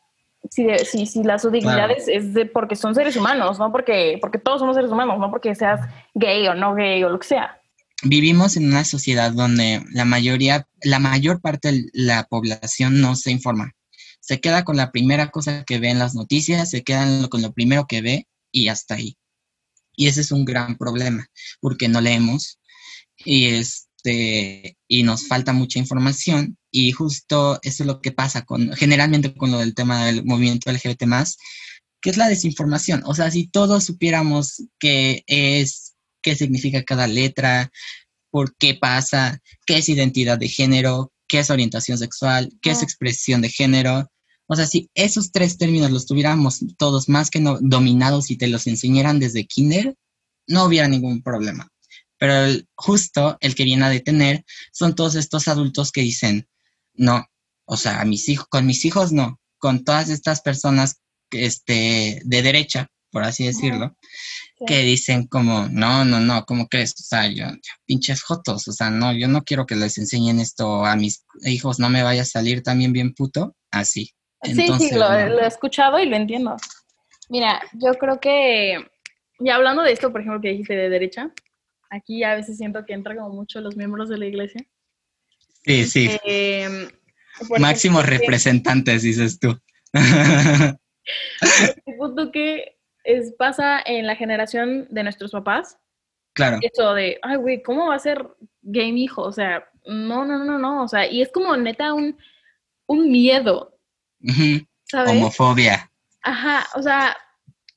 si, 0.49 0.67
si, 0.85 1.05
si 1.05 1.23
la 1.23 1.39
su 1.39 1.49
dignidad 1.49 1.89
es, 1.91 2.33
de 2.33 2.45
porque 2.45 2.75
son 2.75 2.95
seres 2.95 3.15
humanos, 3.15 3.59
no 3.59 3.71
porque, 3.71 4.17
porque 4.21 4.39
todos 4.39 4.59
somos 4.59 4.75
seres 4.75 4.91
humanos, 4.91 5.19
no 5.19 5.29
porque 5.29 5.55
seas 5.55 5.81
gay 6.13 6.47
o 6.47 6.53
no 6.53 6.75
gay 6.75 7.03
o 7.03 7.09
lo 7.09 7.19
que 7.19 7.27
sea 7.27 7.59
vivimos 8.03 8.55
en 8.55 8.67
una 8.67 8.85
sociedad 8.85 9.31
donde 9.31 9.83
la 9.91 10.05
mayoría, 10.05 10.67
la 10.81 10.99
mayor 10.99 11.41
parte 11.41 11.71
de 11.71 11.89
la 11.93 12.25
población 12.25 13.01
no 13.01 13.15
se 13.15 13.31
informa. 13.31 13.73
Se 14.19 14.39
queda 14.39 14.63
con 14.63 14.77
la 14.77 14.91
primera 14.91 15.29
cosa 15.29 15.63
que 15.63 15.79
ve 15.79 15.89
en 15.89 15.99
las 15.99 16.15
noticias, 16.15 16.69
se 16.69 16.83
queda 16.83 17.27
con 17.29 17.41
lo 17.41 17.53
primero 17.53 17.87
que 17.87 18.01
ve 18.01 18.27
y 18.51 18.67
hasta 18.67 18.95
ahí. 18.95 19.17
Y 19.95 20.07
ese 20.07 20.21
es 20.21 20.31
un 20.31 20.45
gran 20.45 20.77
problema, 20.77 21.27
porque 21.59 21.89
no 21.89 21.99
leemos 21.99 22.59
y, 23.17 23.47
este, 23.47 24.77
y 24.87 25.03
nos 25.03 25.27
falta 25.27 25.51
mucha 25.51 25.79
información 25.79 26.57
y 26.71 26.91
justo 26.91 27.59
eso 27.63 27.83
es 27.83 27.87
lo 27.87 28.01
que 28.01 28.11
pasa 28.11 28.43
con, 28.43 28.73
generalmente 28.73 29.33
con 29.33 29.51
lo 29.51 29.59
del 29.59 29.75
tema 29.75 30.05
del 30.05 30.23
movimiento 30.23 30.71
LGBT 30.71 31.03
más, 31.05 31.37
que 32.01 32.09
es 32.09 32.17
la 32.17 32.29
desinformación. 32.29 33.03
O 33.05 33.15
sea, 33.15 33.31
si 33.31 33.47
todos 33.47 33.85
supiéramos 33.85 34.63
qué 34.79 35.23
es, 35.27 35.95
qué 36.21 36.35
significa 36.35 36.83
cada 36.83 37.07
letra, 37.07 37.71
por 38.31 38.55
qué 38.55 38.75
pasa, 38.75 39.41
qué 39.65 39.77
es 39.77 39.89
identidad 39.89 40.37
de 40.37 40.47
género, 40.47 41.11
qué 41.27 41.39
es 41.39 41.49
orientación 41.49 41.97
sexual, 41.97 42.51
qué 42.61 42.71
es 42.71 42.83
expresión 42.83 43.41
de 43.41 43.49
género. 43.49 44.09
O 44.47 44.55
sea, 44.55 44.65
si 44.65 44.89
esos 44.95 45.31
tres 45.31 45.57
términos 45.57 45.91
los 45.91 46.05
tuviéramos 46.05 46.59
todos 46.77 47.09
más 47.09 47.29
que 47.29 47.39
no, 47.39 47.57
dominados 47.61 48.31
y 48.31 48.37
te 48.37 48.47
los 48.47 48.67
enseñaran 48.67 49.19
desde 49.19 49.45
kinder, 49.45 49.95
no 50.47 50.65
hubiera 50.65 50.87
ningún 50.87 51.21
problema. 51.21 51.69
Pero 52.17 52.59
justo 52.75 53.37
el 53.39 53.55
que 53.55 53.63
viene 53.63 53.85
a 53.85 53.89
detener 53.89 54.43
son 54.73 54.95
todos 54.95 55.15
estos 55.15 55.47
adultos 55.47 55.91
que 55.91 56.01
dicen, 56.01 56.47
no, 56.99 57.25
o 57.65 57.77
sea, 57.77 58.01
a 58.01 58.05
mis 58.05 58.27
hijos, 58.29 58.47
con 58.49 58.65
mis 58.65 58.83
hijos 58.85 59.11
no, 59.11 59.39
con 59.57 59.83
todas 59.83 60.09
estas 60.09 60.41
personas 60.41 61.01
este, 61.31 62.21
de 62.25 62.41
derecha, 62.41 62.87
por 63.11 63.23
así 63.23 63.45
decirlo, 63.45 63.95
que 64.67 64.81
dicen 64.81 65.27
como, 65.27 65.67
no, 65.69 66.03
no, 66.03 66.19
no, 66.19 66.45
¿cómo 66.45 66.67
crees? 66.67 66.93
O 66.99 67.03
sea, 67.03 67.27
yo, 67.27 67.45
pinches 67.85 68.21
fotos, 68.21 68.67
o 68.67 68.73
sea, 68.73 68.89
no, 68.89 69.13
yo 69.13 69.27
no 69.27 69.43
quiero 69.43 69.65
que 69.65 69.75
les 69.75 69.97
enseñen 69.97 70.39
esto 70.39 70.85
a 70.85 70.95
mis 70.95 71.25
hijos, 71.45 71.79
no 71.79 71.89
me 71.89 72.03
vaya 72.03 72.23
a 72.23 72.25
salir 72.25 72.61
también 72.61 72.91
bien 72.91 73.13
puto, 73.13 73.55
así. 73.71 74.11
sí, 74.43 74.67
sí, 74.77 74.95
lo, 74.95 75.11
he 75.13 75.47
escuchado 75.47 75.99
y 75.99 76.05
lo 76.05 76.17
entiendo. 76.17 76.57
Mira, 77.29 77.61
yo 77.73 77.93
creo 77.93 78.19
que, 78.19 78.85
ya 79.39 79.55
hablando 79.55 79.83
de 79.83 79.93
esto, 79.93 80.11
por 80.11 80.21
ejemplo, 80.21 80.41
que 80.41 80.49
dijiste 80.49 80.75
de 80.75 80.89
derecha, 80.89 81.31
aquí 81.89 82.23
a 82.23 82.35
veces 82.35 82.57
siento 82.57 82.85
que 82.85 82.93
entra 82.93 83.15
como 83.15 83.29
mucho 83.29 83.61
los 83.61 83.77
miembros 83.77 84.09
de 84.09 84.17
la 84.17 84.25
iglesia. 84.25 84.61
Sí, 85.65 85.85
sí. 85.85 86.17
Eh, 86.25 86.89
Máximos 87.59 88.05
representantes, 88.05 89.01
dices 89.03 89.39
tú. 89.39 89.57
El 91.85 91.95
punto 91.97 92.31
que 92.31 92.77
es, 93.03 93.33
pasa 93.37 93.81
en 93.85 94.05
la 94.05 94.15
generación 94.15 94.87
de 94.89 95.03
nuestros 95.03 95.31
papás. 95.31 95.77
Claro. 96.33 96.59
Eso 96.61 96.93
de, 96.93 97.17
ay, 97.21 97.37
güey, 97.37 97.63
¿cómo 97.63 97.87
va 97.87 97.95
a 97.95 97.99
ser 97.99 98.25
gay 98.61 98.91
mi 98.91 99.05
hijo? 99.05 99.23
O 99.23 99.31
sea, 99.31 99.67
no, 99.85 100.25
no, 100.25 100.43
no, 100.43 100.59
no. 100.59 100.83
O 100.83 100.87
sea, 100.87 101.09
y 101.09 101.21
es 101.21 101.29
como 101.31 101.55
neta 101.57 101.93
un, 101.93 102.17
un 102.85 103.11
miedo. 103.11 103.75
¿sabes? 104.83 105.11
Homofobia. 105.11 105.91
Ajá, 106.21 106.67
o 106.75 106.81
sea, 106.81 107.15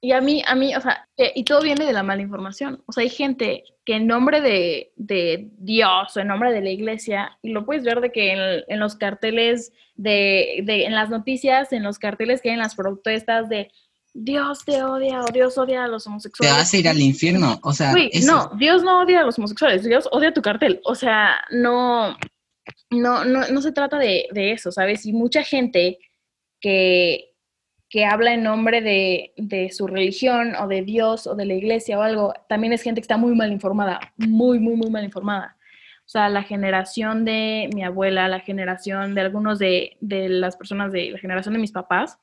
y 0.05 0.11
a 0.11 0.21
mí, 0.21 0.43
a 0.45 0.57
mí, 0.57 0.75
o 0.75 0.81
sea, 0.81 1.09
y 1.17 1.45
todo 1.45 1.63
viene 1.63 1.87
de 1.87 1.93
la 1.93 2.03
mala 2.03 2.23
información. 2.23 2.83
O 2.87 2.93
sea, 2.93 3.03
hay 3.03 3.09
gente 3.09 3.63
que 3.85 3.95
en 3.95 4.09
nombre 4.09 4.41
de, 4.41 4.93
de 4.97 5.49
Dios 5.59 6.17
o 6.17 6.21
en 6.21 6.27
nombre 6.27 6.53
de 6.53 6.61
la 6.61 6.71
iglesia, 6.71 7.39
y 7.41 7.51
lo 7.51 7.65
puedes 7.65 7.85
ver 7.85 8.01
de 8.01 8.11
que 8.11 8.33
en, 8.33 8.65
en 8.67 8.81
los 8.81 8.97
carteles, 8.97 9.73
de, 9.95 10.63
de, 10.65 10.87
en 10.87 10.97
las 10.97 11.09
noticias, 11.09 11.73
en 11.73 11.85
los 11.85 12.01
carteles 12.01 12.43
que 12.43 12.49
hay 12.49 12.55
en 12.55 12.59
las 12.59 12.75
protestas 12.75 13.49
de 13.49 13.71
Dios 14.13 14.65
te 14.65 14.83
odia 14.83 15.21
o 15.21 15.33
Dios 15.33 15.57
odia 15.57 15.85
a 15.85 15.89
los 15.89 16.05
homosexuales. 16.09 16.53
Te 16.53 16.61
vas 16.61 16.75
a 16.75 16.77
ir 16.79 16.89
al 16.89 17.01
infierno, 17.01 17.61
o 17.63 17.73
sea. 17.73 17.95
no, 18.25 18.51
Dios 18.59 18.83
no 18.83 19.03
odia 19.03 19.21
a 19.21 19.25
los 19.25 19.39
homosexuales, 19.39 19.85
Dios 19.85 20.09
odia 20.11 20.35
tu 20.35 20.43
cartel. 20.43 20.81
O 20.85 20.97
sea, 20.97 21.37
no, 21.53 22.17
no, 22.91 23.25
no, 23.25 23.47
no 23.47 23.63
se 23.63 23.71
trata 23.71 23.99
de, 23.99 24.27
de 24.33 24.51
eso, 24.51 24.73
¿sabes? 24.73 25.07
Y 25.07 25.13
mucha 25.13 25.45
gente 25.45 25.99
que, 26.61 27.32
que 27.93 28.07
habla 28.07 28.33
en 28.33 28.43
nombre 28.43 28.81
de, 28.81 29.35
de, 29.37 29.71
su 29.71 29.87
religión 29.87 30.55
o 30.57 30.67
de 30.67 30.81
Dios 30.81 31.27
o 31.27 31.35
de 31.35 31.45
la 31.45 31.53
iglesia 31.53 31.99
o 31.99 32.03
algo, 32.03 32.33
también 32.49 32.73
es 32.73 32.81
gente 32.81 33.03
que 33.03 33.05
está 33.05 33.19
muy 33.19 33.35
mal 33.35 33.53
informada, 33.53 34.01
muy, 34.17 34.59
muy, 34.59 34.77
muy 34.77 34.89
mal 34.89 35.05
informada. 35.05 35.59
O 36.07 36.09
sea, 36.09 36.31
la 36.31 36.43
generación 36.43 37.27
de 37.27 37.69
mi 37.75 37.85
abuela, 37.85 38.29
la 38.29 38.41
generación 38.41 39.15
de 39.15 39.21
algunos 39.21 39.59
de, 39.59 39.99
de 40.01 40.31
las 40.31 40.57
personas 40.57 40.91
de 40.91 41.11
la 41.11 41.19
generación 41.19 41.53
de 41.53 41.61
mis 41.61 41.73
papás, 41.73 42.19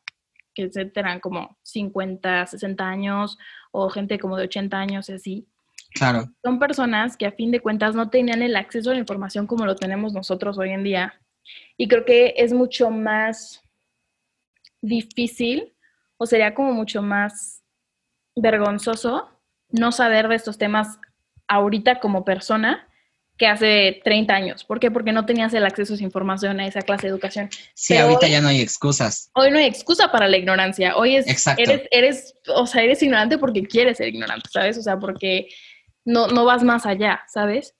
que 0.55 0.71
eran 0.95 1.19
como 1.19 1.55
50, 1.61 2.47
60 2.47 2.83
años 2.83 3.37
o 3.69 3.91
gente 3.91 4.17
como 4.17 4.37
de 4.37 4.45
80 4.45 4.75
años 4.75 5.07
y 5.09 5.13
así. 5.13 5.47
Claro. 5.93 6.33
Son 6.43 6.57
personas 6.57 7.15
que 7.15 7.27
a 7.27 7.31
fin 7.31 7.51
de 7.51 7.59
cuentas 7.59 7.93
no 7.93 8.09
tenían 8.09 8.41
el 8.41 8.55
acceso 8.55 8.89
a 8.89 8.93
la 8.95 8.99
información 8.99 9.45
como 9.45 9.67
lo 9.67 9.75
tenemos 9.75 10.13
nosotros 10.13 10.57
hoy 10.57 10.71
en 10.71 10.83
día. 10.83 11.13
Y 11.77 11.87
creo 11.87 12.05
que 12.05 12.33
es 12.37 12.53
mucho 12.53 12.89
más 12.89 13.63
difícil 14.81 15.75
o 16.17 16.25
sería 16.25 16.53
como 16.53 16.73
mucho 16.73 17.01
más 17.01 17.63
vergonzoso 18.35 19.29
no 19.69 19.91
saber 19.91 20.27
de 20.27 20.35
estos 20.35 20.57
temas 20.57 20.99
ahorita 21.47 21.99
como 21.99 22.25
persona 22.25 22.87
que 23.37 23.47
hace 23.47 24.01
30 24.03 24.33
años. 24.33 24.63
¿Por 24.65 24.81
qué? 24.81 24.91
Porque 24.91 25.13
no 25.13 25.25
tenías 25.25 25.53
el 25.53 25.65
acceso 25.65 25.93
a 25.93 25.95
esa 25.95 26.03
información, 26.03 26.59
a 26.59 26.67
esa 26.67 26.81
clase 26.81 27.07
de 27.07 27.11
educación. 27.11 27.49
Sí, 27.73 27.95
ahorita 27.95 28.27
ya 28.27 28.41
no 28.41 28.49
hay 28.49 28.59
excusas. 28.59 29.31
Hoy 29.33 29.49
no 29.49 29.57
hay 29.57 29.65
excusa 29.65 30.11
para 30.11 30.27
la 30.27 30.37
ignorancia. 30.37 30.97
Hoy 30.97 31.15
es, 31.15 31.25
Exacto. 31.27 31.63
eres, 31.63 31.87
eres, 31.89 32.35
o 32.53 32.67
sea, 32.67 32.83
eres 32.83 33.01
ignorante 33.01 33.37
porque 33.37 33.63
quieres 33.63 33.97
ser 33.97 34.09
ignorante, 34.09 34.49
¿sabes? 34.51 34.77
O 34.77 34.81
sea, 34.81 34.99
porque 34.99 35.47
no, 36.03 36.27
no 36.27 36.43
vas 36.43 36.63
más 36.63 36.85
allá, 36.85 37.21
¿sabes? 37.29 37.75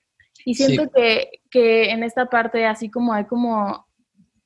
Y 0.46 0.54
siento 0.54 0.84
sí. 0.84 0.90
que, 0.94 1.30
que 1.50 1.90
en 1.90 2.04
esta 2.04 2.26
parte, 2.26 2.64
así 2.64 2.90
como 2.90 3.12
hay 3.12 3.26
como 3.26 3.86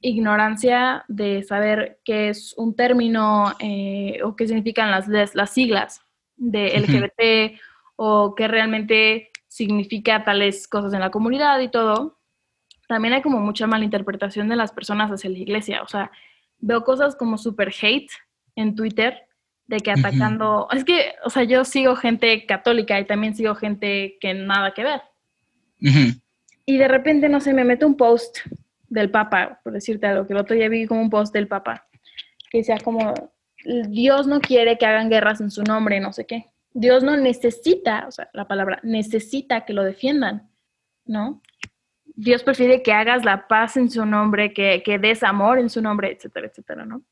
ignorancia 0.04 1.04
de 1.08 1.42
saber 1.42 1.98
qué 2.04 2.28
es 2.28 2.54
un 2.58 2.76
término 2.76 3.54
eh, 3.58 4.20
o 4.22 4.36
qué 4.36 4.46
significan 4.46 4.90
las, 4.90 5.08
las 5.08 5.50
siglas 5.50 6.02
de 6.36 6.78
LGBT 6.78 7.20
uh 7.20 7.54
-huh. 7.54 7.60
o 7.96 8.34
qué 8.34 8.46
realmente 8.46 9.30
significa 9.48 10.22
tales 10.22 10.68
cosas 10.68 10.92
en 10.92 11.00
la 11.00 11.10
comunidad 11.10 11.58
y 11.60 11.70
todo, 11.70 12.18
también 12.86 13.14
hay 13.14 13.22
como 13.22 13.40
mucha 13.40 13.66
malinterpretación 13.66 14.48
de 14.48 14.56
las 14.56 14.72
personas 14.72 15.10
hacia 15.10 15.30
la 15.30 15.38
iglesia. 15.38 15.82
O 15.82 15.88
sea, 15.88 16.10
veo 16.58 16.84
cosas 16.84 17.16
como 17.16 17.38
super 17.38 17.72
hate 17.80 18.10
en 18.56 18.74
Twitter 18.74 19.26
de 19.66 19.78
que 19.78 19.90
atacando, 19.90 20.66
uh 20.66 20.68
-huh. 20.68 20.76
es 20.76 20.84
que, 20.84 21.14
o 21.24 21.30
sea, 21.30 21.44
yo 21.44 21.64
sigo 21.64 21.96
gente 21.96 22.44
católica 22.44 23.00
y 23.00 23.06
también 23.06 23.34
sigo 23.34 23.54
gente 23.54 24.18
que 24.20 24.34
nada 24.34 24.74
que 24.74 24.84
ver. 24.84 25.00
Uh 25.80 25.86
-huh. 25.86 26.20
Y 26.66 26.76
de 26.76 26.88
repente, 26.88 27.28
no 27.30 27.40
sé, 27.40 27.54
me 27.54 27.64
meto 27.64 27.86
un 27.86 27.96
post 27.96 28.40
del 28.94 29.10
Papa, 29.10 29.60
por 29.62 29.72
decirte 29.72 30.06
algo, 30.06 30.26
que 30.26 30.32
el 30.32 30.38
otro 30.38 30.54
día 30.54 30.68
vi 30.68 30.86
como 30.86 31.02
un 31.02 31.10
post 31.10 31.34
del 31.34 31.48
Papa, 31.48 31.86
que 32.50 32.58
decía 32.58 32.78
como, 32.78 33.12
Dios 33.88 34.26
no 34.26 34.40
quiere 34.40 34.78
que 34.78 34.86
hagan 34.86 35.10
guerras 35.10 35.40
en 35.40 35.50
su 35.50 35.64
nombre, 35.64 35.98
no 36.00 36.12
sé 36.12 36.26
qué. 36.26 36.46
Dios 36.72 37.02
no 37.02 37.16
necesita, 37.16 38.06
o 38.06 38.12
sea, 38.12 38.30
la 38.32 38.46
palabra, 38.46 38.78
necesita 38.82 39.64
que 39.64 39.72
lo 39.72 39.82
defiendan, 39.82 40.48
¿no? 41.04 41.42
Dios 42.16 42.44
prefiere 42.44 42.82
que 42.82 42.92
hagas 42.92 43.24
la 43.24 43.48
paz 43.48 43.76
en 43.76 43.90
su 43.90 44.06
nombre, 44.06 44.52
que, 44.52 44.82
que 44.84 44.98
des 44.98 45.24
amor 45.24 45.58
en 45.58 45.68
su 45.68 45.82
nombre, 45.82 46.12
etcétera, 46.12 46.46
etcétera, 46.46 46.84
¿no? 46.84 47.02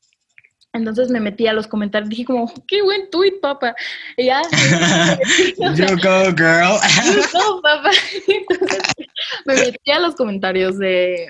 Entonces 0.71 1.09
me 1.09 1.19
metí 1.19 1.45
a 1.47 1.53
los 1.53 1.67
comentarios, 1.67 2.09
dije 2.09 2.25
como, 2.25 2.51
qué 2.67 2.81
buen 2.81 3.09
tweet, 3.11 3.39
papá. 3.41 3.75
Y 4.17 4.25
ya. 4.25 4.41
you 5.57 5.97
go, 6.01 6.33
girl. 6.35 6.79
you 7.13 7.21
go, 7.31 7.61
papá. 7.61 7.91
Entonces, 8.27 8.81
me 9.45 9.53
metí 9.53 9.91
a 9.91 9.99
los 9.99 10.15
comentarios 10.15 10.79
de, 10.79 11.27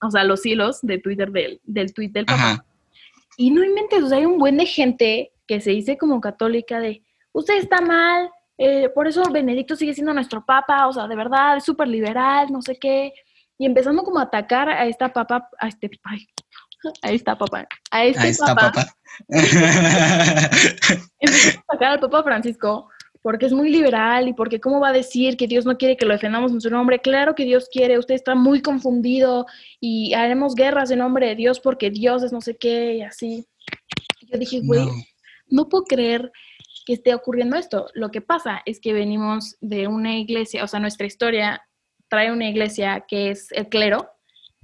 o 0.00 0.10
sea, 0.10 0.24
los 0.24 0.44
hilos 0.44 0.80
de 0.82 0.98
Twitter 0.98 1.30
del, 1.30 1.60
del 1.64 1.92
tweet 1.92 2.10
del 2.10 2.26
papá. 2.26 2.52
Ajá. 2.52 2.64
Y 3.36 3.50
no 3.50 3.64
inventes, 3.64 4.02
o 4.02 4.08
sea, 4.08 4.18
hay 4.18 4.26
un 4.26 4.38
buen 4.38 4.56
de 4.56 4.66
gente 4.66 5.32
que 5.46 5.60
se 5.60 5.70
dice 5.70 5.98
como 5.98 6.20
católica 6.20 6.78
de, 6.78 7.02
usted 7.32 7.56
está 7.56 7.80
mal, 7.80 8.30
eh, 8.58 8.88
por 8.90 9.08
eso 9.08 9.22
Benedicto 9.30 9.74
sigue 9.74 9.94
siendo 9.94 10.14
nuestro 10.14 10.44
papa, 10.44 10.86
o 10.86 10.92
sea, 10.92 11.08
de 11.08 11.16
verdad, 11.16 11.56
es 11.56 11.64
súper 11.64 11.88
liberal, 11.88 12.52
no 12.52 12.62
sé 12.62 12.78
qué. 12.78 13.12
Y 13.58 13.66
empezando 13.66 14.02
como 14.02 14.18
a 14.18 14.24
atacar 14.24 14.68
a 14.68 14.86
esta 14.86 15.12
papa, 15.12 15.48
a 15.58 15.68
este, 15.68 15.90
ay, 16.04 16.26
ahí 17.02 17.16
está 17.16 17.36
papá, 17.36 17.66
a 17.90 18.04
este 18.04 18.34
papá. 18.38 18.72
papá. 18.72 18.96
Empezó 21.18 21.58
a 21.58 21.62
atacar 21.68 21.92
al 21.92 22.00
Papa 22.00 22.22
Francisco 22.24 22.88
porque 23.24 23.46
es 23.46 23.54
muy 23.54 23.70
liberal 23.70 24.28
y 24.28 24.34
porque 24.34 24.60
cómo 24.60 24.80
va 24.80 24.88
a 24.88 24.92
decir 24.92 25.38
que 25.38 25.46
Dios 25.46 25.64
no 25.64 25.78
quiere 25.78 25.96
que 25.96 26.04
lo 26.04 26.12
defendamos 26.12 26.52
en 26.52 26.60
su 26.60 26.68
nombre. 26.68 26.98
Claro 26.98 27.34
que 27.34 27.46
Dios 27.46 27.70
quiere, 27.72 27.98
usted 27.98 28.14
está 28.14 28.34
muy 28.34 28.60
confundido 28.60 29.46
y 29.80 30.12
haremos 30.12 30.54
guerras 30.54 30.90
en 30.90 30.98
nombre 30.98 31.28
de 31.28 31.34
Dios 31.34 31.58
porque 31.58 31.88
Dios 31.88 32.22
es 32.22 32.34
no 32.34 32.42
sé 32.42 32.58
qué 32.58 32.96
y 32.96 33.00
así. 33.00 33.46
Yo 34.30 34.38
dije, 34.38 34.60
güey, 34.62 34.84
no. 34.84 34.92
no 35.46 35.68
puedo 35.70 35.84
creer 35.84 36.30
que 36.84 36.92
esté 36.92 37.14
ocurriendo 37.14 37.56
esto. 37.56 37.86
Lo 37.94 38.10
que 38.10 38.20
pasa 38.20 38.60
es 38.66 38.78
que 38.78 38.92
venimos 38.92 39.56
de 39.62 39.88
una 39.88 40.18
iglesia, 40.18 40.62
o 40.62 40.66
sea, 40.66 40.78
nuestra 40.78 41.06
historia 41.06 41.66
trae 42.08 42.30
una 42.30 42.46
iglesia 42.46 43.06
que 43.08 43.30
es 43.30 43.50
el 43.52 43.70
clero, 43.70 44.10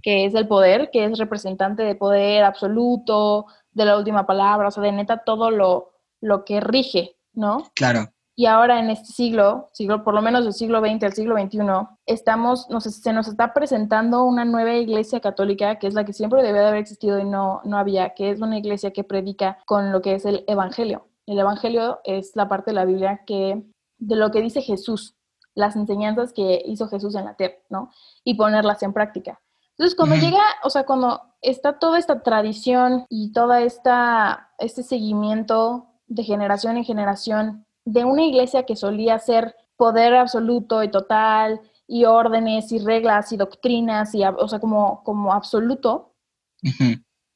que 0.03 0.27
es 0.27 0.35
el 0.35 0.47
poder, 0.47 0.91
que 0.93 1.07
es 1.07 1.19
representante 1.19 1.83
de 1.83 1.95
poder 1.95 2.45
absoluto, 2.45 3.47
de 3.73 3.87
la 3.87 3.97
última 3.97 4.27
palabra, 4.27 4.69
o 4.69 4.71
sea, 4.71 4.83
de 4.83 4.93
neta 4.93 5.25
todo 5.25 5.51
lo, 5.51 5.95
lo 6.21 6.45
que 6.45 6.61
rige, 6.61 7.17
¿no? 7.33 7.71
Claro. 7.75 8.13
Y 8.41 8.47
ahora 8.47 8.81
en 8.81 8.89
este 8.89 9.13
siglo, 9.13 9.69
siglo, 9.75 10.03
por 10.03 10.15
lo 10.15 10.23
menos 10.23 10.45
del 10.45 10.55
siglo 10.55 10.81
XX 10.81 11.03
al 11.03 11.13
siglo 11.13 11.37
XXI, 11.39 11.59
estamos, 12.07 12.71
nos, 12.71 12.85
se 12.85 13.13
nos 13.13 13.29
está 13.29 13.53
presentando 13.53 14.25
una 14.25 14.47
nueva 14.47 14.77
iglesia 14.77 15.21
católica, 15.21 15.79
que 15.79 15.87
es 15.87 15.93
la 15.93 16.07
que 16.07 16.15
siempre 16.15 16.43
debe 16.43 16.61
de 16.61 16.69
haber 16.69 16.81
existido 16.81 17.19
y 17.19 17.27
no, 17.27 17.61
no 17.65 17.77
había, 17.77 18.15
que 18.15 18.31
es 18.31 18.41
una 18.41 18.57
iglesia 18.57 18.95
que 18.95 19.05
predica 19.05 19.59
con 19.67 19.93
lo 19.93 20.01
que 20.01 20.15
es 20.15 20.25
el 20.25 20.43
evangelio. 20.47 21.07
el 21.27 21.39
Evangelio 21.39 22.01
es 22.03 22.35
la 22.35 22.49
parte 22.49 22.71
de 22.71 22.77
la 22.77 22.87
Biblia 22.87 23.25
que, 23.27 23.63
de 23.99 24.17
lo 24.17 24.31
que 24.31 24.41
dice 24.41 24.63
Jesús, 24.63 25.17
las 25.55 25.77
enseñanzas 25.77 26.33
que 26.33 26.63
hizo 26.65 26.89
Jesús 26.89 27.17
en 27.17 27.27
la 27.27 27.35
tierra, 27.35 27.57
¿no? 27.69 27.91
Y 28.25 28.37
ponerlas 28.37 28.83
en 28.83 28.95
práctica. 28.95 29.39
Entonces, 29.73 29.95
cuando 29.95 30.17
llega, 30.17 30.41
o 30.65 30.71
sea, 30.71 30.87
cuando 30.87 31.21
está 31.43 31.79
toda 31.79 31.99
esta 31.99 32.23
tradición 32.23 33.05
y 33.11 33.33
toda 33.33 33.61
esta, 33.61 34.49
este 34.57 34.83
seguimiento 34.83 35.89
de 36.07 36.25
generación 36.25 36.79
en 36.79 36.85
generación 36.85 37.67
de 37.85 38.05
una 38.05 38.23
iglesia 38.23 38.65
que 38.65 38.77
solía 38.77 39.19
ser 39.19 39.57
poder 39.77 40.15
absoluto 40.15 40.83
y 40.83 40.91
total 40.91 41.61
y 41.87 42.05
órdenes 42.05 42.71
y 42.73 42.79
reglas 42.79 43.33
y 43.33 43.37
doctrinas 43.37 44.15
y, 44.15 44.25
o 44.25 44.49
sea, 44.49 44.61
como, 44.61 45.03
como 45.03 45.33
absoluto, 45.33 46.13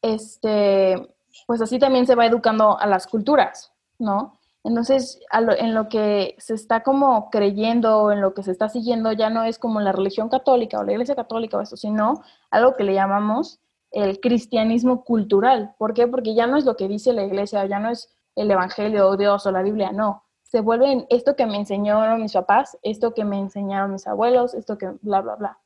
este, 0.02 1.16
pues 1.46 1.60
así 1.60 1.78
también 1.78 2.06
se 2.06 2.14
va 2.14 2.26
educando 2.26 2.78
a 2.78 2.86
las 2.86 3.06
culturas, 3.06 3.72
¿no? 3.98 4.38
Entonces, 4.64 5.20
en 5.30 5.74
lo 5.74 5.90
que 5.90 6.36
se 6.38 6.54
está 6.54 6.82
como 6.82 7.28
creyendo, 7.30 8.10
en 8.12 8.22
lo 8.22 8.32
que 8.32 8.42
se 8.42 8.50
está 8.50 8.70
siguiendo, 8.70 9.12
ya 9.12 9.28
no 9.28 9.44
es 9.44 9.58
como 9.58 9.80
la 9.80 9.92
religión 9.92 10.30
católica 10.30 10.78
o 10.78 10.84
la 10.84 10.92
iglesia 10.92 11.14
católica 11.14 11.58
o 11.58 11.60
eso, 11.60 11.76
sino 11.76 12.22
algo 12.50 12.74
que 12.74 12.84
le 12.84 12.94
llamamos 12.94 13.60
el 13.90 14.20
cristianismo 14.20 15.04
cultural. 15.04 15.74
¿Por 15.78 15.92
qué? 15.92 16.06
Porque 16.06 16.34
ya 16.34 16.46
no 16.46 16.56
es 16.56 16.64
lo 16.64 16.76
que 16.76 16.88
dice 16.88 17.12
la 17.12 17.24
iglesia, 17.24 17.66
ya 17.66 17.78
no 17.78 17.90
es 17.90 18.08
el 18.36 18.50
evangelio 18.50 19.08
o 19.08 19.16
Dios 19.18 19.46
o 19.46 19.52
la 19.52 19.62
Biblia, 19.62 19.92
no. 19.92 20.23
Se 20.54 20.60
vuelve 20.60 21.04
esto 21.10 21.34
que 21.34 21.46
me 21.46 21.56
enseñaron 21.56 22.22
mis 22.22 22.34
papás, 22.34 22.78
esto 22.84 23.12
que 23.12 23.24
me 23.24 23.40
enseñaron 23.40 23.90
mis 23.90 24.06
abuelos, 24.06 24.54
esto 24.54 24.78
que 24.78 24.86
bla, 25.02 25.20
bla, 25.20 25.34
bla. 25.34 25.58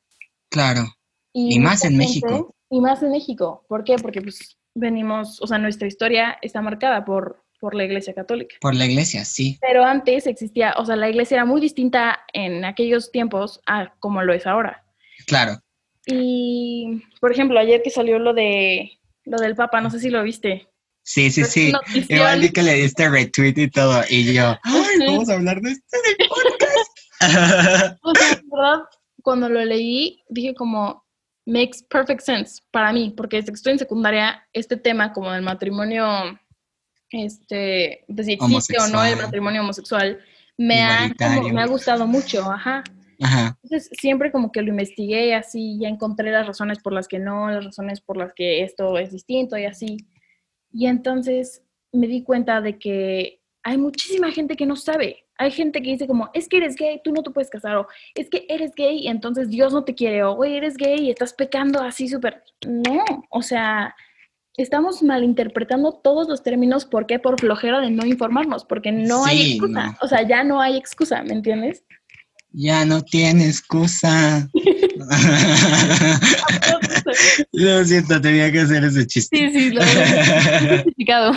Claro. 0.48 0.80
Y, 1.34 1.60
más 1.60 1.84
en 1.84 1.98
México. 1.98 2.54
Y 2.70 2.80
más 2.80 3.02
en 3.02 3.10
México. 3.10 3.66
¿Por 3.68 3.84
qué? 3.84 3.96
Porque 3.98 4.22
pues 4.22 4.56
venimos, 4.74 5.42
o 5.42 5.46
sea, 5.46 5.58
nuestra 5.58 5.86
historia 5.86 6.38
está 6.40 6.62
marcada 6.62 7.04
por 7.04 7.44
por 7.60 7.74
la 7.74 7.84
Iglesia 7.84 8.14
Católica. 8.14 8.56
Por 8.62 8.74
la 8.74 8.86
Iglesia, 8.86 9.26
sí. 9.26 9.58
Pero 9.60 9.84
antes 9.84 10.26
existía, 10.26 10.74
o 10.78 10.86
sea, 10.86 10.96
la 10.96 11.10
Iglesia 11.10 11.34
era 11.34 11.44
muy 11.44 11.60
distinta 11.60 12.20
en 12.32 12.64
aquellos 12.64 13.12
tiempos 13.12 13.60
a 13.66 13.92
como 13.98 14.22
lo 14.22 14.32
es 14.32 14.46
ahora. 14.46 14.86
Claro. 15.26 15.60
Y, 16.06 17.02
por 17.20 17.30
ejemplo, 17.30 17.60
ayer 17.60 17.82
que 17.82 17.90
salió 17.90 18.18
lo 18.18 18.32
de 18.32 18.92
lo 19.24 19.36
del 19.36 19.54
Papa, 19.54 19.82
no 19.82 19.90
sé 19.90 20.00
si 20.00 20.08
lo 20.08 20.22
viste. 20.22 20.66
Sí, 21.08 21.30
sí, 21.30 21.42
sí. 21.42 21.72
Igual 22.10 22.40
vi 22.40 22.50
que 22.50 22.62
le 22.62 22.74
diste 22.74 23.08
retweet 23.08 23.54
y 23.56 23.70
todo, 23.70 24.02
y 24.10 24.34
yo, 24.34 24.58
ay, 24.62 25.06
vamos 25.06 25.30
a 25.30 25.34
hablar 25.36 25.58
de 25.62 25.70
este 25.70 25.96
podcast. 26.28 27.98
o 28.02 28.14
sea, 28.14 28.42
verdad, 28.44 28.82
cuando 29.22 29.48
lo 29.48 29.64
leí, 29.64 30.22
dije 30.28 30.54
como, 30.54 31.02
makes 31.46 31.78
perfect 31.88 32.20
sense 32.20 32.60
para 32.70 32.92
mí, 32.92 33.14
porque 33.16 33.36
desde 33.36 33.52
que 33.52 33.54
estoy 33.54 33.72
en 33.72 33.78
secundaria, 33.78 34.46
este 34.52 34.76
tema 34.76 35.14
como 35.14 35.32
del 35.32 35.40
matrimonio 35.40 36.38
este, 37.08 38.04
de 38.06 38.24
si 38.24 38.32
existe 38.34 38.76
o 38.78 38.88
no 38.88 39.02
el 39.02 39.16
matrimonio 39.16 39.62
homosexual, 39.62 40.20
me 40.58 40.82
ha, 40.82 41.10
me 41.50 41.62
ha 41.62 41.66
gustado 41.68 42.06
mucho, 42.06 42.52
ajá. 42.52 42.84
Entonces, 43.18 43.88
siempre 43.98 44.30
como 44.30 44.52
que 44.52 44.60
lo 44.60 44.68
investigué 44.68 45.34
así, 45.34 45.78
ya 45.80 45.88
encontré 45.88 46.30
las 46.30 46.46
razones 46.46 46.80
por 46.80 46.92
las 46.92 47.08
que 47.08 47.18
no, 47.18 47.50
las 47.50 47.64
razones 47.64 48.02
por 48.02 48.18
las 48.18 48.34
que 48.34 48.62
esto 48.62 48.98
es 48.98 49.10
distinto 49.10 49.56
y 49.56 49.64
así. 49.64 49.96
Y 50.72 50.86
entonces 50.86 51.62
me 51.92 52.06
di 52.06 52.22
cuenta 52.22 52.60
de 52.60 52.78
que 52.78 53.40
hay 53.62 53.78
muchísima 53.78 54.30
gente 54.32 54.56
que 54.56 54.66
no 54.66 54.76
sabe. 54.76 55.24
Hay 55.36 55.50
gente 55.50 55.80
que 55.82 55.90
dice 55.90 56.06
como, 56.06 56.30
es 56.34 56.48
que 56.48 56.56
eres 56.56 56.74
gay, 56.74 57.00
tú 57.02 57.12
no 57.12 57.22
te 57.22 57.30
puedes 57.30 57.48
casar, 57.48 57.76
o 57.76 57.86
es 58.14 58.28
que 58.28 58.44
eres 58.48 58.72
gay 58.74 58.98
y 58.98 59.08
entonces 59.08 59.48
Dios 59.48 59.72
no 59.72 59.84
te 59.84 59.94
quiere, 59.94 60.24
o 60.24 60.44
eres 60.44 60.76
gay 60.76 61.06
y 61.06 61.10
estás 61.10 61.32
pecando 61.32 61.80
así 61.80 62.08
súper... 62.08 62.42
No, 62.66 63.04
o 63.30 63.42
sea, 63.42 63.94
estamos 64.56 65.02
malinterpretando 65.02 65.92
todos 65.92 66.28
los 66.28 66.42
términos. 66.42 66.84
¿Por 66.84 67.06
qué? 67.06 67.18
Por 67.18 67.40
flojera 67.40 67.80
de 67.80 67.90
no 67.90 68.04
informarnos, 68.04 68.64
porque 68.64 68.90
no 68.90 69.24
hay 69.24 69.52
excusa. 69.52 69.96
O 70.02 70.08
sea, 70.08 70.26
ya 70.26 70.42
no 70.44 70.60
hay 70.60 70.76
excusa, 70.76 71.22
¿me 71.22 71.34
entiendes? 71.34 71.84
Ya 72.60 72.84
no 72.84 73.02
tiene 73.02 73.46
excusa. 73.46 74.48
lo 77.52 77.84
siento, 77.84 78.20
tenía 78.20 78.50
que 78.50 78.62
hacer 78.62 78.82
ese 78.82 79.06
chiste. 79.06 79.36
Sí, 79.36 79.50
sí, 79.52 79.70
lo 79.70 79.80
he 79.80 79.86
justificado. 80.74 81.34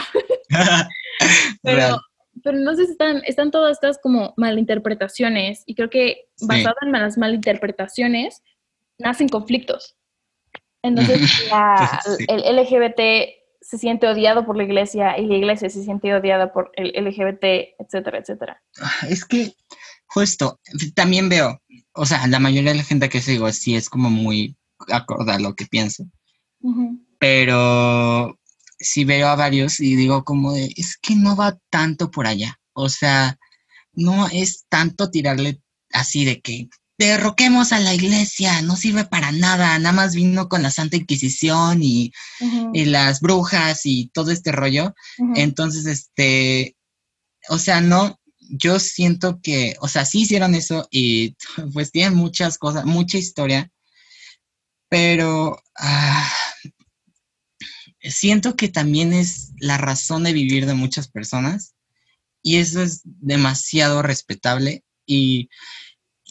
pero, 1.61 1.99
pero 2.43 2.57
entonces 2.57 2.89
están, 2.89 3.21
están 3.27 3.51
todas 3.51 3.73
estas 3.73 3.99
como 4.01 4.33
malinterpretaciones 4.35 5.61
y 5.67 5.75
creo 5.75 5.91
que 5.91 6.25
basado 6.41 6.77
en 6.81 6.91
las 6.91 7.19
malinterpretaciones 7.19 8.41
nacen 8.97 9.29
conflictos. 9.29 9.95
Entonces, 10.81 11.21
el 12.29 12.55
LGBT 12.55 12.99
se 13.61 13.77
siente 13.77 14.07
odiado 14.07 14.43
por 14.43 14.57
la 14.57 14.63
iglesia 14.63 15.19
y 15.19 15.27
la 15.27 15.35
iglesia 15.35 15.69
se 15.69 15.83
siente 15.83 16.15
odiada 16.15 16.51
por 16.51 16.71
el 16.75 16.87
LGBT, 16.87 17.75
etcétera, 17.77 18.17
etcétera. 18.17 18.63
Es 19.07 19.23
que 19.23 19.53
justo, 20.13 20.59
también 20.93 21.29
veo, 21.29 21.61
o 21.93 22.05
sea, 22.05 22.27
la 22.27 22.39
mayoría 22.39 22.71
de 22.71 22.77
la 22.79 22.83
gente 22.83 23.07
que 23.07 23.21
sigo 23.21 23.51
sí 23.53 23.75
es 23.75 23.89
como 23.89 24.09
muy 24.09 24.57
acorde 24.89 25.31
a 25.31 25.39
lo 25.39 25.55
que 25.55 25.65
pienso. 25.65 26.05
Pero 27.17 28.37
si 28.77 29.05
veo 29.05 29.29
a 29.29 29.35
varios 29.35 29.79
y 29.79 29.95
digo 29.95 30.23
como 30.23 30.53
de, 30.53 30.73
es 30.75 30.97
que 30.97 31.15
no 31.15 31.35
va 31.35 31.57
tanto 31.69 32.11
por 32.11 32.27
allá. 32.27 32.59
O 32.73 32.89
sea, 32.89 33.37
no 33.93 34.27
es 34.27 34.65
tanto 34.67 35.09
tirarle 35.09 35.61
así 35.91 36.25
de 36.25 36.41
que 36.41 36.67
derroquemos 36.97 37.71
a 37.71 37.79
la 37.79 37.93
iglesia, 37.93 38.61
no 38.61 38.75
sirve 38.75 39.05
para 39.05 39.31
nada, 39.31 39.79
nada 39.79 39.93
más 39.93 40.13
vino 40.13 40.49
con 40.49 40.61
la 40.61 40.71
Santa 40.71 40.97
Inquisición 40.97 41.81
y, 41.81 42.11
las 42.73 43.21
brujas 43.21 43.85
y 43.85 44.09
todo 44.13 44.31
este 44.31 44.51
rollo. 44.51 44.93
Entonces, 45.35 45.85
este, 45.85 46.75
o 47.49 47.57
sea, 47.57 47.81
no, 47.81 48.19
yo 48.51 48.79
siento 48.79 49.39
que, 49.41 49.75
o 49.81 49.87
sea, 49.87 50.05
sí 50.05 50.21
hicieron 50.21 50.55
eso 50.55 50.87
y 50.91 51.35
pues 51.73 51.91
tienen 51.91 52.15
muchas 52.15 52.57
cosas, 52.57 52.85
mucha 52.85 53.17
historia, 53.17 53.71
pero 54.89 55.61
ah, 55.77 56.31
siento 58.01 58.55
que 58.55 58.67
también 58.67 59.13
es 59.13 59.51
la 59.59 59.77
razón 59.77 60.23
de 60.23 60.33
vivir 60.33 60.65
de 60.65 60.73
muchas 60.73 61.07
personas 61.07 61.75
y 62.43 62.57
eso 62.57 62.81
es 62.81 63.01
demasiado 63.03 64.01
respetable 64.01 64.83
y 65.05 65.49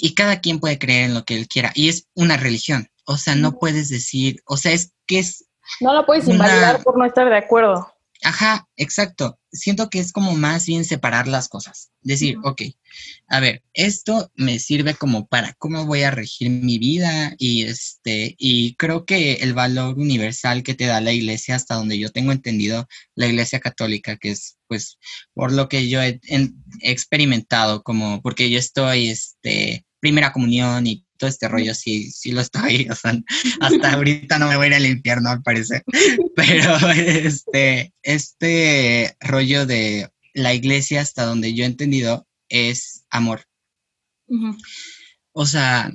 y 0.00 0.14
cada 0.14 0.40
quien 0.40 0.60
puede 0.60 0.78
creer 0.78 1.04
en 1.04 1.14
lo 1.14 1.24
que 1.24 1.36
él 1.36 1.46
quiera. 1.46 1.72
Y 1.74 1.88
es 1.88 2.08
una 2.14 2.36
religión. 2.36 2.88
O 3.04 3.16
sea, 3.16 3.34
no 3.34 3.58
puedes 3.58 3.88
decir, 3.90 4.40
o 4.46 4.56
sea, 4.56 4.72
es 4.72 4.92
que 5.06 5.18
es... 5.18 5.46
No 5.80 5.92
la 5.92 6.06
puedes 6.06 6.26
invalidar 6.26 6.82
por 6.82 6.98
no 6.98 7.04
estar 7.04 7.28
de 7.28 7.36
acuerdo. 7.36 7.92
Ajá, 8.30 8.68
exacto. 8.76 9.40
Siento 9.50 9.90
que 9.90 9.98
es 9.98 10.12
como 10.12 10.36
más 10.36 10.64
bien 10.64 10.84
separar 10.84 11.26
las 11.26 11.48
cosas. 11.48 11.90
Decir, 12.00 12.36
ok, 12.44 12.62
a 13.26 13.40
ver, 13.40 13.64
esto 13.74 14.30
me 14.36 14.60
sirve 14.60 14.94
como 14.94 15.26
para 15.26 15.54
cómo 15.54 15.84
voy 15.84 16.02
a 16.02 16.12
regir 16.12 16.48
mi 16.48 16.78
vida 16.78 17.34
y 17.38 17.64
este, 17.64 18.36
y 18.38 18.76
creo 18.76 19.04
que 19.04 19.32
el 19.42 19.52
valor 19.52 19.98
universal 19.98 20.62
que 20.62 20.74
te 20.74 20.86
da 20.86 21.00
la 21.00 21.12
iglesia, 21.12 21.56
hasta 21.56 21.74
donde 21.74 21.98
yo 21.98 22.10
tengo 22.10 22.30
entendido, 22.30 22.86
la 23.16 23.26
iglesia 23.26 23.58
católica, 23.58 24.16
que 24.16 24.30
es 24.30 24.58
pues 24.68 24.98
por 25.34 25.50
lo 25.50 25.68
que 25.68 25.88
yo 25.88 26.00
he, 26.00 26.20
he 26.28 26.50
experimentado, 26.82 27.82
como 27.82 28.22
porque 28.22 28.48
yo 28.48 28.60
estoy, 28.60 29.08
este, 29.08 29.84
primera 29.98 30.32
comunión 30.32 30.86
y 30.86 31.04
todo 31.20 31.30
este 31.30 31.48
rollo, 31.48 31.74
sí, 31.74 32.10
sí 32.10 32.32
lo 32.32 32.40
estoy, 32.40 32.88
o 32.90 32.94
sea, 32.96 33.14
hasta 33.60 33.92
ahorita 33.92 34.38
no 34.38 34.48
me 34.48 34.56
voy 34.56 34.64
a 34.64 34.68
ir 34.68 34.74
al 34.74 34.86
infierno 34.86 35.28
al 35.28 35.42
parecer, 35.42 35.84
pero 36.34 36.76
este, 36.90 37.92
este 38.02 39.16
rollo 39.20 39.66
de 39.66 40.10
la 40.34 40.54
iglesia, 40.54 41.02
hasta 41.02 41.24
donde 41.24 41.54
yo 41.54 41.64
he 41.64 41.66
entendido, 41.66 42.26
es 42.48 43.04
amor. 43.10 43.44
O 45.32 45.44
sea, 45.44 45.92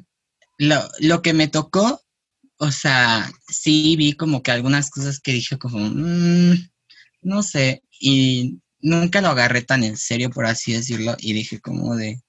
lo, 0.58 0.82
lo, 1.00 1.22
que 1.22 1.34
me 1.34 1.48
tocó, 1.48 2.02
o 2.58 2.72
sea, 2.72 3.32
sí 3.48 3.96
vi 3.98 4.14
como 4.14 4.44
que 4.44 4.52
algunas 4.52 4.90
cosas 4.90 5.20
que 5.20 5.34
dije 5.34 5.58
como, 5.58 5.80
mm, 5.80 6.70
no 7.22 7.44
sé, 7.44 7.82
y 8.00 8.60
nunca 8.80 9.22
lo 9.22 9.30
agarré 9.30 9.62
tan 9.64 9.84
en 9.84 9.98
serio, 9.98 10.30
por 10.30 10.46
así 10.46 10.74
decirlo, 10.74 11.16
y 11.18 11.34
dije 11.34 11.60
como 11.60 11.96
de, 11.96 12.22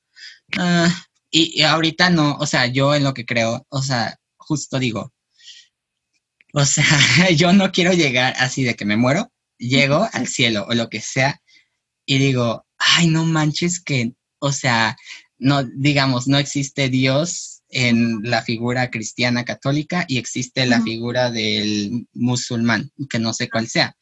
ah, 0.58 1.05
y, 1.30 1.62
ahorita 1.62 2.10
no, 2.10 2.36
o 2.36 2.46
sea, 2.46 2.66
yo 2.66 2.94
en 2.94 3.04
lo 3.04 3.14
que 3.14 3.26
creo, 3.26 3.66
o 3.68 3.82
sea, 3.82 4.18
justo 4.36 4.78
digo, 4.78 5.12
o 6.52 6.64
sea, 6.64 6.84
yo 7.36 7.52
no 7.52 7.72
quiero 7.72 7.92
llegar 7.92 8.34
así 8.38 8.64
de 8.64 8.74
que 8.74 8.84
me 8.84 8.96
muero, 8.96 9.30
llego 9.58 10.08
al 10.12 10.26
cielo 10.28 10.66
o 10.68 10.74
lo 10.74 10.88
que 10.88 11.00
sea 11.00 11.40
y 12.06 12.18
digo, 12.18 12.66
ay, 12.78 13.08
no 13.08 13.24
manches 13.24 13.82
que, 13.82 14.12
o 14.38 14.52
sea, 14.52 14.96
no, 15.38 15.64
digamos, 15.64 16.28
no 16.28 16.38
existe 16.38 16.88
Dios 16.88 17.55
en 17.68 18.20
la 18.22 18.42
figura 18.42 18.90
cristiana 18.90 19.44
católica 19.44 20.04
y 20.08 20.18
existe 20.18 20.66
la 20.66 20.80
figura 20.82 21.30
del 21.30 22.06
musulmán, 22.14 22.90
que 23.10 23.18
no 23.18 23.32
sé 23.32 23.48
cuál 23.50 23.68
sea, 23.68 23.96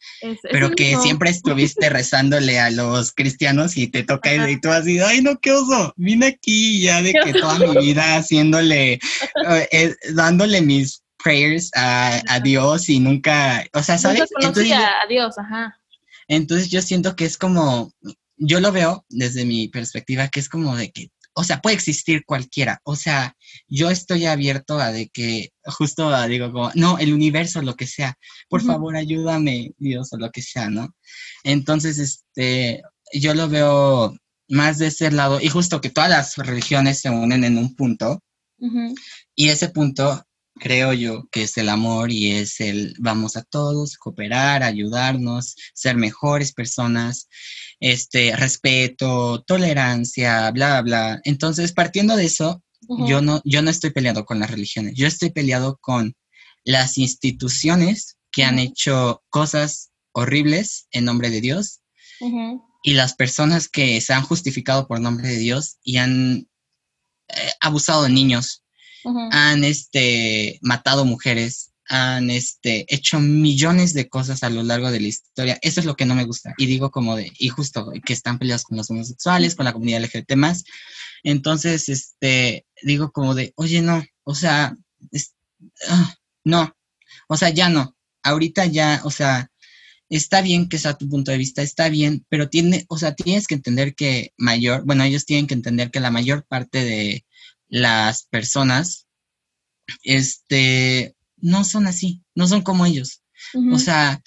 pero 0.50 0.70
que 0.70 0.96
siempre 0.98 1.30
estuviste 1.30 1.88
rezándole 1.90 2.60
a 2.60 2.70
los 2.70 3.12
cristianos 3.12 3.76
y 3.76 3.88
te 3.88 4.02
toca 4.02 4.50
y 4.50 4.60
tú 4.60 4.70
has 4.70 4.84
dicho, 4.84 5.06
ay 5.06 5.22
no, 5.22 5.38
qué 5.40 5.52
oso, 5.52 5.92
vine 5.96 6.26
aquí 6.26 6.82
ya 6.82 7.02
de 7.02 7.12
que 7.12 7.32
toda 7.32 7.58
mi 7.58 7.86
vida 7.86 8.16
haciéndole, 8.16 8.92
eh, 9.48 9.68
eh, 9.72 9.94
dándole 10.12 10.60
mis 10.60 11.02
prayers 11.22 11.70
a, 11.74 12.40
Dios 12.42 12.88
y 12.90 13.00
nunca, 13.00 13.64
o 13.72 13.82
sea, 13.82 13.96
¿sabes? 13.96 14.24
Entonces, 14.38 14.72
a 14.72 15.06
Dios, 15.08 15.38
ajá. 15.38 15.80
Entonces 16.28 16.70
yo 16.70 16.82
siento 16.82 17.16
que 17.16 17.24
es 17.24 17.38
como, 17.38 17.92
yo 18.36 18.60
lo 18.60 18.72
veo 18.72 19.04
desde 19.08 19.44
mi 19.44 19.68
perspectiva 19.68 20.28
que 20.28 20.40
es 20.40 20.48
como 20.48 20.76
de 20.76 20.90
que, 20.90 21.10
o 21.34 21.44
sea, 21.44 21.60
puede 21.60 21.74
existir 21.76 22.24
cualquiera. 22.24 22.80
O 22.84 22.96
sea, 22.96 23.36
yo 23.68 23.90
estoy 23.90 24.26
abierto 24.26 24.78
a 24.78 24.92
de 24.92 25.08
que, 25.08 25.50
justo 25.64 26.10
digo 26.26 26.52
como, 26.52 26.70
no, 26.74 26.98
el 26.98 27.12
universo, 27.12 27.60
lo 27.62 27.74
que 27.74 27.86
sea, 27.86 28.16
por 28.48 28.62
favor 28.62 28.96
ayúdame, 28.96 29.72
Dios, 29.78 30.12
o 30.12 30.16
lo 30.16 30.30
que 30.30 30.42
sea, 30.42 30.70
¿no? 30.70 30.94
Entonces, 31.42 31.98
este, 31.98 32.82
yo 33.12 33.34
lo 33.34 33.48
veo 33.48 34.16
más 34.48 34.78
de 34.78 34.88
ese 34.88 35.10
lado, 35.10 35.40
y 35.40 35.48
justo 35.48 35.80
que 35.80 35.90
todas 35.90 36.10
las 36.10 36.36
religiones 36.36 37.00
se 37.00 37.10
unen 37.10 37.44
en 37.44 37.58
un 37.58 37.74
punto, 37.74 38.22
y 39.34 39.48
ese 39.48 39.68
punto 39.68 40.24
creo 40.58 40.92
yo 40.92 41.28
que 41.30 41.42
es 41.42 41.56
el 41.58 41.68
amor 41.68 42.10
y 42.10 42.30
es 42.30 42.60
el 42.60 42.94
vamos 42.98 43.36
a 43.36 43.42
todos 43.42 43.96
cooperar, 43.98 44.62
ayudarnos, 44.62 45.56
ser 45.74 45.96
mejores 45.96 46.52
personas, 46.52 47.28
este 47.80 48.34
respeto, 48.36 49.42
tolerancia, 49.42 50.50
bla 50.50 50.82
bla. 50.82 51.20
Entonces, 51.24 51.72
partiendo 51.72 52.16
de 52.16 52.26
eso, 52.26 52.62
yo 53.06 53.22
no 53.22 53.40
yo 53.44 53.62
no 53.62 53.70
estoy 53.70 53.90
peleado 53.90 54.24
con 54.24 54.38
las 54.38 54.50
religiones, 54.50 54.94
yo 54.94 55.06
estoy 55.06 55.30
peleado 55.30 55.78
con 55.80 56.14
las 56.64 56.98
instituciones 56.98 58.16
que 58.30 58.44
han 58.44 58.58
hecho 58.58 59.22
cosas 59.30 59.90
horribles 60.12 60.86
en 60.90 61.04
nombre 61.04 61.30
de 61.30 61.40
Dios 61.40 61.80
y 62.82 62.94
las 62.94 63.14
personas 63.14 63.68
que 63.68 64.00
se 64.00 64.12
han 64.12 64.22
justificado 64.22 64.86
por 64.86 65.00
nombre 65.00 65.28
de 65.28 65.38
Dios 65.38 65.78
y 65.82 65.96
han 65.98 66.48
eh, 67.28 67.52
abusado 67.60 68.04
de 68.04 68.10
niños 68.10 68.64
han 69.30 69.64
este, 69.64 70.58
matado 70.62 71.04
mujeres, 71.04 71.73
han 71.88 72.30
este, 72.30 72.86
hecho 72.88 73.20
millones 73.20 73.92
de 73.94 74.08
cosas 74.08 74.42
a 74.42 74.50
lo 74.50 74.62
largo 74.62 74.90
de 74.90 75.00
la 75.00 75.08
historia. 75.08 75.58
Eso 75.62 75.80
es 75.80 75.86
lo 75.86 75.96
que 75.96 76.06
no 76.06 76.14
me 76.14 76.24
gusta. 76.24 76.54
Y 76.56 76.66
digo 76.66 76.90
como 76.90 77.16
de, 77.16 77.32
y 77.38 77.48
justo 77.48 77.92
que 78.04 78.12
están 78.12 78.38
peleados 78.38 78.64
con 78.64 78.76
los 78.76 78.90
homosexuales, 78.90 79.54
con 79.54 79.64
la 79.64 79.72
comunidad 79.72 80.02
LGBT 80.02 80.34
más. 80.36 80.64
Entonces, 81.22 81.88
este, 81.88 82.66
digo 82.82 83.12
como 83.12 83.34
de, 83.34 83.52
oye, 83.56 83.82
no, 83.82 84.02
o 84.24 84.34
sea, 84.34 84.76
ah, 85.88 86.14
no, 86.44 86.74
o 87.28 87.36
sea, 87.36 87.50
ya 87.50 87.68
no. 87.68 87.96
Ahorita 88.22 88.66
ya, 88.66 89.00
o 89.04 89.10
sea, 89.10 89.50
está 90.08 90.42
bien 90.42 90.68
que 90.68 90.78
sea 90.78 90.94
tu 90.94 91.08
punto 91.08 91.30
de 91.30 91.38
vista, 91.38 91.62
está 91.62 91.88
bien, 91.88 92.24
pero 92.28 92.48
tiene, 92.48 92.84
o 92.88 92.98
sea, 92.98 93.14
tienes 93.14 93.46
que 93.46 93.54
entender 93.54 93.94
que 93.94 94.32
mayor, 94.36 94.84
bueno, 94.84 95.04
ellos 95.04 95.26
tienen 95.26 95.46
que 95.46 95.54
entender 95.54 95.90
que 95.90 96.00
la 96.00 96.10
mayor 96.10 96.46
parte 96.46 96.84
de 96.84 97.24
las 97.68 98.24
personas, 98.26 99.06
este, 100.02 101.13
no 101.44 101.62
son 101.62 101.86
así, 101.86 102.22
no 102.34 102.48
son 102.48 102.62
como 102.62 102.86
ellos. 102.86 103.22
O 103.72 103.78
sea, 103.78 104.22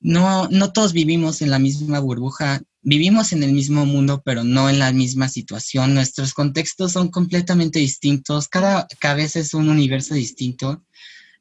no, 0.00 0.48
no 0.48 0.72
todos 0.72 0.94
vivimos 0.94 1.42
en 1.42 1.50
la 1.50 1.58
misma 1.58 2.00
burbuja, 2.00 2.62
vivimos 2.80 3.32
en 3.32 3.42
el 3.42 3.52
mismo 3.52 3.84
mundo, 3.84 4.22
pero 4.24 4.42
no 4.42 4.70
en 4.70 4.78
la 4.78 4.92
misma 4.92 5.28
situación. 5.28 5.92
Nuestros 5.94 6.32
contextos 6.32 6.92
son 6.92 7.10
completamente 7.10 7.78
distintos, 7.80 8.48
cada 8.48 8.88
cabeza 8.98 9.40
es 9.40 9.52
un 9.52 9.68
universo 9.68 10.14
distinto. 10.14 10.82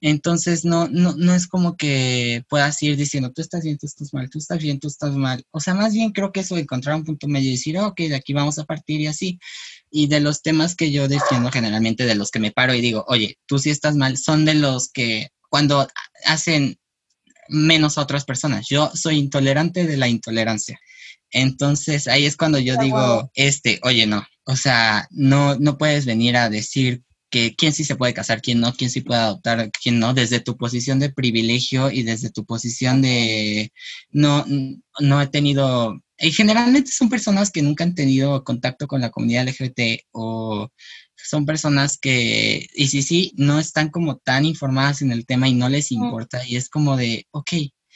Entonces, 0.01 0.65
no, 0.65 0.87
no, 0.89 1.15
no 1.15 1.33
es 1.35 1.47
como 1.47 1.77
que 1.77 2.43
puedas 2.49 2.81
ir 2.83 2.97
diciendo, 2.97 3.31
tú 3.31 3.41
estás 3.41 3.63
bien, 3.63 3.77
tú 3.77 3.85
estás 3.85 4.13
mal, 4.13 4.29
tú 4.29 4.39
estás 4.39 4.59
bien, 4.59 4.79
tú 4.79 4.87
estás 4.87 5.15
mal. 5.15 5.45
O 5.51 5.59
sea, 5.61 5.73
más 5.73 5.93
bien 5.93 6.11
creo 6.11 6.31
que 6.31 6.41
eso 6.41 6.55
de 6.55 6.61
encontrar 6.61 6.95
un 6.95 7.05
punto 7.05 7.27
medio 7.27 7.49
y 7.49 7.53
decir, 7.53 7.77
ok, 7.77 7.97
de 7.97 8.15
aquí 8.15 8.33
vamos 8.33 8.59
a 8.59 8.65
partir 8.65 8.99
y 8.99 9.07
así. 9.07 9.39
Y 9.91 10.07
de 10.07 10.21
los 10.21 10.41
temas 10.41 10.75
que 10.75 10.91
yo 10.91 11.07
defiendo 11.07 11.51
generalmente, 11.51 12.05
de 12.05 12.15
los 12.15 12.31
que 12.31 12.39
me 12.39 12.51
paro 12.51 12.73
y 12.73 12.81
digo, 12.81 13.03
oye, 13.07 13.37
tú 13.45 13.59
sí 13.59 13.69
estás 13.69 13.95
mal, 13.95 14.17
son 14.17 14.45
de 14.45 14.55
los 14.55 14.89
que 14.89 15.27
cuando 15.49 15.87
hacen 16.25 16.79
menos 17.49 17.97
a 17.97 18.01
otras 18.01 18.25
personas. 18.25 18.67
Yo 18.69 18.89
soy 18.95 19.17
intolerante 19.17 19.85
de 19.85 19.97
la 19.97 20.07
intolerancia. 20.07 20.79
Entonces 21.31 22.07
ahí 22.07 22.25
es 22.25 22.37
cuando 22.37 22.59
yo 22.59 22.77
digo, 22.77 23.29
este, 23.35 23.79
oye, 23.83 24.05
no, 24.07 24.25
o 24.45 24.55
sea, 24.55 25.07
no, 25.11 25.55
no 25.59 25.77
puedes 25.77 26.05
venir 26.05 26.35
a 26.37 26.49
decir 26.49 27.03
que 27.29 27.55
quién 27.55 27.71
sí 27.73 27.85
se 27.85 27.95
puede 27.95 28.13
casar, 28.13 28.41
quién 28.41 28.59
no, 28.59 28.73
quién 28.73 28.89
sí 28.89 29.01
puede 29.01 29.21
adoptar, 29.21 29.71
quién 29.81 29.99
no, 29.99 30.13
desde 30.13 30.41
tu 30.41 30.57
posición 30.57 30.99
de 30.99 31.09
privilegio 31.09 31.89
y 31.89 32.03
desde 32.03 32.29
tu 32.29 32.45
posición 32.45 33.01
de 33.01 33.71
no, 34.11 34.45
no 34.99 35.21
he 35.21 35.27
tenido, 35.27 36.01
generalmente 36.29 36.91
son 36.91 37.09
personas 37.09 37.49
que 37.49 37.63
nunca 37.63 37.83
han 37.83 37.95
tenido 37.95 38.43
contacto 38.43 38.87
con 38.87 39.01
la 39.01 39.09
comunidad 39.09 39.47
LGBT 39.47 40.03
o 40.11 40.69
son 41.15 41.45
personas 41.45 41.97
que, 41.97 42.67
y 42.75 42.87
sí, 42.87 43.01
sí, 43.01 43.33
no 43.35 43.59
están 43.59 43.89
como 43.89 44.17
tan 44.17 44.45
informadas 44.45 45.01
en 45.01 45.11
el 45.11 45.25
tema 45.25 45.47
y 45.47 45.53
no 45.53 45.69
les 45.69 45.91
importa 45.91 46.45
y 46.45 46.55
es 46.55 46.69
como 46.69 46.97
de, 46.97 47.27
ok, 47.31 47.51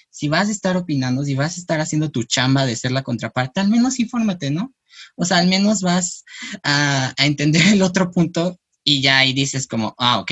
si 0.10 0.28
vas 0.30 0.48
a 0.48 0.52
estar 0.52 0.78
opinando, 0.78 1.24
si 1.24 1.36
vas 1.36 1.58
a 1.58 1.60
estar 1.60 1.82
haciendo 1.82 2.10
tu 2.10 2.24
chamba 2.24 2.66
de 2.66 2.76
ser 2.76 2.92
la 2.92 3.04
contraparte, 3.04 3.60
al 3.60 3.70
menos 3.70 4.00
infórmate, 4.00 4.50
¿no? 4.50 4.74
O 5.16 5.26
sea, 5.26 5.38
al 5.38 5.48
menos 5.48 5.82
vas 5.82 6.24
a, 6.64 7.14
a 7.18 7.26
entender 7.26 7.62
el 7.68 7.82
otro 7.82 8.12
punto 8.12 8.58
y 8.84 9.02
ya 9.02 9.20
ahí 9.20 9.34
dices 9.34 9.68
como, 9.68 9.94
ah, 9.98 10.20
ok, 10.20 10.32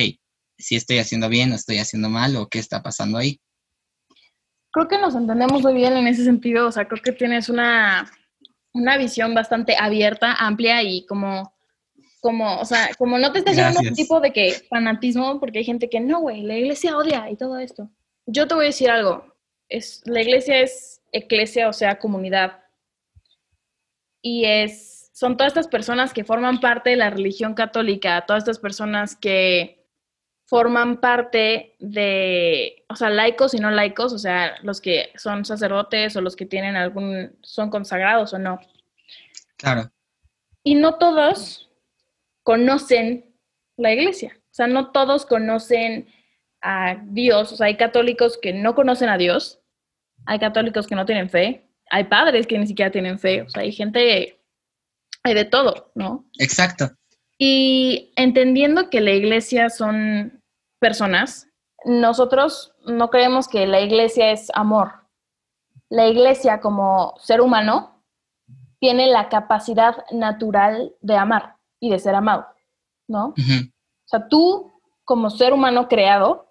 si 0.58 0.76
estoy 0.76 1.00
haciendo 1.00 1.30
bien 1.30 1.52
o 1.52 1.56
estoy 1.56 1.80
haciendo 1.80 2.10
mal 2.10 2.36
o 2.38 2.48
qué 2.48 2.60
está 2.60 2.82
pasando 2.82 3.18
ahí. 3.18 3.40
Creo 4.74 4.88
que 4.88 4.98
nos 4.98 5.16
entendemos 5.16 5.62
muy 5.62 5.74
bien 5.74 5.96
en 5.96 6.08
ese 6.08 6.26
sentido, 6.26 6.68
o 6.68 6.72
sea, 6.72 6.88
creo 6.88 7.02
que 7.02 7.12
tienes 7.14 7.48
una, 7.48 8.12
una 8.74 8.98
visión 8.98 9.34
bastante 9.34 9.76
abierta, 9.80 10.34
amplia 10.34 10.82
y 10.84 11.06
como, 11.06 11.54
como, 12.20 12.60
o 12.60 12.66
sea, 12.66 12.90
como 12.98 13.18
no 13.20 13.32
te 13.32 13.40
estás 13.40 13.56
llevando 13.56 13.80
un 13.80 13.94
tipo 13.94 14.20
de 14.20 14.34
que 14.34 14.52
fanatismo, 14.70 15.40
porque 15.40 15.60
hay 15.60 15.64
gente 15.64 15.90
que 15.90 16.00
no, 16.00 16.22
güey, 16.22 16.42
la 16.42 16.58
iglesia 16.58 16.98
odia 16.98 17.30
y 17.30 17.38
todo 17.38 17.58
esto. 17.60 17.90
Yo 18.26 18.48
te 18.48 18.56
voy 18.56 18.66
a 18.66 18.68
decir 18.68 18.90
algo, 18.90 19.34
es, 19.70 20.02
la 20.06 20.22
iglesia 20.22 20.60
es 20.60 21.02
eclesia, 21.12 21.70
o 21.70 21.74
sea, 21.74 22.00
comunidad. 22.00 22.64
Y 24.22 24.46
es 24.46 24.94
son 25.14 25.38
todas 25.38 25.52
estas 25.52 25.68
personas 25.68 26.12
que 26.12 26.24
forman 26.24 26.60
parte 26.60 26.90
de 26.90 26.96
la 26.96 27.12
religión 27.12 27.54
católica, 27.54 28.26
todas 28.26 28.44
estas 28.44 28.60
personas 28.60 29.16
que 29.16 29.83
forman 30.46 31.00
parte 31.00 31.76
de, 31.80 32.86
o 32.90 32.96
sea, 32.96 33.10
laicos 33.10 33.54
y 33.54 33.58
no 33.58 33.72
laicos, 33.72 34.14
o 34.14 34.20
sea, 34.20 34.56
los 34.62 34.82
que 34.82 35.12
son 35.16 35.46
sacerdotes 35.46 36.16
o 36.16 36.22
los 36.22 36.36
que 36.36 36.46
tienen 36.46 36.76
algún, 36.76 37.36
son 37.42 37.70
consagrados 37.70 38.34
o 38.34 38.40
no. 38.40 38.60
Claro. 39.58 39.92
Y 40.64 40.76
no 40.76 40.96
todos 40.96 41.70
conocen 42.44 43.34
la 43.78 43.94
iglesia, 43.94 44.38
o 44.38 44.54
sea, 44.54 44.68
no 44.68 44.92
todos 44.92 45.26
conocen 45.26 46.08
a 46.62 46.98
Dios, 47.06 47.52
o 47.52 47.56
sea, 47.56 47.68
hay 47.68 47.78
católicos 47.78 48.38
que 48.42 48.54
no 48.54 48.76
conocen 48.76 49.10
a 49.10 49.18
Dios, 49.18 49.60
hay 50.26 50.40
católicos 50.40 50.88
que 50.88 50.96
no 50.96 51.06
tienen 51.06 51.30
fe, 51.30 51.68
hay 51.90 52.06
padres 52.06 52.48
que 52.48 52.58
ni 52.58 52.68
siquiera 52.68 52.92
tienen 52.92 53.20
fe, 53.20 53.42
o 53.42 53.50
sea, 53.50 53.64
hay 53.64 53.72
gente 53.72 54.40
hay 55.24 55.34
de 55.34 55.46
todo, 55.46 55.92
¿no? 55.96 56.26
Exacto. 56.38 56.92
Y 57.46 58.14
entendiendo 58.16 58.90
que 58.90 59.02
la 59.02 59.12
iglesia 59.12 59.70
son 59.70 60.42
personas, 60.80 61.50
nosotros 61.84 62.74
no 62.86 63.10
creemos 63.10 63.50
que 63.50 63.68
la 63.68 63.82
iglesia 63.82 64.32
es 64.32 64.50
amor. 64.56 64.94
La 65.90 66.08
iglesia 66.08 66.62
como 66.62 67.16
ser 67.18 67.42
humano 67.42 68.02
tiene 68.80 69.08
la 69.08 69.28
capacidad 69.28 70.06
natural 70.10 70.96
de 71.02 71.18
amar 71.18 71.58
y 71.82 71.90
de 71.90 72.00
ser 72.00 72.16
amado, 72.16 72.48
¿no? 73.10 73.34
O 73.36 74.06
sea, 74.06 74.30
tú 74.30 74.72
como 75.04 75.30
ser 75.30 75.52
humano 75.52 75.90
creado 75.90 76.48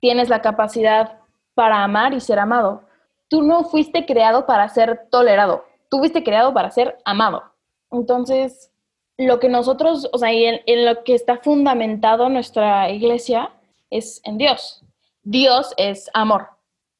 tienes 0.00 0.28
la 0.28 0.42
capacidad 0.42 1.18
para 1.54 1.82
amar 1.82 2.12
y 2.12 2.20
ser 2.20 2.40
amado. 2.40 2.82
Tú 3.28 3.40
no 3.40 3.64
fuiste 3.64 4.04
creado 4.04 4.44
para 4.44 4.68
ser 4.68 5.08
tolerado, 5.10 5.64
tú 5.88 6.00
fuiste 6.00 6.22
creado 6.22 6.52
para 6.52 6.70
ser 6.70 6.98
amado. 7.06 7.42
Entonces, 7.90 8.70
lo 9.18 9.40
que 9.40 9.48
nosotros, 9.48 10.08
o 10.12 10.18
sea, 10.18 10.32
en, 10.32 10.60
en, 10.66 10.84
lo 10.86 11.02
que 11.02 11.14
está 11.14 11.38
fundamentado 11.38 12.28
nuestra 12.28 12.88
iglesia 12.90 13.50
es 13.90 14.20
en 14.24 14.38
Dios. 14.38 14.82
Dios 15.22 15.74
es 15.76 16.08
amor, 16.14 16.48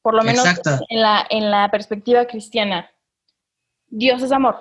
por 0.01 0.13
lo 0.13 0.23
menos 0.23 0.45
en 0.89 1.01
la, 1.01 1.25
en 1.29 1.49
la 1.49 1.71
perspectiva 1.71 2.25
cristiana. 2.25 2.91
Dios 3.87 4.21
es 4.21 4.31
amor. 4.31 4.57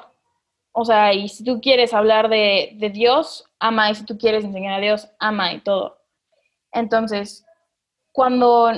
O 0.73 0.85
sea, 0.85 1.12
y 1.12 1.29
si 1.29 1.42
tú 1.42 1.61
quieres 1.61 1.92
hablar 1.92 2.29
de, 2.29 2.77
de 2.77 2.90
Dios, 2.90 3.51
ama, 3.59 3.90
y 3.90 3.97
si 3.97 4.05
tú 4.05 4.16
quieres 4.16 4.44
enseñar 4.44 4.75
a 4.75 4.81
Dios, 4.81 5.09
ama 5.18 5.53
y 5.53 5.61
todo. 5.61 5.99
Entonces, 6.71 7.44
cuando 8.12 8.71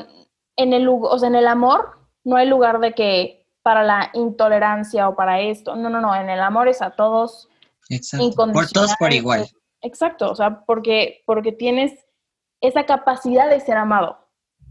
en 0.57 0.73
el, 0.73 0.89
o 0.89 1.19
sea, 1.19 1.29
en 1.29 1.35
el 1.35 1.47
amor 1.47 1.99
no 2.25 2.37
hay 2.37 2.49
lugar 2.49 2.81
de 2.81 2.93
que 2.95 3.47
para 3.63 3.83
la 3.83 4.11
intolerancia 4.15 5.09
o 5.09 5.15
para 5.15 5.41
esto. 5.41 5.77
No, 5.77 5.91
no, 5.91 6.01
no, 6.01 6.17
en 6.17 6.31
el 6.31 6.41
amor 6.41 6.69
es 6.69 6.81
a 6.81 6.91
todos. 6.91 7.50
Exacto. 7.91 8.53
Por 8.53 8.69
todos 8.71 8.95
por 8.99 9.13
igual. 9.13 9.47
Exacto, 9.83 10.31
o 10.31 10.35
sea, 10.35 10.65
porque, 10.65 11.23
porque 11.27 11.53
tienes 11.53 11.93
esa 12.61 12.87
capacidad 12.87 13.51
de 13.51 13.61
ser 13.61 13.77
amado. 13.77 14.19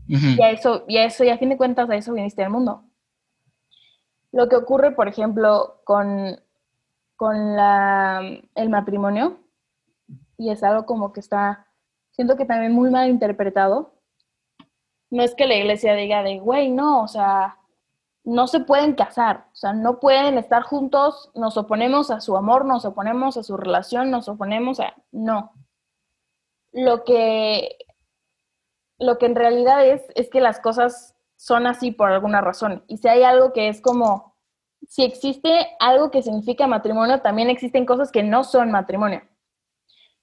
Y 0.08 0.42
a 0.42 0.50
eso, 0.50 0.86
y 0.88 0.98
a 0.98 1.06
eso, 1.06 1.24
y 1.24 1.30
a 1.30 1.38
fin 1.38 1.50
de 1.50 1.58
cuentas, 1.58 1.88
a 1.88 1.96
eso 1.96 2.14
viniste 2.14 2.44
al 2.44 2.50
mundo. 2.50 2.84
Lo 4.32 4.50
que 4.50 4.56
ocurre, 4.56 4.92
por 4.92 5.08
ejemplo, 5.08 5.82
con, 5.84 6.40
con 7.16 7.56
la, 7.56 8.24
el 8.56 8.70
matrimonio, 8.70 9.40
y 10.36 10.50
es 10.50 10.64
algo 10.64 10.88
como 10.88 11.14
que 11.14 11.20
está, 11.20 11.68
siento 12.10 12.38
que 12.38 12.46
también 12.46 12.72
muy 12.72 12.90
mal 12.90 13.08
interpretado. 13.08 13.94
No 15.12 15.22
es 15.22 15.36
que 15.36 15.46
la 15.46 15.56
iglesia 15.56 15.94
diga 15.94 16.24
de, 16.24 16.40
güey, 16.40 16.72
no, 16.72 17.04
o 17.04 17.08
sea, 17.08 17.59
no 18.24 18.48
se 18.48 18.60
pueden 18.60 18.94
casar, 18.94 19.48
o 19.52 19.56
sea, 19.56 19.74
no 19.74 20.00
pueden 20.00 20.38
estar 20.38 20.64
juntos, 20.64 21.32
nos 21.36 21.58
oponemos 21.58 22.12
a 22.12 22.20
su 22.22 22.36
amor, 22.36 22.66
nos 22.66 22.86
oponemos 22.86 23.38
a 23.38 23.44
su 23.44 23.58
relación, 23.58 24.12
nos 24.12 24.28
oponemos 24.28 24.80
a... 24.80 24.94
No. 25.12 25.54
Lo 26.72 27.04
que, 27.04 27.78
lo 29.00 29.18
que 29.18 29.26
en 29.26 29.36
realidad 29.36 29.86
es, 29.86 30.04
es 30.16 30.30
que 30.30 30.42
las 30.42 30.60
cosas 30.60 31.16
son 31.36 31.66
así 31.66 31.92
por 31.92 32.12
alguna 32.12 32.42
razón. 32.42 32.84
Y 32.88 32.98
si 32.98 33.08
hay 33.08 33.24
algo 33.24 33.54
que 33.54 33.70
es 33.70 33.82
como, 33.82 34.36
si 34.88 35.04
existe 35.04 35.68
algo 35.80 36.12
que 36.12 36.22
significa 36.22 36.68
matrimonio, 36.68 37.22
también 37.22 37.50
existen 37.50 37.86
cosas 37.86 38.12
que 38.12 38.24
no 38.24 38.44
son 38.44 38.72
matrimonio. 38.72 39.22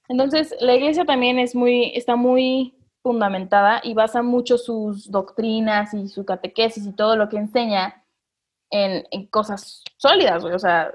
Entonces, 0.09 0.55
la 0.61 0.75
iglesia 0.75 1.05
también 1.05 1.39
es 1.39 1.55
muy, 1.55 1.93
está 1.97 2.17
muy 2.17 2.76
fundamentada 3.07 3.81
y 3.85 3.95
basa 3.95 4.21
mucho 4.21 4.59
sus 4.59 5.09
doctrinas 5.09 5.95
y 5.95 6.09
su 6.09 6.25
catequesis 6.25 6.85
y 6.85 6.93
todo 6.93 7.15
lo 7.15 7.29
que 7.29 7.37
enseña 7.37 8.05
en, 8.69 9.05
cosas 9.29 9.85
sólidas, 9.97 10.43
o 10.43 10.59
sea... 10.59 10.93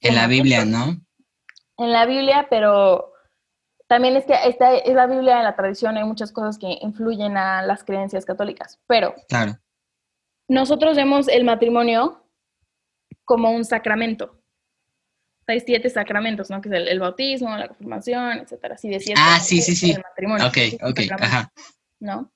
En 0.00 0.14
la 0.14 0.28
Biblia, 0.28 0.64
¿no? 0.64 0.96
En 1.76 1.90
la 1.90 2.06
Biblia, 2.06 2.46
pero 2.48 3.12
también 3.88 4.14
es 4.14 4.24
que 4.24 4.34
esta 4.44 4.72
es 4.76 4.94
la 4.94 5.08
Biblia, 5.08 5.38
en 5.38 5.42
la 5.42 5.56
tradición, 5.56 5.96
hay 5.96 6.04
muchas 6.04 6.30
cosas 6.30 6.60
que 6.60 6.78
influyen 6.80 7.36
a 7.36 7.62
las 7.62 7.82
creencias 7.82 8.24
católicas, 8.24 8.78
pero 8.86 9.16
claro. 9.28 9.58
nosotros 10.48 10.94
vemos 10.94 11.26
el 11.26 11.42
matrimonio 11.42 12.24
como 13.24 13.50
un 13.50 13.64
sacramento 13.64 14.37
hay 15.48 15.60
siete 15.60 15.88
sacramentos, 15.88 16.50
¿no? 16.50 16.60
Que 16.60 16.68
es 16.68 16.74
el, 16.74 17.00
bautismo, 17.00 17.56
la 17.56 17.68
confirmación, 17.68 18.38
etcétera. 18.38 18.74
Así 18.74 18.88
de 18.88 19.00
siete. 19.00 19.20
Ah, 19.22 19.40
sí, 19.40 19.62
sí, 19.62 19.74
sí. 19.74 19.92
El 19.92 20.02
matrimonio. 20.02 20.46
Ok, 20.46 20.58
ok, 20.82 21.00
ajá. 21.20 21.52
¿No? 22.00 22.30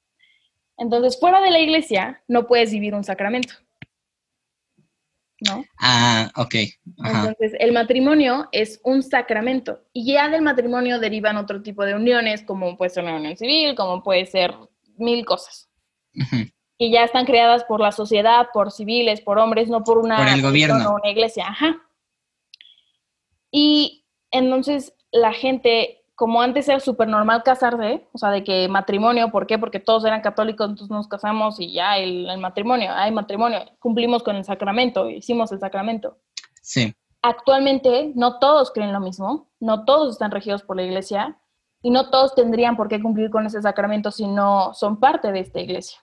Entonces, 0.78 1.20
fuera 1.20 1.40
de 1.40 1.50
la 1.50 1.60
iglesia, 1.60 2.22
no 2.26 2.46
puedes 2.46 2.72
vivir 2.72 2.94
un 2.94 3.04
sacramento. 3.04 3.54
¿No? 5.40 5.64
Ah, 5.78 6.30
ok. 6.36 6.54
Entonces, 7.04 7.52
el 7.58 7.72
matrimonio 7.72 8.48
es 8.52 8.80
un 8.84 9.02
sacramento. 9.02 9.80
Y 9.92 10.12
ya 10.14 10.28
del 10.28 10.42
matrimonio 10.42 10.98
derivan 10.98 11.36
otro 11.36 11.62
tipo 11.62 11.84
de 11.84 11.94
uniones, 11.94 12.42
como 12.42 12.76
puede 12.76 12.90
ser 12.90 13.04
una 13.04 13.16
unión 13.16 13.36
civil, 13.36 13.74
como 13.74 14.02
puede 14.02 14.24
ser 14.26 14.54
mil 14.96 15.24
cosas. 15.24 15.68
Que 16.78 16.90
ya 16.90 17.04
están 17.04 17.26
creadas 17.26 17.64
por 17.64 17.80
la 17.80 17.92
sociedad, 17.92 18.48
por 18.52 18.72
civiles, 18.72 19.20
por 19.20 19.38
hombres, 19.38 19.68
no 19.68 19.84
por 19.84 19.98
una, 19.98 20.16
por 20.16 20.28
el 20.28 20.42
gobierno. 20.42 20.94
una 20.94 21.10
iglesia. 21.10 21.46
Ajá. 21.48 21.76
Y 23.52 24.06
entonces 24.32 24.94
la 25.12 25.32
gente, 25.32 26.02
como 26.16 26.40
antes 26.40 26.68
era 26.68 26.80
súper 26.80 27.06
normal 27.06 27.42
casarse, 27.44 28.08
o 28.12 28.18
sea, 28.18 28.30
de 28.30 28.42
que 28.42 28.66
matrimonio, 28.66 29.30
¿por 29.30 29.46
qué? 29.46 29.58
Porque 29.58 29.78
todos 29.78 30.04
eran 30.04 30.22
católicos, 30.22 30.68
entonces 30.68 30.90
nos 30.90 31.06
casamos 31.06 31.60
y 31.60 31.74
ya 31.74 31.98
el, 31.98 32.38
matrimonio, 32.38 32.90
hay 32.92 33.12
matrimonio, 33.12 33.60
cumplimos 33.78 34.22
con 34.22 34.36
el 34.36 34.44
sacramento, 34.44 35.08
hicimos 35.08 35.52
el 35.52 35.60
sacramento. 35.60 36.18
Sí. 36.62 36.94
Actualmente 37.20 38.12
no 38.16 38.38
todos 38.38 38.72
creen 38.72 38.92
lo 38.92 39.00
mismo, 39.00 39.50
no 39.60 39.84
todos 39.84 40.14
están 40.14 40.30
regidos 40.30 40.62
por 40.62 40.76
la 40.76 40.82
iglesia 40.82 41.38
y 41.82 41.90
no 41.90 42.10
todos 42.10 42.34
tendrían 42.34 42.76
por 42.76 42.88
qué 42.88 43.00
cumplir 43.00 43.30
con 43.30 43.46
ese 43.46 43.60
sacramento 43.60 44.10
si 44.10 44.26
no 44.26 44.72
son 44.72 44.98
parte 44.98 45.30
de 45.30 45.40
esta 45.40 45.60
iglesia. 45.60 45.98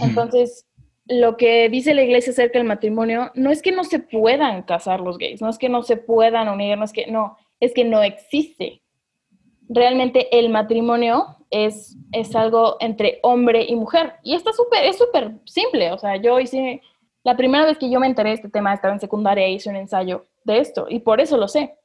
Entonces, 0.00 0.66
lo 1.06 1.36
que 1.36 1.68
dice 1.68 1.94
la 1.94 2.02
iglesia 2.02 2.32
acerca 2.32 2.58
del 2.58 2.68
matrimonio 2.68 3.32
no 3.34 3.50
es 3.50 3.62
que 3.62 3.72
no 3.72 3.84
se 3.84 3.98
puedan 3.98 4.62
casar 4.62 5.00
los 5.00 5.18
gays, 5.18 5.40
no 5.42 5.48
es 5.48 5.58
que 5.58 5.68
no 5.68 5.82
se 5.82 5.96
puedan 5.96 6.48
unir, 6.48 6.78
no 6.78 6.84
es 6.84 6.92
que 6.92 7.06
no, 7.06 7.36
es 7.58 7.74
que 7.74 7.84
no 7.84 8.02
existe. 8.02 8.82
Realmente 9.68 10.36
el 10.38 10.50
matrimonio 10.50 11.36
es, 11.50 11.96
es 12.12 12.34
algo 12.34 12.76
entre 12.80 13.18
hombre 13.22 13.64
y 13.68 13.76
mujer. 13.76 14.14
Y 14.22 14.34
está 14.34 14.52
súper, 14.52 14.84
es 14.84 14.98
súper 14.98 15.32
simple. 15.44 15.92
O 15.92 15.98
sea, 15.98 16.16
yo 16.16 16.40
hice, 16.40 16.80
la 17.22 17.36
primera 17.36 17.64
vez 17.64 17.78
que 17.78 17.90
yo 17.90 18.00
me 18.00 18.06
enteré 18.06 18.30
de 18.30 18.36
este 18.36 18.48
tema 18.48 18.74
estaba 18.74 18.94
en 18.94 19.00
secundaria 19.00 19.46
e 19.46 19.52
hice 19.52 19.68
un 19.68 19.76
ensayo 19.76 20.26
de 20.44 20.58
esto 20.58 20.86
y 20.88 21.00
por 21.00 21.20
eso 21.20 21.36
lo 21.36 21.48
sé. 21.48 21.76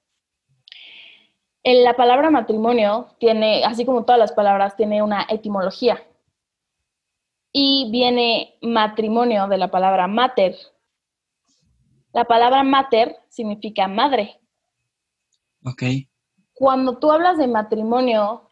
En 1.63 1.83
la 1.83 1.95
palabra 1.95 2.29
matrimonio 2.29 3.07
tiene, 3.19 3.63
así 3.65 3.85
como 3.85 4.05
todas 4.05 4.19
las 4.19 4.33
palabras, 4.33 4.75
tiene 4.75 5.01
una 5.01 5.25
etimología 5.29 5.99
y 7.57 7.89
viene 7.89 8.57
matrimonio 8.61 9.47
de 9.47 9.57
la 9.57 9.71
palabra 9.71 10.07
mater. 10.07 10.57
La 12.11 12.25
palabra 12.25 12.63
mater 12.63 13.15
significa 13.29 13.87
madre. 13.87 14.41
Ok. 15.63 15.83
Cuando 16.53 16.97
tú 16.99 17.13
hablas 17.13 17.37
de 17.37 17.47
matrimonio 17.47 18.49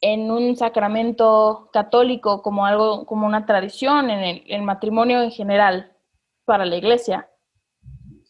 en 0.00 0.32
un 0.32 0.56
sacramento 0.56 1.70
católico 1.72 2.42
como 2.42 2.66
algo, 2.66 3.06
como 3.06 3.24
una 3.24 3.46
tradición, 3.46 4.10
en 4.10 4.42
el, 4.44 4.62
matrimonio 4.62 5.22
en 5.22 5.30
general 5.30 5.96
para 6.44 6.66
la 6.66 6.74
iglesia, 6.74 7.30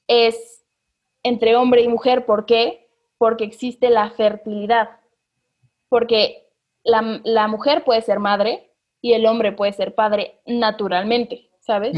es 0.07 0.67
entre 1.23 1.57
hombre 1.57 1.81
y 1.81 1.89
mujer. 1.89 2.27
¿Por 2.27 2.45
qué? 2.45 2.91
Porque 3.17 3.45
existe 3.45 3.89
la 3.89 4.11
fertilidad. 4.11 5.01
Porque 5.89 6.47
la, 6.85 7.23
la 7.25 7.49
mujer 7.49 7.85
puede 7.85 8.03
ser 8.03 8.19
madre, 8.19 8.70
y 9.01 9.13
el 9.13 9.27
hombre 9.27 9.53
puede 9.53 9.73
ser 9.73 9.95
padre 9.95 10.41
naturalmente, 10.47 11.51
¿sabes? 11.61 11.97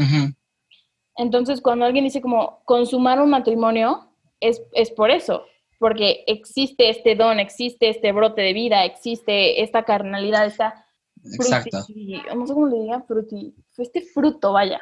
Entonces, 1.15 1.61
cuando 1.61 1.85
alguien 1.85 2.05
dice 2.05 2.21
como 2.21 2.63
consumar 2.65 3.21
un 3.21 3.29
matrimonio, 3.29 4.09
es, 4.39 4.61
es, 4.73 4.89
por 4.91 5.11
eso, 5.11 5.45
porque 5.79 6.23
existe 6.27 6.89
este 6.89 7.15
don, 7.15 7.39
existe 7.39 7.89
este 7.89 8.11
brote 8.11 8.41
de 8.41 8.53
vida, 8.53 8.83
existe 8.85 9.61
esta 9.61 9.83
carnalidad, 9.83 10.45
esta... 10.45 10.85
Exacto. 11.25 11.77
no 12.35 12.47
sé 12.47 12.53
cómo 12.53 12.67
le 12.67 12.81
digan, 12.81 13.05
fruti, 13.05 13.55
este 13.77 14.01
fruto, 14.01 14.51
vaya. 14.51 14.81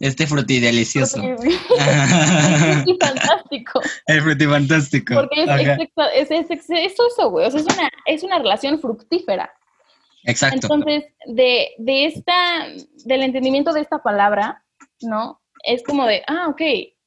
Este 0.00 0.26
fruti 0.26 0.60
delicioso. 0.60 1.20
Fruti 1.20 2.98
fantástico. 3.00 3.80
El 4.06 4.22
fruti 4.22 4.46
fantástico. 4.46 5.14
Porque 5.14 5.42
es, 5.42 6.30
es, 6.30 6.50
es, 6.50 6.70
eso, 6.70 7.30
güey. 7.30 7.46
O 7.46 7.50
sea, 7.50 7.60
es 7.60 7.66
una, 7.66 7.90
es 8.06 8.22
una 8.22 8.38
relación 8.38 8.80
fructífera. 8.80 9.52
Exacto. 10.24 10.58
Entonces, 10.62 11.04
de, 11.26 11.68
de 11.78 12.06
esta, 12.06 12.66
del 13.04 13.22
entendimiento 13.22 13.72
de 13.72 13.80
esta 13.80 14.02
palabra, 14.02 14.64
¿no? 15.02 15.40
Es 15.62 15.82
como 15.82 16.06
de, 16.06 16.22
ah, 16.26 16.48
ok, 16.48 16.62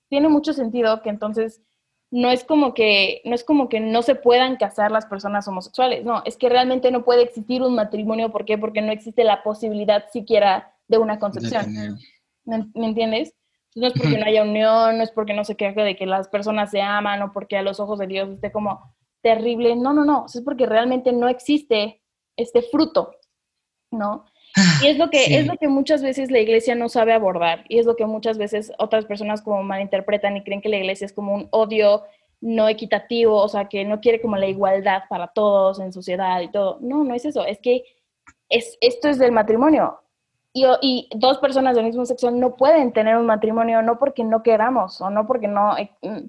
tiene 0.10 0.30
mucho 0.30 0.53
sentido 0.53 1.01
que 1.01 1.10
entonces 1.10 1.62
no 2.10 2.32
es 2.32 2.43
como 2.43 2.73
que 2.73 3.21
no 3.25 3.36
es 3.36 3.43
como 3.43 3.67
que 3.67 3.80
no 3.80 4.01
se 4.01 4.15
puedan 4.15 4.56
casar 4.56 4.91
las 4.91 5.06
personas 5.06 5.47
homosexuales, 5.47 6.06
no, 6.06 6.23
es 6.25 6.38
que 6.38 6.49
realmente 6.49 6.89
no 6.91 7.03
puede 7.03 7.23
existir 7.23 7.62
un 7.62 7.75
matrimonio, 7.75 8.32
¿por 8.32 8.45
qué? 8.45 8.58
Porque 8.58 8.82
no 8.82 8.91
existe 8.91 9.23
la 9.23 9.43
posibilidad 9.43 10.06
siquiera 10.12 10.73
de 10.88 10.97
una 10.97 11.19
concepción. 11.19 11.99
¿Me, 12.45 12.88
entiendes? 12.88 13.34
No 13.75 13.88
es 13.88 13.93
porque 13.93 14.17
no 14.17 14.25
haya 14.25 14.43
unión, 14.43 14.97
no 14.97 15.03
es 15.03 15.12
porque 15.12 15.34
no 15.34 15.43
se 15.43 15.56
queje 15.56 15.82
de 15.82 15.97
que 15.97 16.06
las 16.06 16.30
personas 16.30 16.71
se 16.71 16.82
aman 16.82 17.21
o 17.21 17.34
porque 17.34 17.58
a 17.58 17.62
los 17.62 17.82
ojos 17.82 17.99
de 17.99 18.08
Dios 18.08 18.30
esté 18.30 18.51
como 18.51 18.95
terrible, 19.21 19.75
no, 19.75 19.91
no, 19.91 20.06
no, 20.06 20.25
es 20.34 20.41
porque 20.41 20.65
realmente 20.65 21.12
no 21.12 21.27
existe 21.27 22.01
este 22.38 22.62
fruto, 22.62 23.15
¿no? 23.91 24.26
Ah, 24.56 24.80
y 24.82 24.88
es 24.88 24.97
lo 24.97 25.10
que 25.10 25.38
es 25.38 25.45
lo 25.45 25.58
que 25.58 25.67
muchas 25.67 26.02
veces 26.02 26.32
la 26.32 26.39
iglesia 26.39 26.73
no 26.76 26.88
sabe 26.89 27.13
abordar 27.13 27.65
y 27.67 27.80
es 27.80 27.86
lo 27.86 27.95
que 27.95 28.06
muchas 28.06 28.38
veces 28.38 28.71
otras 28.80 29.06
personas 29.06 29.41
como 29.41 29.62
malinterpretan 29.63 30.38
y 30.38 30.43
creen 30.43 30.62
que 30.62 30.69
la 30.69 30.78
iglesia 30.78 31.06
es 31.06 31.13
como 31.13 31.36
un 31.36 31.47
odio 31.52 32.04
no 32.39 32.69
equitativo, 32.69 33.36
o 33.36 33.50
sea, 33.50 33.65
que 33.65 33.84
no 33.84 34.00
quiere 34.00 34.21
como 34.21 34.36
la 34.38 34.47
igualdad 34.47 35.04
para 35.10 35.28
todos 35.28 35.80
en 35.80 35.91
sociedad 35.91 36.39
y 36.41 36.52
todo. 36.52 36.78
No, 36.82 37.04
no 37.04 37.13
es 37.13 37.26
eso, 37.26 37.45
es 37.45 37.60
que 37.60 37.84
es, 38.50 38.78
esto 38.82 39.10
es 39.10 39.17
del 39.17 39.32
matrimonio. 39.32 40.00
Y, 40.54 40.65
y, 40.82 41.10
dos 41.15 41.38
personas 41.38 41.76
del 41.76 41.86
mismo 41.86 42.06
sexo 42.06 42.32
no 42.32 42.56
pueden 42.56 42.91
tener 42.91 43.15
un 43.17 43.28
matrimonio 43.28 43.82
no 43.84 44.00
porque 44.00 44.23
no 44.23 44.41
queramos 44.41 45.00
o 45.02 45.10
no 45.10 45.28
porque 45.28 45.47
no, 45.47 45.76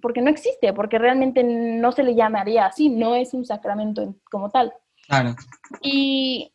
porque 0.03 0.21
no 0.21 0.29
existe, 0.29 0.73
porque 0.75 0.99
realmente 0.99 1.43
no 1.43 1.93
se 1.93 2.03
le 2.03 2.15
llamaría 2.15 2.67
así, 2.67 2.91
no 2.91 3.15
es 3.15 3.33
un 3.33 3.47
sacramento 3.47 4.15
como 4.31 4.51
tal. 4.51 4.75
Claro. 5.09 5.35
Y, 5.81 6.53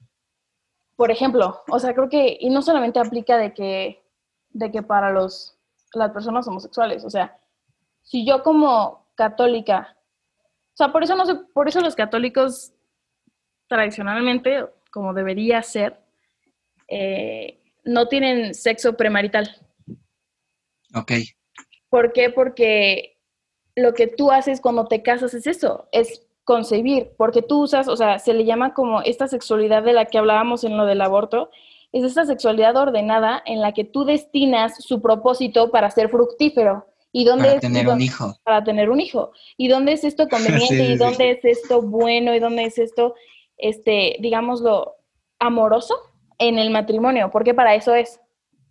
por 0.95 1.09
ejemplo, 1.09 1.63
o 1.67 1.79
sea, 1.79 1.93
creo 1.93 2.07
que, 2.07 2.37
y 2.39 2.49
no 2.51 2.61
solamente 2.61 2.99
aplica 2.99 3.37
de 3.37 3.53
que, 3.53 4.03
de 4.51 4.71
que 4.71 4.83
para 4.83 5.11
los, 5.11 5.57
las 5.93 6.11
personas 6.11 6.47
homosexuales, 6.47 7.03
o 7.03 7.09
sea, 7.09 7.37
si 8.03 8.25
yo 8.25 8.43
como 8.43 9.07
católica, 9.15 9.97
o 10.73 10.75
sea, 10.75 10.91
por 10.91 11.03
eso 11.03 11.15
no 11.15 11.25
sé, 11.25 11.35
por 11.35 11.67
eso 11.67 11.81
los 11.81 11.95
católicos 11.95 12.73
tradicionalmente, 13.67 14.65
como 14.91 15.15
debería 15.15 15.63
ser, 15.63 15.99
eh, 16.87 17.59
no 17.83 18.07
tienen 18.07 18.53
sexo 18.53 18.95
premarital. 18.95 19.49
Ok. 20.93 21.11
¿Por 21.89 22.13
qué? 22.13 22.29
Porque 22.29 23.17
lo 23.75 23.95
que 23.95 24.07
tú 24.07 24.31
haces 24.31 24.61
cuando 24.61 24.85
te 24.85 25.01
casas 25.01 25.33
es 25.33 25.47
eso, 25.47 25.87
es 25.91 26.23
concebir, 26.43 27.11
porque 27.17 27.41
tú 27.41 27.63
usas, 27.63 27.87
o 27.87 27.95
sea, 27.95 28.19
se 28.19 28.33
le 28.33 28.45
llama 28.45 28.73
como 28.73 29.01
esta 29.01 29.27
sexualidad 29.27 29.83
de 29.83 29.93
la 29.93 30.05
que 30.05 30.17
hablábamos 30.17 30.63
en 30.63 30.77
lo 30.77 30.85
del 30.85 31.01
aborto, 31.01 31.49
es 31.91 32.03
esta 32.03 32.25
sexualidad 32.25 32.75
ordenada 32.75 33.41
en 33.45 33.61
la 33.61 33.71
que 33.71 33.83
tú 33.83 34.03
destinas 34.03 34.83
su 34.83 35.01
propósito 35.01 35.71
para 35.71 35.91
ser 35.91 36.09
fructífero. 36.09 36.87
¿Y 37.11 37.25
dónde 37.25 37.49
para 37.49 37.59
tener 37.59 37.87
un 37.87 38.01
hijo. 38.01 38.35
Para 38.43 38.63
tener 38.63 38.89
un 38.89 38.99
hijo. 38.99 39.31
¿Y 39.55 39.67
dónde 39.67 39.93
es 39.93 40.03
esto 40.03 40.27
conveniente? 40.29 40.83
¿Y 40.83 40.97
dónde 40.97 41.31
es 41.31 41.45
esto 41.45 41.81
bueno? 41.83 42.33
¿Y 42.33 42.39
dónde 42.39 42.65
es 42.65 42.79
esto, 42.79 43.13
este, 43.57 44.17
digámoslo, 44.19 44.95
amoroso? 45.39 45.95
En 46.39 46.57
el 46.57 46.71
matrimonio, 46.71 47.29
porque 47.31 47.53
para 47.53 47.75
eso 47.75 47.93
es, 47.93 48.19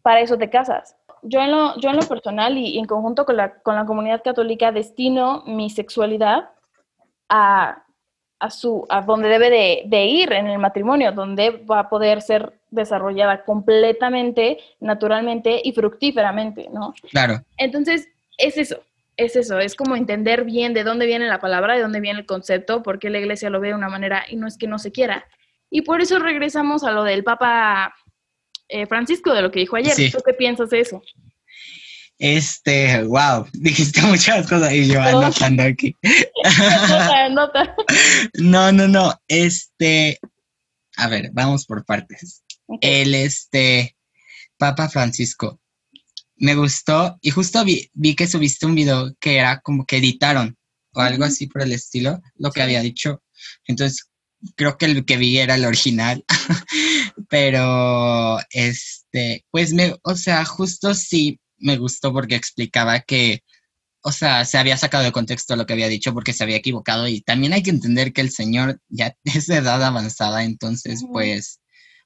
para 0.02 0.20
eso 0.20 0.36
te 0.36 0.50
casas. 0.50 0.96
yo 1.22 1.40
en 1.40 1.52
lo, 1.52 1.78
yo 1.78 1.90
en 1.90 1.96
lo 1.96 2.02
personal 2.02 2.58
y, 2.58 2.76
en 2.76 2.86
conjunto 2.86 3.24
con 3.24 3.36
la, 3.36 3.62
con 3.62 3.76
la 3.76 3.86
comunidad 3.86 4.22
católica 4.24 4.72
destino 4.72 5.44
mi 5.46 5.70
sexualidad 5.70 6.50
a, 7.34 7.82
a, 8.38 8.50
su, 8.50 8.84
a 8.90 9.00
donde 9.00 9.30
debe 9.30 9.48
de, 9.48 9.82
de, 9.86 10.04
ir 10.04 10.32
en 10.34 10.48
el 10.48 10.58
matrimonio, 10.58 11.12
donde 11.12 11.50
va 11.50 11.80
a 11.80 11.88
poder 11.88 12.20
ser 12.20 12.52
desarrollada 12.70 13.44
completamente, 13.44 14.58
naturalmente 14.80 15.62
y 15.64 15.72
fructíferamente, 15.72 16.68
¿no? 16.70 16.92
Claro. 17.10 17.42
Entonces, 17.56 18.06
es 18.36 18.58
eso, 18.58 18.82
es 19.16 19.34
eso, 19.34 19.58
es 19.58 19.74
como 19.74 19.96
entender 19.96 20.44
bien 20.44 20.74
de 20.74 20.84
dónde 20.84 21.06
viene 21.06 21.26
la 21.26 21.40
palabra, 21.40 21.74
de 21.74 21.80
dónde 21.80 22.00
viene 22.00 22.20
el 22.20 22.26
concepto, 22.26 22.82
por 22.82 22.98
qué 22.98 23.08
la 23.08 23.18
iglesia 23.18 23.48
lo 23.48 23.60
ve 23.60 23.68
de 23.68 23.74
una 23.74 23.88
manera 23.88 24.24
y 24.28 24.36
no 24.36 24.46
es 24.46 24.58
que 24.58 24.66
no 24.66 24.78
se 24.78 24.92
quiera. 24.92 25.26
Y 25.70 25.82
por 25.82 26.02
eso 26.02 26.18
regresamos 26.18 26.84
a 26.84 26.92
lo 26.92 27.02
del 27.02 27.24
Papa 27.24 27.94
eh, 28.68 28.84
Francisco, 28.84 29.32
de 29.32 29.40
lo 29.40 29.50
que 29.50 29.60
dijo 29.60 29.76
ayer. 29.76 29.94
¿Tú 30.12 30.18
qué 30.22 30.34
piensas 30.34 30.68
de 30.68 30.80
eso? 30.80 31.02
Este, 32.22 33.02
wow, 33.02 33.48
dijiste 33.52 34.00
muchas 34.02 34.48
cosas 34.48 34.72
y 34.72 34.86
yo 34.86 35.02
anotando 35.02 35.62
aquí. 35.64 35.96
No, 38.34 38.70
no, 38.70 38.86
no, 38.86 39.20
este, 39.26 40.20
a 40.96 41.08
ver, 41.08 41.30
vamos 41.32 41.66
por 41.66 41.84
partes. 41.84 42.44
El, 42.80 43.16
este, 43.16 43.96
Papa 44.56 44.88
Francisco, 44.88 45.60
me 46.36 46.54
gustó 46.54 47.18
y 47.20 47.30
justo 47.30 47.64
vi, 47.64 47.90
vi, 47.92 48.14
que 48.14 48.28
subiste 48.28 48.66
un 48.66 48.76
video 48.76 49.12
que 49.18 49.38
era 49.38 49.60
como 49.60 49.84
que 49.84 49.96
editaron 49.96 50.56
o 50.92 51.00
algo 51.00 51.24
así 51.24 51.48
por 51.48 51.62
el 51.62 51.72
estilo, 51.72 52.22
lo 52.36 52.52
que 52.52 52.62
había 52.62 52.82
dicho. 52.82 53.20
Entonces, 53.66 54.08
creo 54.54 54.78
que 54.78 54.86
el 54.86 55.04
que 55.04 55.16
vi 55.16 55.38
era 55.38 55.56
el 55.56 55.64
original, 55.64 56.24
pero 57.28 58.38
este, 58.50 59.44
pues 59.50 59.72
me, 59.72 59.96
o 60.04 60.14
sea, 60.14 60.44
justo 60.44 60.94
sí 60.94 61.40
me 61.62 61.78
gustó 61.78 62.12
porque 62.12 62.36
explicaba 62.36 63.00
que, 63.00 63.42
o 64.02 64.12
sea, 64.12 64.44
se 64.44 64.58
había 64.58 64.76
sacado 64.76 65.04
de 65.04 65.12
contexto 65.12 65.56
lo 65.56 65.66
que 65.66 65.72
había 65.74 65.88
dicho 65.88 66.12
porque 66.14 66.32
se 66.32 66.44
había 66.44 66.56
equivocado 66.56 67.08
y 67.08 67.22
también 67.22 67.52
hay 67.52 67.62
que 67.62 67.70
entender 67.70 68.12
que 68.12 68.20
el 68.20 68.30
señor 68.30 68.80
ya 68.88 69.16
es 69.24 69.46
de 69.46 69.56
edad 69.56 69.82
avanzada, 69.82 70.44
entonces 70.44 71.04
pues, 71.12 71.60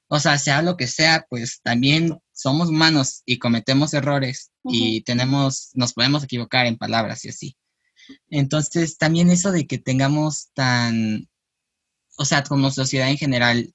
o 0.07 0.19
sea, 0.19 0.37
sea 0.37 0.61
lo 0.61 0.77
que 0.77 0.87
sea, 0.87 1.25
pues 1.29 1.59
también 1.63 2.17
somos 2.33 2.69
humanos 2.69 3.23
y 3.25 3.39
cometemos 3.39 3.93
errores 3.93 4.51
y 4.63 5.01
tenemos, 5.01 5.71
nos 5.73 5.93
podemos 5.93 6.23
equivocar 6.23 6.65
en 6.65 6.77
palabras 6.77 7.25
y 7.25 7.29
así. 7.29 7.57
Entonces, 8.29 8.97
también 8.97 9.29
eso 9.31 9.51
de 9.51 9.67
que 9.67 9.77
tengamos 9.79 10.49
tan 10.53 11.27
o 12.17 12.25
sea, 12.25 12.43
como 12.43 12.71
sociedad 12.71 13.09
en 13.09 13.17
general, 13.17 13.73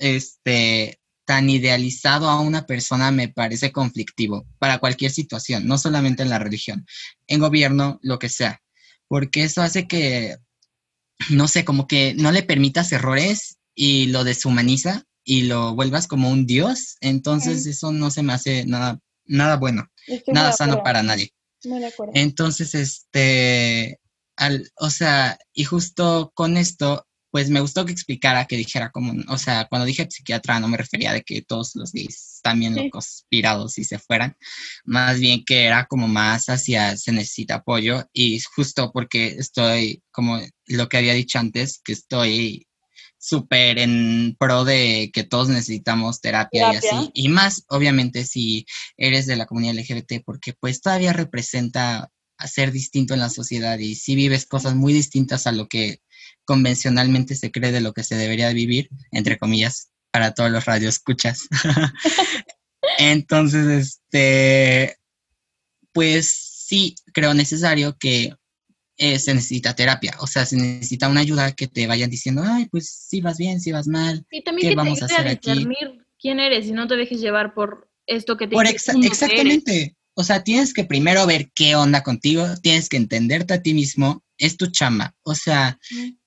este, 0.00 0.97
tan 1.28 1.50
idealizado 1.50 2.30
a 2.30 2.40
una 2.40 2.64
persona 2.64 3.10
me 3.10 3.28
parece 3.28 3.70
conflictivo 3.70 4.46
para 4.58 4.78
cualquier 4.78 5.10
situación, 5.10 5.66
no 5.66 5.76
solamente 5.76 6.22
en 6.22 6.30
la 6.30 6.38
religión, 6.38 6.86
en 7.26 7.40
gobierno, 7.40 7.98
lo 8.00 8.18
que 8.18 8.30
sea, 8.30 8.62
porque 9.08 9.42
eso 9.42 9.60
hace 9.60 9.86
que, 9.86 10.38
no 11.28 11.46
sé, 11.46 11.66
como 11.66 11.86
que 11.86 12.14
no 12.14 12.32
le 12.32 12.44
permitas 12.44 12.92
errores 12.92 13.58
y 13.74 14.06
lo 14.06 14.24
deshumaniza 14.24 15.04
y 15.22 15.42
lo 15.42 15.74
vuelvas 15.74 16.06
como 16.06 16.30
un 16.30 16.46
dios, 16.46 16.96
entonces 17.02 17.66
eso 17.66 17.92
no 17.92 18.10
se 18.10 18.22
me 18.22 18.32
hace 18.32 18.64
nada, 18.64 18.98
nada 19.26 19.56
bueno, 19.56 19.86
nada 20.28 20.52
sano 20.52 20.82
para 20.82 21.02
nadie. 21.02 21.34
Entonces, 22.14 22.74
este, 22.74 24.00
al, 24.34 24.72
o 24.76 24.88
sea, 24.88 25.38
y 25.52 25.64
justo 25.64 26.32
con 26.34 26.56
esto 26.56 27.06
pues 27.30 27.50
me 27.50 27.60
gustó 27.60 27.84
que 27.84 27.92
explicara, 27.92 28.46
que 28.46 28.56
dijera 28.56 28.90
como, 28.90 29.12
o 29.28 29.38
sea, 29.38 29.66
cuando 29.66 29.86
dije 29.86 30.06
psiquiatra 30.08 30.60
no 30.60 30.68
me 30.68 30.76
refería 30.76 31.12
de 31.12 31.22
que 31.22 31.42
todos 31.42 31.74
los 31.74 31.92
gays 31.92 32.36
están 32.36 32.60
bien 32.60 32.74
locos, 32.74 33.26
pirados 33.28 33.78
y 33.78 33.84
se 33.84 33.98
fueran, 33.98 34.36
más 34.84 35.20
bien 35.20 35.44
que 35.44 35.64
era 35.64 35.86
como 35.86 36.08
más 36.08 36.48
hacia 36.48 36.96
se 36.96 37.12
necesita 37.12 37.56
apoyo 37.56 38.08
y 38.12 38.40
justo 38.40 38.90
porque 38.92 39.36
estoy, 39.38 40.02
como 40.10 40.40
lo 40.66 40.88
que 40.88 40.96
había 40.96 41.14
dicho 41.14 41.38
antes, 41.38 41.80
que 41.84 41.92
estoy 41.92 42.66
súper 43.18 43.78
en 43.78 44.36
pro 44.38 44.64
de 44.64 45.10
que 45.12 45.24
todos 45.24 45.48
necesitamos 45.48 46.20
terapia, 46.20 46.70
terapia, 46.70 46.90
y 46.92 46.96
así, 46.96 47.10
y 47.14 47.28
más 47.28 47.64
obviamente 47.68 48.24
si 48.24 48.64
eres 48.96 49.26
de 49.26 49.36
la 49.36 49.46
comunidad 49.46 49.74
LGBT, 49.74 50.24
porque 50.24 50.54
pues 50.54 50.80
todavía 50.80 51.12
representa 51.12 52.10
a 52.38 52.46
ser 52.46 52.70
distinto 52.70 53.14
en 53.14 53.20
la 53.20 53.28
sociedad 53.30 53.78
y 53.78 53.96
si 53.96 54.14
vives 54.14 54.46
cosas 54.46 54.76
muy 54.76 54.92
distintas 54.92 55.46
a 55.46 55.52
lo 55.52 55.66
que 55.66 56.00
convencionalmente 56.48 57.34
se 57.34 57.50
cree 57.50 57.72
de 57.72 57.82
lo 57.82 57.92
que 57.92 58.02
se 58.02 58.16
debería 58.16 58.50
vivir, 58.54 58.88
entre 59.12 59.36
comillas, 59.36 59.90
para 60.10 60.32
todos 60.32 60.50
los 60.50 60.64
radioescuchas. 60.64 61.46
Entonces, 62.98 63.66
este, 63.66 64.96
pues 65.92 66.30
sí, 66.66 66.94
creo 67.12 67.34
necesario 67.34 67.98
que 67.98 68.32
eh, 68.96 69.18
se 69.18 69.34
necesita 69.34 69.76
terapia, 69.76 70.16
o 70.20 70.26
sea, 70.26 70.46
se 70.46 70.56
necesita 70.56 71.08
una 71.08 71.20
ayuda 71.20 71.52
que 71.52 71.66
te 71.66 71.86
vayan 71.86 72.08
diciendo, 72.08 72.42
ay, 72.42 72.66
pues 72.70 72.88
si 72.88 73.20
vas 73.20 73.36
bien, 73.36 73.60
si 73.60 73.70
vas 73.70 73.86
mal, 73.86 74.24
y 74.30 74.42
también 74.42 74.70
¿qué 74.70 74.74
vamos 74.74 75.02
a 75.02 75.04
hacer 75.04 75.28
aquí? 75.28 75.66
quién 76.18 76.40
eres 76.40 76.66
y 76.66 76.72
no 76.72 76.88
te 76.88 76.96
dejes 76.96 77.20
llevar 77.20 77.52
por 77.52 77.90
esto 78.06 78.38
que 78.38 78.48
te 78.48 78.54
por 78.54 78.66
Exactamente. 78.66 79.96
O 80.14 80.24
sea, 80.24 80.42
tienes 80.42 80.74
que 80.74 80.82
primero 80.82 81.26
ver 81.26 81.52
qué 81.54 81.76
onda 81.76 82.02
contigo, 82.02 82.44
tienes 82.60 82.88
que 82.88 82.96
entenderte 82.96 83.54
a 83.54 83.62
ti 83.62 83.72
mismo, 83.72 84.24
es 84.36 84.56
tu 84.56 84.66
chamba. 84.66 85.14
O 85.22 85.34
sea, 85.34 85.78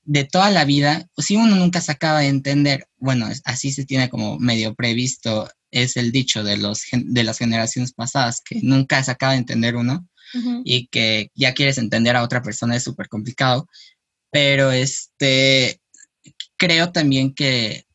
de 0.04 0.24
toda 0.24 0.50
la 0.50 0.66
vida, 0.66 1.08
si 1.18 1.36
uno 1.36 1.56
nunca 1.56 1.82
se 1.82 1.92
acaba 1.92 2.20
de 2.20 2.28
entender, 2.28 2.88
bueno, 2.98 3.30
así 3.46 3.72
se 3.72 3.86
tiene 3.86 4.10
como 4.10 4.40
medio 4.40 4.74
previsto, 4.74 5.50
es 5.70 5.96
el 5.96 6.12
dicho 6.12 6.44
de, 6.44 6.58
los, 6.58 6.84
de 6.92 7.24
las 7.24 7.38
generaciones 7.38 7.94
pasadas, 7.94 8.42
que 8.44 8.60
nunca 8.62 9.04
se 9.04 9.12
acaba 9.12 9.34
de 9.34 9.40
entender 9.40 9.76
uno 9.76 10.08
y 10.64 10.88
que 10.88 11.30
ya 11.36 11.54
quieres 11.54 11.78
entender 11.78 12.16
a 12.16 12.24
otra 12.24 12.42
persona 12.42 12.76
es 12.76 12.84
súper 12.84 13.10
complicado, 13.10 13.68
pero 14.32 14.72
este, 14.72 15.82
creo 16.58 16.92
también 16.92 17.34
que 17.34 17.86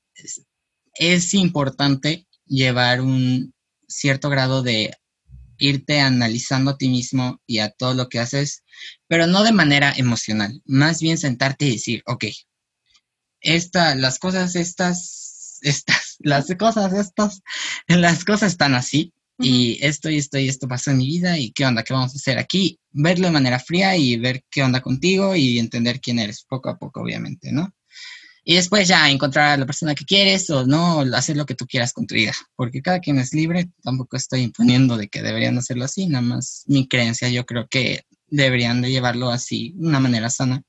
es 0.95 1.35
importante 1.35 2.27
llevar 2.47 3.01
un 3.01 3.55
cierto 3.89 4.29
grado 4.29 4.63
de 4.63 4.93
irte 5.59 6.01
analizando 6.01 6.73
a 6.73 6.77
ti 6.77 6.89
mismo 6.89 7.41
y 7.47 7.61
a 7.61 7.71
todo 7.71 7.95
lo 7.95 8.09
que 8.09 8.19
haces, 8.19 8.65
pero 9.09 9.27
no 9.27 9.43
de 9.45 9.53
manera 9.53 9.93
emocional, 9.97 10.63
más 10.65 11.01
bien 11.01 11.19
sentarte 11.19 11.67
y 11.67 11.73
decir, 11.73 12.03
ok, 12.07 12.25
esta, 13.41 13.95
las 13.95 14.19
cosas 14.19 14.57
estas, 14.57 15.59
estas, 15.63 16.17
las 16.21 16.47
cosas 16.59 16.93
estas, 16.93 17.43
las 17.87 18.25
cosas 18.25 18.53
están 18.53 18.75
así, 18.75 19.13
y 19.39 19.79
esto 19.85 20.09
y 20.09 20.17
esto 20.17 20.39
y 20.39 20.49
esto 20.49 20.67
pasó 20.67 20.91
en 20.91 20.99
mi 20.99 21.07
vida, 21.07 21.39
y 21.39 21.53
qué 21.53 21.67
onda, 21.67 21.83
qué 21.83 21.93
vamos 21.93 22.15
a 22.15 22.17
hacer 22.17 22.39
aquí, 22.39 22.81
verlo 22.91 23.27
de 23.27 23.33
manera 23.33 23.59
fría 23.59 23.97
y 23.97 24.17
ver 24.17 24.43
qué 24.51 24.63
onda 24.63 24.81
contigo 24.81 25.37
y 25.37 25.59
entender 25.59 26.01
quién 26.01 26.19
eres, 26.19 26.45
poco 26.49 26.71
a 26.71 26.79
poco, 26.79 27.03
obviamente, 27.03 27.53
¿no? 27.53 27.73
y 28.49 28.55
después 28.55 28.87
ya 28.87 29.11
encontrar 29.11 29.49
a 29.49 29.57
la 29.57 29.67
persona 29.67 29.97
que 29.97 30.05
quieres 30.05 30.49
o 30.51 30.65
no, 30.65 31.01
hacer 31.17 31.37
lo 31.37 31.47
que 31.47 31.57
tú 31.57 31.67
quieras 31.67 31.93
con 31.93 32.07
tu 32.07 32.15
vida, 32.15 32.33
porque 32.55 32.81
cada 32.81 33.01
quien 33.01 33.19
es 33.19 33.35
libre, 33.35 33.69
tampoco 33.83 34.17
estoy 34.17 34.43
imponiendo 34.43 34.97
de 34.97 35.09
que 35.09 35.21
deberían 35.21 35.59
hacerlo 35.59 35.85
así, 35.85 36.07
nada 36.07 36.23
más 36.23 36.63
mi 36.69 36.87
creencia, 36.87 37.29
yo 37.29 37.45
creo 37.45 37.67
que 37.69 38.05
deberían 38.29 38.83
de 38.83 38.91
llevarlo 38.91 39.31
así, 39.31 39.73
de 39.77 39.89
una 39.89 40.01
manera 40.01 40.31
sana, 40.31 40.63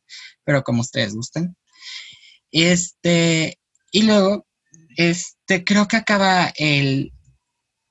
pero 0.43 0.63
como 0.63 0.81
ustedes 0.81 1.13
gusten. 1.13 1.55
Este, 2.51 3.59
y 3.91 4.03
luego, 4.03 4.47
este, 4.95 5.63
creo 5.63 5.87
que 5.87 5.97
acaba 5.97 6.51
el, 6.57 7.11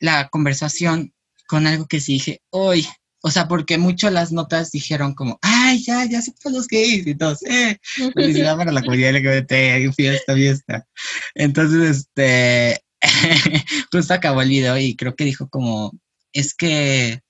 la 0.01 0.29
conversación 0.29 1.13
con 1.47 1.67
algo 1.67 1.87
que 1.87 2.01
sí 2.01 2.15
dije, 2.15 2.41
hoy, 2.51 2.87
o 3.23 3.31
sea, 3.31 3.49
porque 3.49 3.79
mucho 3.79 4.11
las 4.11 4.33
notas 4.33 4.71
dijeron 4.71 5.15
como, 5.15 5.39
ay, 5.43 5.83
ya, 5.83 6.05
ya 6.05 6.23
se 6.23 6.33
los 6.51 6.69
gays 6.69 7.07
y 7.07 7.15
todos, 7.15 7.43
eh, 7.45 7.79
felicidad 8.15 8.57
para 8.57 8.73
la 8.73 8.83
comunidad 8.83 9.17
LGBT, 9.17 9.93
fiesta, 9.95 10.35
fiesta. 10.35 10.87
Entonces, 11.35 11.99
este, 11.99 12.83
justo 13.93 14.15
acabó 14.15 14.43
el 14.43 14.49
video 14.49 14.79
y 14.79 14.97
creo 14.97 15.15
que 15.17 15.25
dijo 15.25 15.49
como, 15.49 15.93
es 16.33 16.55
que, 16.55 17.21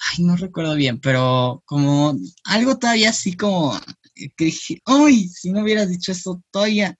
ay, 0.00 0.24
no 0.24 0.36
recuerdo 0.36 0.74
bien, 0.74 1.00
pero 1.00 1.62
como 1.66 2.14
algo 2.44 2.78
todavía 2.78 3.10
así 3.10 3.36
como, 3.36 3.78
que 4.14 4.44
dije, 4.44 4.80
uy, 4.86 5.28
si 5.28 5.50
no 5.50 5.62
hubieras 5.62 5.88
dicho 5.88 6.12
eso 6.12 6.42
todavía, 6.50 6.96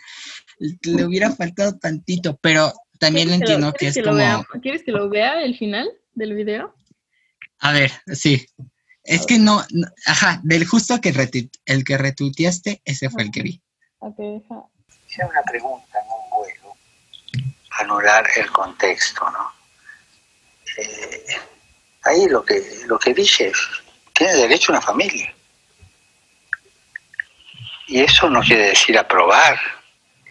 le 0.59 1.05
hubiera 1.05 1.31
faltado 1.37 1.79
tantito, 1.79 2.39
pero 2.41 2.73
también 2.99 3.29
lo 3.29 3.35
entiendo 3.35 3.73
que, 3.73 3.89
es 3.89 3.99
como... 4.03 4.45
¿Quieres 4.61 4.83
que 4.83 4.93
lo 4.93 5.09
vea 5.09 5.43
el 5.43 5.57
final 5.57 5.89
del 6.15 6.35
video? 6.35 6.75
A 7.61 7.73
ver, 7.73 7.93
sí. 8.13 8.47
Es 9.03 9.27
que 9.27 9.39
no, 9.39 9.65
ajá, 10.07 10.41
del 10.45 10.67
justo 10.67 11.01
que 11.01 11.15
el 11.65 11.85
que 11.85 11.99
retuiteaste, 11.99 12.83
ese 12.85 13.09
fue 13.09 13.23
el 13.23 13.31
que 13.31 13.43
vi. 13.43 13.63
Hice 15.09 15.25
una 15.25 15.43
pregunta 15.43 15.99
en 15.99 16.07
un 16.11 16.31
vuelo, 16.31 16.77
anular 17.81 18.25
el 18.37 18.51
contexto, 18.51 19.29
¿no? 19.31 19.53
Eh, 20.77 21.25
ahí 22.05 22.27
lo 22.29 22.45
que, 22.45 22.63
lo 22.87 22.99
que 22.99 23.15
dice 23.15 23.49
es, 23.49 23.59
tiene 24.13 24.35
derecho 24.35 24.73
a 24.73 24.77
una 24.77 24.87
familia. 24.87 25.35
Y 27.89 28.01
eso 28.01 28.31
no 28.31 28.41
quiere 28.41 28.69
decir 28.69 28.97
aprobar 28.97 29.59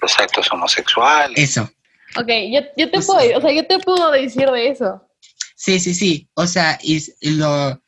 los 0.01 0.17
actos 0.20 0.51
homosexuales. 0.51 1.38
Eso. 1.38 1.70
Ok, 2.15 2.28
yo, 2.51 2.61
yo 2.78 2.89
te 2.89 3.01
puedo, 3.01 3.38
o 3.38 3.41
sea, 3.41 3.51
yo 3.51 3.67
te 3.67 3.80
puedo 3.80 4.11
decir 4.11 4.49
de 4.49 4.70
eso. 4.70 5.05
Sí, 5.55 5.80
sí, 5.80 5.93
sí. 5.93 6.30
O 6.36 6.47
sea, 6.47 6.80
y, 6.82 7.03
y 7.20 7.32
lo, 7.32 7.82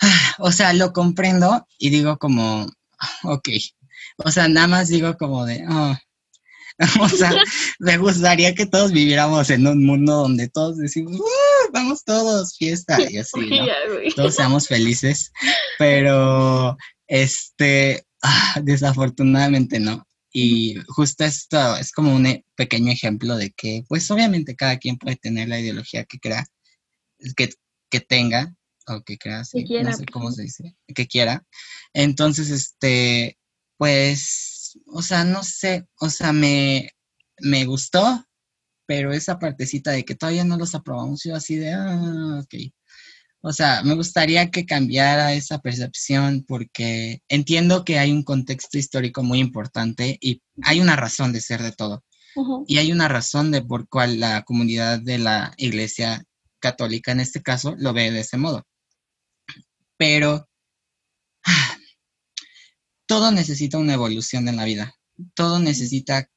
o 0.38 0.52
sea, 0.52 0.72
lo 0.72 0.92
comprendo 0.92 1.66
y 1.78 1.90
digo 1.90 2.18
como, 2.18 2.66
ok. 3.24 3.48
O 4.18 4.30
sea, 4.30 4.48
nada 4.48 4.66
más 4.66 4.88
digo 4.88 5.16
como 5.16 5.44
de, 5.44 5.64
oh. 5.68 5.96
o 7.00 7.08
sea, 7.08 7.32
me 7.80 7.98
gustaría 7.98 8.54
que 8.54 8.66
todos 8.66 8.92
viviéramos 8.92 9.50
en 9.50 9.66
un 9.66 9.84
mundo 9.84 10.14
donde 10.14 10.48
todos 10.48 10.78
decimos, 10.78 11.18
"Uh, 11.18 11.24
vamos 11.72 12.04
todos, 12.04 12.56
fiesta 12.56 12.98
y 13.10 13.16
así. 13.18 13.50
Todos 14.14 14.34
seamos 14.34 14.68
felices, 14.68 15.32
pero 15.78 16.76
este, 17.06 18.04
ah, 18.22 18.60
desafortunadamente 18.62 19.80
no. 19.80 20.06
Y 20.30 20.76
justo 20.88 21.24
esto 21.24 21.76
es 21.76 21.90
como 21.92 22.14
un 22.14 22.26
e- 22.26 22.44
pequeño 22.54 22.92
ejemplo 22.92 23.36
de 23.36 23.50
que, 23.50 23.84
pues 23.88 24.10
obviamente 24.10 24.56
cada 24.56 24.78
quien 24.78 24.98
puede 24.98 25.16
tener 25.16 25.48
la 25.48 25.58
ideología 25.58 26.04
que 26.04 26.18
crea, 26.18 26.44
que, 27.36 27.50
que 27.90 28.00
tenga, 28.00 28.54
o 28.86 29.02
que 29.02 29.18
crea, 29.18 29.44
sí, 29.44 29.64
quiera, 29.64 29.90
no 29.90 29.96
sé 29.96 30.06
cómo 30.06 30.30
se 30.30 30.42
dice, 30.42 30.76
que 30.94 31.06
quiera. 31.06 31.46
Entonces, 31.92 32.50
este, 32.50 33.38
pues, 33.76 34.78
o 34.86 35.02
sea, 35.02 35.24
no 35.24 35.42
sé, 35.42 35.86
o 36.00 36.10
sea, 36.10 36.32
me, 36.32 36.90
me 37.40 37.64
gustó, 37.64 38.27
pero 38.88 39.12
esa 39.12 39.38
partecita 39.38 39.90
de 39.90 40.02
que 40.02 40.14
todavía 40.14 40.44
no 40.44 40.56
los 40.56 40.74
aprobamos, 40.74 41.22
yo 41.22 41.36
así 41.36 41.56
de, 41.56 41.74
ah, 41.74 42.40
ok. 42.42 42.54
O 43.42 43.52
sea, 43.52 43.82
me 43.82 43.94
gustaría 43.94 44.50
que 44.50 44.64
cambiara 44.64 45.34
esa 45.34 45.58
percepción 45.58 46.42
porque 46.48 47.20
entiendo 47.28 47.84
que 47.84 47.98
hay 47.98 48.10
un 48.10 48.22
contexto 48.22 48.78
histórico 48.78 49.22
muy 49.22 49.40
importante 49.40 50.16
y 50.22 50.40
hay 50.62 50.80
una 50.80 50.96
razón 50.96 51.34
de 51.34 51.42
ser 51.42 51.62
de 51.62 51.72
todo. 51.72 52.02
Y 52.66 52.78
hay 52.78 52.90
una 52.90 53.08
razón 53.08 53.50
de 53.50 53.60
por 53.62 53.88
cual 53.88 54.20
la 54.20 54.42
comunidad 54.44 55.00
de 55.00 55.18
la 55.18 55.52
iglesia 55.58 56.24
católica, 56.58 57.12
en 57.12 57.20
este 57.20 57.42
caso, 57.42 57.74
lo 57.78 57.92
ve 57.92 58.10
de 58.10 58.20
ese 58.20 58.38
modo. 58.38 58.66
Pero 59.98 60.48
ah, 61.44 61.76
todo 63.06 63.32
necesita 63.32 63.76
una 63.76 63.94
evolución 63.94 64.48
en 64.48 64.56
la 64.56 64.64
vida. 64.64 64.94
Todo 65.34 65.58
necesita 65.58 66.30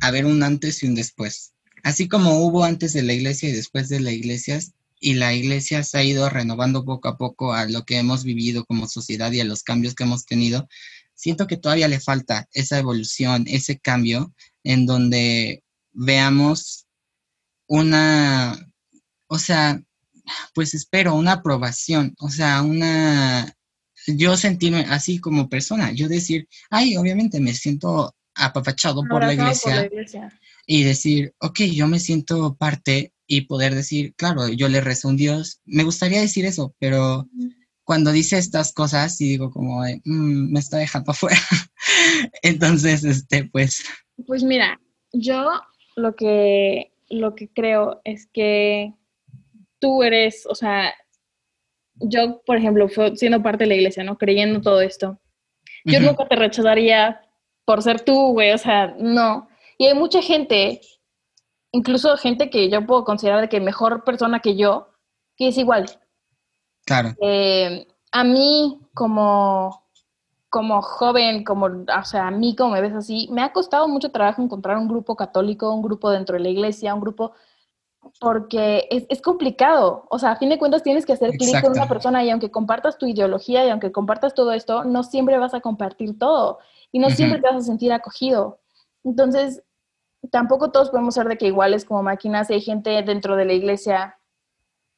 haber 0.00 0.24
un 0.24 0.42
antes 0.42 0.82
y 0.82 0.86
un 0.86 0.94
después. 0.94 1.52
Así 1.82 2.08
como 2.08 2.44
hubo 2.44 2.64
antes 2.64 2.92
de 2.92 3.02
la 3.02 3.12
iglesia 3.12 3.48
y 3.48 3.52
después 3.52 3.88
de 3.88 4.00
la 4.00 4.12
iglesia, 4.12 4.60
y 5.00 5.14
la 5.14 5.32
iglesia 5.32 5.82
se 5.82 5.98
ha 5.98 6.04
ido 6.04 6.28
renovando 6.28 6.84
poco 6.84 7.08
a 7.08 7.16
poco 7.16 7.54
a 7.54 7.64
lo 7.64 7.84
que 7.84 7.96
hemos 7.96 8.22
vivido 8.22 8.64
como 8.66 8.86
sociedad 8.86 9.32
y 9.32 9.40
a 9.40 9.44
los 9.44 9.62
cambios 9.62 9.94
que 9.94 10.04
hemos 10.04 10.26
tenido, 10.26 10.68
siento 11.14 11.46
que 11.46 11.56
todavía 11.56 11.88
le 11.88 12.00
falta 12.00 12.48
esa 12.52 12.78
evolución, 12.78 13.44
ese 13.46 13.78
cambio 13.78 14.34
en 14.62 14.84
donde 14.86 15.64
veamos 15.92 16.86
una, 17.66 18.58
o 19.26 19.38
sea, 19.38 19.82
pues 20.54 20.74
espero 20.74 21.14
una 21.14 21.32
aprobación, 21.32 22.14
o 22.18 22.28
sea, 22.28 22.62
una, 22.62 23.54
yo 24.06 24.36
sentirme 24.36 24.86
así 24.90 25.18
como 25.18 25.48
persona, 25.48 25.92
yo 25.92 26.08
decir, 26.08 26.48
ay, 26.68 26.96
obviamente 26.96 27.40
me 27.40 27.54
siento 27.54 28.14
apapachado 28.34 29.02
por 29.08 29.22
la 29.22 29.32
iglesia 29.34 29.72
por 29.72 29.80
la 29.80 29.86
iglesia. 29.86 30.40
Y 30.72 30.84
decir, 30.84 31.34
ok, 31.40 31.62
yo 31.74 31.88
me 31.88 31.98
siento 31.98 32.54
parte 32.54 33.12
y 33.26 33.40
poder 33.40 33.74
decir, 33.74 34.14
claro, 34.14 34.46
yo 34.48 34.68
le 34.68 34.80
rezo 34.80 35.08
a 35.08 35.10
un 35.10 35.16
Dios. 35.16 35.60
Me 35.64 35.82
gustaría 35.82 36.20
decir 36.20 36.44
eso, 36.44 36.76
pero 36.78 37.28
cuando 37.82 38.12
dice 38.12 38.38
estas 38.38 38.72
cosas 38.72 39.20
y 39.20 39.30
digo 39.30 39.50
como, 39.50 39.82
de, 39.82 40.00
"Mm, 40.04 40.52
me 40.52 40.60
está 40.60 40.76
dejando 40.78 41.10
afuera. 41.10 41.40
Entonces, 42.42 43.02
este, 43.02 43.46
pues, 43.46 43.82
Pues 44.28 44.44
mira, 44.44 44.80
yo 45.12 45.50
lo 45.96 46.14
que, 46.14 46.92
lo 47.08 47.34
que 47.34 47.48
creo 47.48 48.00
es 48.04 48.28
que 48.32 48.94
tú 49.80 50.04
eres, 50.04 50.46
o 50.48 50.54
sea, 50.54 50.94
yo, 51.96 52.42
por 52.46 52.56
ejemplo, 52.58 52.88
fue- 52.88 53.16
siendo 53.16 53.42
parte 53.42 53.64
de 53.64 53.68
la 53.70 53.74
iglesia, 53.74 54.04
¿no? 54.04 54.16
Creyendo 54.18 54.60
todo 54.60 54.82
esto, 54.82 55.18
yo 55.84 55.98
nunca 55.98 56.28
te 56.28 56.36
rechazaría 56.36 57.20
por 57.64 57.82
ser 57.82 58.02
tú, 58.02 58.32
güey, 58.34 58.52
o 58.52 58.58
sea, 58.58 58.94
no. 59.00 59.49
Y 59.80 59.86
hay 59.86 59.94
mucha 59.94 60.20
gente, 60.20 60.82
incluso 61.72 62.14
gente 62.18 62.50
que 62.50 62.68
yo 62.68 62.84
puedo 62.84 63.02
considerar 63.02 63.48
que 63.48 63.60
mejor 63.60 64.04
persona 64.04 64.40
que 64.40 64.54
yo, 64.54 64.88
que 65.38 65.48
es 65.48 65.56
igual. 65.56 65.86
claro, 66.84 67.14
Eh, 67.22 67.86
a 68.12 68.22
mí, 68.22 68.78
como, 68.92 69.86
como 70.50 70.82
joven, 70.82 71.44
como, 71.44 71.64
o 71.64 72.04
sea, 72.04 72.26
a 72.26 72.30
mí 72.30 72.54
como 72.54 72.72
me 72.72 72.82
ves 72.82 72.92
así, 72.92 73.26
me 73.32 73.42
ha 73.42 73.54
costado 73.54 73.88
mucho 73.88 74.10
trabajo 74.10 74.42
encontrar 74.42 74.76
un 74.76 74.86
grupo 74.86 75.16
católico, 75.16 75.72
un 75.72 75.80
grupo 75.80 76.10
dentro 76.10 76.36
de 76.36 76.42
la 76.42 76.50
iglesia, 76.50 76.94
un 76.94 77.00
grupo, 77.00 77.32
porque 78.20 78.86
es, 78.90 79.06
es 79.08 79.22
complicado. 79.22 80.04
O 80.10 80.18
sea, 80.18 80.32
a 80.32 80.36
fin 80.36 80.50
de 80.50 80.58
cuentas 80.58 80.82
tienes 80.82 81.06
que 81.06 81.14
hacer 81.14 81.30
clic 81.38 81.58
con 81.62 81.72
una 81.72 81.88
persona 81.88 82.22
y 82.22 82.28
aunque 82.28 82.50
compartas 82.50 82.98
tu 82.98 83.06
ideología 83.06 83.64
y 83.64 83.70
aunque 83.70 83.92
compartas 83.92 84.34
todo 84.34 84.52
esto, 84.52 84.84
no 84.84 85.04
siempre 85.04 85.38
vas 85.38 85.54
a 85.54 85.62
compartir 85.62 86.18
todo 86.18 86.58
y 86.92 86.98
no 86.98 87.08
siempre 87.08 87.40
te 87.40 87.48
vas 87.48 87.56
a 87.56 87.66
sentir 87.66 87.94
acogido. 87.94 88.60
Entonces, 89.04 89.62
tampoco 90.28 90.70
todos 90.70 90.90
podemos 90.90 91.14
ser 91.14 91.26
de 91.28 91.38
que 91.38 91.46
iguales 91.46 91.84
como 91.84 92.02
máquinas. 92.02 92.50
Hay 92.50 92.60
gente 92.60 93.02
dentro 93.02 93.36
de 93.36 93.44
la 93.44 93.52
iglesia 93.52 94.18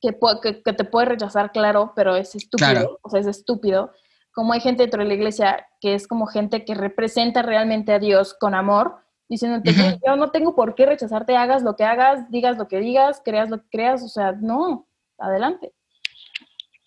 que, 0.01 0.19
que, 0.43 0.63
que 0.63 0.73
te 0.73 0.85
puede 0.85 1.07
rechazar, 1.07 1.53
claro, 1.53 1.93
pero 1.95 2.17
es 2.17 2.35
estúpido. 2.35 2.71
Claro. 2.71 2.99
O 3.03 3.11
sea, 3.11 3.21
es 3.21 3.27
estúpido. 3.27 3.93
Como 4.33 4.53
hay 4.53 4.61
gente 4.61 4.83
dentro 4.83 5.03
de 5.03 5.09
la 5.09 5.15
iglesia 5.15 5.67
que 5.81 5.95
es 5.95 6.09
como 6.09 6.27
gente 6.27 6.65
que 6.65 6.75
representa 6.75 7.43
realmente 7.43 7.93
a 7.93 7.99
Dios 7.99 8.35
con 8.35 8.55
amor, 8.55 8.97
diciéndote, 9.29 9.71
Ujú. 9.71 9.81
"Güey, 9.81 10.01
yo 10.07 10.17
no 10.17 10.31
tengo 10.31 10.55
por 10.55 10.75
qué 10.75 10.87
rechazarte, 10.87 11.37
hagas 11.37 11.63
lo 11.63 11.77
que 11.77 11.85
hagas, 11.85 12.31
digas 12.31 12.59
lo 12.59 12.69
que 12.69 12.81
digas, 12.81 13.23
creas 13.25 13.49
lo 13.51 13.59
que 13.63 13.69
creas, 13.71 14.03
o 14.03 14.09
sea, 14.09 14.33
no, 14.33 14.89
adelante. 15.19 15.73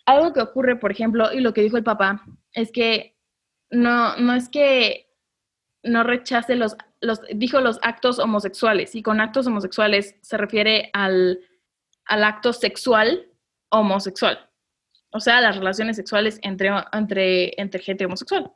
Algo 0.05 0.33
que 0.33 0.41
ocurre, 0.41 0.75
por 0.75 0.91
ejemplo, 0.91 1.31
y 1.31 1.39
lo 1.39 1.53
que 1.53 1.61
dijo 1.61 1.77
el 1.77 1.83
papá, 1.83 2.23
es 2.53 2.71
que 2.71 3.15
no, 3.71 4.15
no 4.17 4.33
es 4.33 4.49
que 4.49 5.09
no 5.83 6.03
rechace 6.03 6.55
los, 6.55 6.75
los, 7.06 7.22
dijo 7.34 7.62
los 7.62 7.80
actos 7.82 8.20
homosexuales, 8.20 8.95
y 8.95 9.01
con 9.01 9.22
actos 9.22 9.47
homosexuales 9.47 10.16
se 10.22 10.38
refiere 10.38 10.89
al, 10.93 11.39
al 12.06 12.24
acto 12.24 12.53
sexual 12.53 13.28
homosexual, 13.70 14.49
o 15.12 15.20
sea, 15.20 15.41
las 15.41 15.58
relaciones 15.58 15.95
sexuales 15.95 16.39
entre, 16.41 16.70
entre, 16.91 17.60
entre 17.60 17.82
gente 17.82 18.06
homosexual. 18.06 18.51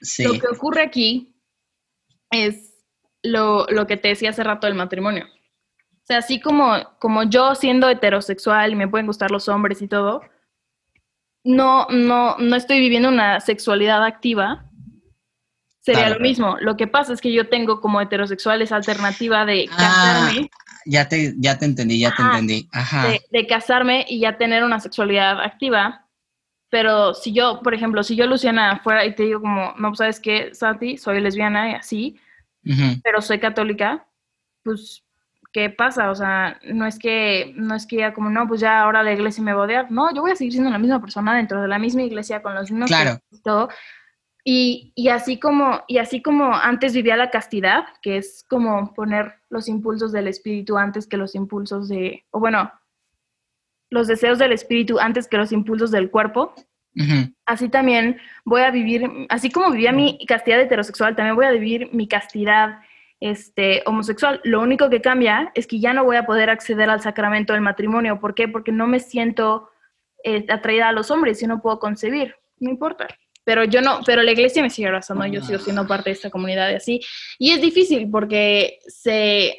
sí, 0.00 0.24
Lo 0.24 0.32
que 0.32 0.48
ocurre 0.48 0.82
aquí 0.82 1.34
es 2.30 2.84
lo, 3.22 3.66
lo 3.66 3.86
que 3.86 3.96
te 3.96 4.08
decía 4.08 4.30
hace 4.30 4.44
rato 4.44 4.66
del 4.66 4.76
matrimonio. 4.76 5.26
O 5.26 6.06
sea, 6.08 6.18
así 6.18 6.40
como, 6.40 6.74
como 6.98 7.24
yo 7.24 7.54
siendo 7.54 7.88
heterosexual 7.88 8.72
y 8.72 8.76
me 8.76 8.88
pueden 8.88 9.06
gustar 9.06 9.30
los 9.30 9.48
hombres 9.48 9.82
y 9.82 9.88
todo, 9.88 10.22
no, 11.44 11.86
no, 11.90 12.36
no 12.38 12.56
estoy 12.56 12.80
viviendo 12.80 13.08
una 13.08 13.40
sexualidad 13.40 14.04
activa, 14.04 14.67
sería 15.92 16.06
Claro. 16.06 16.14
lo 16.16 16.20
mismo. 16.20 16.56
Lo 16.60 16.76
que 16.76 16.86
pasa 16.86 17.12
es 17.14 17.20
que 17.20 17.32
yo 17.32 17.48
tengo 17.48 17.80
como 17.80 18.00
heterosexual 18.00 18.60
esa 18.60 18.76
alternativa 18.76 19.44
de 19.46 19.68
Ah, 19.72 19.76
casarme, 19.78 20.50
ya 20.84 21.08
te, 21.08 21.34
ya 21.38 21.58
te 21.58 21.64
entendí, 21.64 21.98
ya 21.98 22.10
te 22.14 22.22
Ajá. 22.22 22.32
entendí, 22.32 22.68
ajá, 22.72 23.08
de, 23.08 23.20
de 23.30 23.46
casarme 23.46 24.04
y 24.08 24.20
ya 24.20 24.36
tener 24.36 24.64
una 24.64 24.80
sexualidad 24.80 25.40
activa. 25.40 26.04
Pero 26.70 27.14
si 27.14 27.32
yo, 27.32 27.60
por 27.62 27.72
ejemplo, 27.72 28.02
si 28.02 28.14
yo, 28.16 28.26
Luciana, 28.26 28.80
fuera 28.84 29.06
y 29.06 29.14
te 29.14 29.22
digo 29.22 29.40
como, 29.40 29.72
no, 29.78 29.94
¿sabes 29.94 30.20
qué, 30.20 30.54
Santi? 30.54 30.98
Soy 30.98 31.20
lesbiana 31.20 31.70
y 31.70 31.74
así, 31.74 32.20
ujú, 32.66 33.00
pero 33.02 33.22
soy 33.22 33.38
católica, 33.38 34.06
pues, 34.64 35.02
¿qué 35.50 35.70
pasa? 35.70 36.10
O 36.10 36.14
sea, 36.14 36.58
no 36.64 36.84
es 36.86 36.98
que, 36.98 37.54
no 37.56 37.74
es 37.74 37.86
que 37.86 37.96
ya 37.96 38.12
como, 38.12 38.28
no, 38.28 38.46
pues 38.46 38.60
ya 38.60 38.82
ahora 38.82 39.02
la 39.02 39.14
iglesia 39.14 39.42
me 39.42 39.54
va 39.54 39.62
a 39.62 39.64
odiar. 39.64 39.90
No, 39.90 40.14
yo 40.14 40.20
voy 40.20 40.32
a 40.32 40.36
seguir 40.36 40.52
siendo 40.52 40.68
la 40.70 40.76
misma 40.78 41.00
persona 41.00 41.34
dentro 41.34 41.62
de 41.62 41.68
la 41.68 41.78
misma 41.78 42.02
iglesia, 42.02 42.42
con 42.42 42.54
los 42.54 42.70
mismos 42.70 42.90
Claro. 42.90 43.18
y 43.30 43.40
todo. 43.40 43.70
Y, 44.50 44.94
y 44.94 45.10
así 45.10 45.38
como, 45.38 45.82
y 45.88 45.98
así 45.98 46.22
como 46.22 46.54
antes 46.54 46.94
vivía 46.94 47.18
la 47.18 47.28
castidad, 47.28 47.84
que 48.00 48.16
es 48.16 48.46
como 48.48 48.94
poner 48.94 49.34
los 49.50 49.68
impulsos 49.68 50.10
del 50.10 50.26
espíritu 50.26 50.78
antes 50.78 51.06
que 51.06 51.18
los 51.18 51.34
impulsos 51.34 51.86
de, 51.86 52.24
o 52.30 52.40
bueno, 52.40 52.72
los 53.90 54.06
deseos 54.06 54.38
del 54.38 54.52
espíritu 54.52 54.98
antes 55.00 55.28
que 55.28 55.36
los 55.36 55.52
impulsos 55.52 55.90
del 55.90 56.10
cuerpo, 56.10 56.54
así 57.44 57.68
también 57.68 58.16
voy 58.46 58.62
a 58.62 58.70
vivir, 58.70 59.26
así 59.28 59.50
como 59.50 59.70
vivía 59.70 59.92
mi 59.92 60.24
castidad 60.24 60.62
heterosexual, 60.62 61.14
también 61.14 61.36
voy 61.36 61.44
a 61.44 61.50
vivir 61.50 61.90
mi 61.92 62.08
castidad 62.08 62.78
este, 63.20 63.82
homosexual. 63.84 64.40
Lo 64.44 64.62
único 64.62 64.88
que 64.88 65.02
cambia 65.02 65.52
es 65.56 65.66
que 65.66 65.78
ya 65.78 65.92
no 65.92 66.04
voy 66.04 66.16
a 66.16 66.24
poder 66.24 66.48
acceder 66.48 66.88
al 66.88 67.02
sacramento 67.02 67.52
del 67.52 67.60
matrimonio. 67.60 68.18
¿Por 68.18 68.34
qué? 68.34 68.48
Porque 68.48 68.72
no 68.72 68.86
me 68.86 69.00
siento 69.00 69.68
eh, 70.24 70.46
atraída 70.48 70.88
a 70.88 70.92
los 70.92 71.10
hombres 71.10 71.42
y 71.42 71.46
no 71.46 71.60
puedo 71.60 71.78
concebir. 71.78 72.34
No 72.60 72.70
importa. 72.70 73.08
Pero 73.48 73.64
yo 73.64 73.80
no, 73.80 74.00
pero 74.04 74.22
la 74.22 74.32
iglesia 74.32 74.60
me 74.60 74.68
sigue 74.68 74.88
abrazando, 74.88 75.24
yo 75.24 75.40
sigo 75.42 75.58
siendo 75.58 75.86
parte 75.86 76.10
de 76.10 76.14
esta 76.16 76.28
comunidad 76.28 76.70
y 76.70 76.74
así. 76.74 77.00
Y 77.38 77.52
es 77.52 77.62
difícil 77.62 78.06
porque 78.10 78.78
se... 78.86 79.58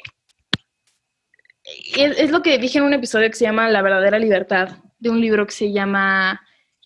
Es, 1.96 2.16
es 2.16 2.30
lo 2.30 2.40
que 2.40 2.56
dije 2.58 2.78
en 2.78 2.84
un 2.84 2.92
episodio 2.94 3.28
que 3.28 3.34
se 3.34 3.46
llama 3.46 3.68
La 3.68 3.82
verdadera 3.82 4.16
libertad, 4.20 4.76
de 5.00 5.10
un 5.10 5.20
libro 5.20 5.44
que 5.44 5.50
se 5.52 5.72
llama 5.72 6.40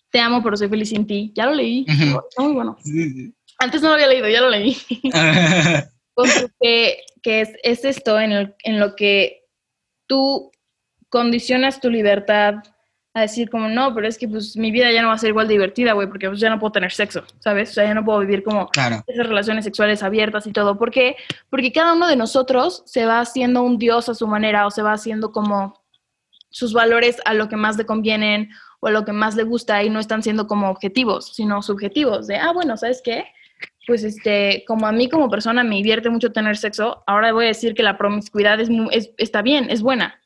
Te 0.09 0.19
amo, 0.19 0.41
pero 0.41 0.57
soy 0.57 0.67
feliz 0.67 0.89
sin 0.89 1.05
ti. 1.05 1.31
Ya 1.35 1.45
lo 1.45 1.53
leí. 1.53 1.85
Está 1.87 2.41
muy 2.41 2.53
bueno. 2.53 2.75
Antes 3.59 3.83
no 3.83 3.89
lo 3.89 3.93
había 3.93 4.07
leído, 4.07 4.27
ya 4.27 4.41
lo 4.41 4.49
leí. 4.49 4.75
que, 6.59 6.97
que 7.21 7.41
es, 7.41 7.49
es 7.61 7.85
esto 7.85 8.19
en, 8.19 8.31
el- 8.31 8.55
en 8.63 8.79
lo 8.79 8.95
que 8.95 9.43
tú 10.07 10.51
condicionas 11.09 11.79
tu 11.79 11.91
libertad 11.91 12.55
a 13.15 13.21
decir 13.21 13.49
como, 13.49 13.69
no, 13.69 13.95
pero 13.95 14.09
es 14.09 14.17
que 14.17 14.27
pues 14.27 14.57
mi 14.57 14.71
vida 14.71 14.91
ya 14.91 15.01
no 15.01 15.07
va 15.07 15.13
a 15.13 15.17
ser 15.17 15.29
igual 15.29 15.47
divertida, 15.47 15.93
güey, 15.93 16.05
porque 16.05 16.27
pues 16.27 16.41
ya 16.41 16.49
no 16.49 16.59
puedo 16.59 16.73
tener 16.73 16.91
sexo, 16.91 17.23
¿sabes? 17.39 17.69
O 17.69 17.73
sea, 17.75 17.85
ya 17.85 17.93
no 17.93 18.03
puedo 18.03 18.19
vivir 18.19 18.43
como 18.43 18.69
esas 19.07 19.27
relaciones 19.27 19.63
sexuales 19.63 20.03
abiertas 20.03 20.45
y 20.47 20.51
todo. 20.51 20.77
¿Por 20.77 20.91
qué? 20.91 21.15
Porque 21.49 21.71
cada 21.71 21.93
uno 21.93 22.09
de 22.09 22.17
nosotros 22.17 22.83
se 22.85 23.05
va 23.05 23.21
haciendo 23.21 23.63
un 23.63 23.77
dios 23.77 24.09
a 24.09 24.15
su 24.15 24.27
manera 24.27 24.67
o 24.67 24.69
se 24.69 24.81
va 24.81 24.91
haciendo 24.91 25.31
como 25.31 25.81
sus 26.49 26.73
valores 26.73 27.21
a 27.23 27.33
lo 27.33 27.47
que 27.47 27.55
más 27.55 27.77
le 27.77 27.85
convienen 27.85 28.49
o 28.81 28.87
a 28.87 28.91
lo 28.91 29.05
que 29.05 29.13
más 29.13 29.37
le 29.37 29.43
gusta 29.43 29.81
y 29.81 29.89
no 29.89 30.01
están 30.01 30.21
siendo 30.21 30.45
como 30.45 30.69
objetivos, 30.69 31.33
sino 31.33 31.61
subjetivos, 31.61 32.27
de, 32.27 32.35
ah, 32.35 32.51
bueno, 32.51 32.75
¿sabes 32.75 33.01
qué? 33.01 33.23
Pues 33.87 34.03
este, 34.03 34.65
como 34.67 34.87
a 34.87 34.91
mí 34.91 35.07
como 35.07 35.29
persona 35.29 35.63
me 35.63 35.75
divierte 35.75 36.09
mucho 36.09 36.33
tener 36.33 36.57
sexo, 36.57 37.01
ahora 37.07 37.31
voy 37.31 37.45
a 37.45 37.47
decir 37.47 37.75
que 37.75 37.83
la 37.83 37.97
promiscuidad 37.97 38.59
es, 38.59 38.69
es 38.91 39.11
está 39.17 39.41
bien, 39.41 39.69
es 39.69 39.81
buena, 39.81 40.19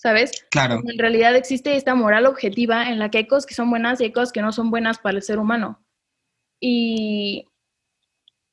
¿sabes? 0.00 0.46
Claro. 0.50 0.80
En 0.86 0.98
realidad 0.98 1.36
existe 1.36 1.76
esta 1.76 1.94
moral 1.94 2.24
objetiva 2.24 2.88
en 2.88 2.98
la 2.98 3.10
que 3.10 3.18
hay 3.18 3.26
cosas 3.26 3.44
que 3.44 3.52
son 3.52 3.68
buenas 3.68 4.00
y 4.00 4.04
hay 4.04 4.12
cosas 4.12 4.32
que 4.32 4.40
no 4.40 4.50
son 4.50 4.70
buenas 4.70 4.98
para 4.98 5.18
el 5.18 5.22
ser 5.22 5.38
humano. 5.38 5.84
Y, 6.58 7.46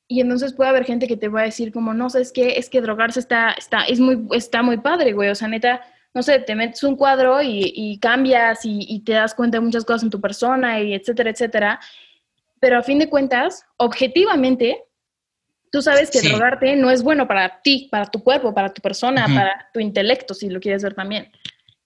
y 0.06 0.20
entonces 0.20 0.52
puede 0.52 0.68
haber 0.68 0.84
gente 0.84 1.08
que 1.08 1.16
te 1.16 1.28
va 1.28 1.40
a 1.40 1.44
decir 1.44 1.72
como, 1.72 1.94
no, 1.94 2.10
¿sabes 2.10 2.32
qué? 2.32 2.58
Es 2.58 2.68
que 2.68 2.82
drogarse 2.82 3.18
está, 3.18 3.52
está, 3.52 3.84
es 3.84 3.98
muy, 3.98 4.28
está 4.32 4.62
muy 4.62 4.76
padre, 4.76 5.14
güey. 5.14 5.30
O 5.30 5.34
sea, 5.34 5.48
neta, 5.48 5.80
no 6.12 6.22
sé, 6.22 6.38
te 6.40 6.54
metes 6.54 6.82
un 6.82 6.96
cuadro 6.96 7.40
y, 7.42 7.98
cambias 7.98 8.60
y, 8.64 9.02
te 9.06 9.12
das 9.12 9.34
cuenta 9.34 9.56
de 9.56 9.64
muchas 9.64 9.86
cosas 9.86 10.02
en 10.02 10.10
tu 10.10 10.20
persona 10.20 10.82
y 10.82 10.92
etcétera, 10.92 11.30
etcétera. 11.30 11.80
Pero 12.60 12.78
a 12.78 12.82
fin 12.82 12.98
de 12.98 13.08
cuentas, 13.08 13.64
objetivamente, 13.78 14.84
tú 15.70 15.82
sabes 15.82 16.10
que 16.10 16.20
drogarte 16.20 16.76
no 16.76 16.90
es 16.90 17.02
bueno 17.02 17.26
para 17.26 17.60
ti, 17.62 17.88
para 17.90 18.06
tu 18.06 18.22
cuerpo, 18.22 18.54
para 18.54 18.72
tu 18.72 18.80
persona, 18.80 19.26
para 19.26 19.68
tu 19.72 19.80
intelecto, 19.80 20.34
si 20.34 20.48
lo 20.48 20.60
quieres 20.60 20.82
ver 20.82 20.94
también. 20.94 21.30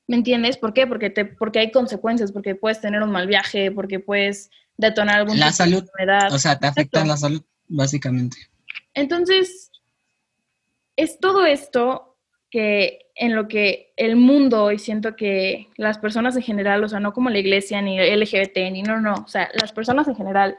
¿Me 0.07 0.17
entiendes? 0.17 0.57
¿Por 0.57 0.73
qué? 0.73 0.87
Porque, 0.87 1.11
te, 1.11 1.25
porque 1.25 1.61
hay 1.61 1.71
consecuencias, 1.71 2.33
porque 2.33 2.55
puedes 2.55 2.81
tener 2.81 3.03
un 3.03 3.11
mal 3.11 3.27
viaje, 3.27 3.71
porque 3.71 4.01
puedes 4.01 4.51
detonar 4.77 5.21
algún 5.21 5.39
la 5.39 5.53
salud, 5.53 5.81
enfermedad. 5.81 6.33
O 6.33 6.39
sea, 6.39 6.59
te 6.59 6.67
afecta 6.67 7.05
la 7.05 7.17
salud, 7.17 7.43
básicamente. 7.69 8.37
Entonces, 8.95 9.71
es 10.97 11.19
todo 11.19 11.47
esto 11.47 12.19
que 12.51 13.11
en 13.15 13.35
lo 13.35 13.49
que 13.49 13.93
el 13.97 14.17
mundo, 14.17 14.73
y 14.73 14.79
siento 14.79 15.17
que 15.17 15.69
las 15.77 15.99
personas 15.99 16.37
en 16.37 16.43
general, 16.43 16.85
o 16.85 16.89
sea, 16.89 17.01
no 17.01 17.13
como 17.13 17.31
la 17.31 17.39
iglesia, 17.39 17.81
ni 17.81 17.99
LGBT, 17.99 18.57
ni 18.71 18.83
no, 18.83 19.01
no, 19.01 19.15
o 19.15 19.29
sea, 19.29 19.51
las 19.61 19.73
personas 19.73 20.09
en 20.09 20.17
general 20.17 20.57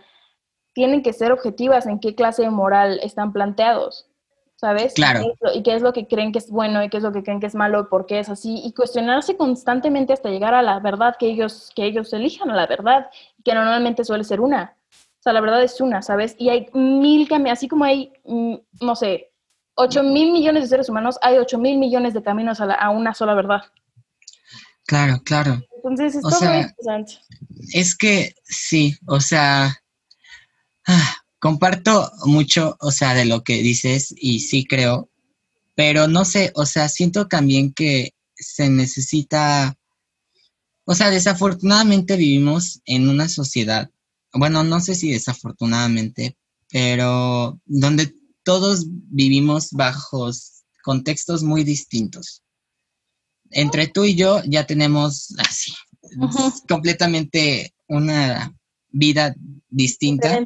tienen 0.73 1.03
que 1.03 1.13
ser 1.13 1.31
objetivas 1.31 1.85
en 1.85 1.99
qué 1.99 2.15
clase 2.15 2.43
de 2.43 2.49
moral 2.49 2.99
están 3.03 3.31
planteados, 3.31 4.07
¿sabes? 4.55 4.93
Claro. 4.93 5.21
Y 5.53 5.63
qué, 5.63 5.75
es 5.75 5.81
lo, 5.81 5.93
que 5.93 6.07
creen 6.07 6.31
que 6.31 6.39
es 6.39 6.49
bueno 6.49 6.83
y 6.83 6.89
qué 6.89 6.97
es 6.97 7.03
lo 7.03 7.11
que 7.11 7.23
creen 7.23 7.39
que 7.39 7.47
es 7.47 7.55
malo 7.55 7.81
y 7.81 7.85
por 7.85 8.05
qué 8.05 8.19
es 8.19 8.29
así, 8.29 8.61
y 8.63 8.73
cuestionarse 8.73 9.37
constantemente 9.37 10.13
hasta 10.13 10.29
llegar 10.29 10.53
a 10.53 10.61
la 10.61 10.79
verdad 10.79 11.15
que 11.17 11.27
ellos, 11.27 11.71
que 11.75 11.85
ellos 11.85 12.11
elijan, 12.13 12.49
a 12.49 12.55
la 12.55 12.67
verdad, 12.67 13.09
que 13.43 13.53
normalmente 13.53 14.03
suele 14.03 14.23
ser 14.23 14.41
una. 14.41 14.75
O 14.91 15.23
sea, 15.23 15.33
la 15.33 15.41
verdad 15.41 15.63
es 15.63 15.79
una, 15.79 16.01
¿sabes? 16.01 16.35
Y 16.37 16.49
hay 16.49 16.67
mil 16.73 17.27
caminos, 17.29 17.57
así 17.57 17.67
como 17.67 17.85
hay, 17.85 18.11
mm, 18.25 18.55
no 18.81 18.95
sé, 18.95 19.31
8 19.75 20.03
mil 20.03 20.31
millones 20.31 20.63
de 20.63 20.69
seres 20.69 20.89
humanos, 20.89 21.17
hay 21.21 21.37
8 21.37 21.57
mil 21.57 21.77
millones 21.77 22.13
de 22.13 22.21
caminos 22.21 22.59
a, 22.61 22.65
a, 22.73 22.89
una 22.89 23.13
sola 23.13 23.33
verdad. 23.33 23.61
Claro, 24.85 25.21
claro. 25.23 25.61
Entonces, 25.77 26.15
es 26.15 26.21
todo 26.21 26.49
muy 26.49 26.59
interesante. 26.59 27.13
Es 27.73 27.95
que 27.95 28.35
sí, 28.43 28.95
o 29.07 29.19
sea, 29.19 29.73
Ah, 30.87 31.15
comparto 31.39 32.11
mucho, 32.25 32.77
o 32.79 32.91
sea, 32.91 33.13
de 33.13 33.25
lo 33.25 33.43
que 33.43 33.61
dices 33.61 34.13
y 34.17 34.41
sí 34.41 34.65
creo, 34.65 35.09
pero 35.75 36.07
no 36.07 36.25
sé, 36.25 36.51
o 36.55 36.65
sea, 36.65 36.89
siento 36.89 37.27
también 37.27 37.73
que 37.73 38.13
se 38.35 38.69
necesita, 38.69 39.77
o 40.85 40.95
sea, 40.95 41.09
desafortunadamente 41.09 42.15
vivimos 42.17 42.81
en 42.85 43.09
una 43.09 43.29
sociedad, 43.29 43.89
bueno, 44.33 44.63
no 44.63 44.79
sé 44.79 44.95
si 44.95 45.11
desafortunadamente, 45.11 46.37
pero 46.69 47.59
donde 47.65 48.13
todos 48.43 48.85
vivimos 48.87 49.71
bajo 49.71 50.29
contextos 50.83 51.43
muy 51.43 51.63
distintos. 51.63 52.41
Entre 53.51 53.87
tú 53.87 54.03
y 54.03 54.15
yo 54.15 54.41
ya 54.45 54.65
tenemos 54.65 55.33
así, 55.37 55.73
completamente 56.67 57.73
una 57.87 58.53
vida 58.93 59.35
distinta. 59.69 60.39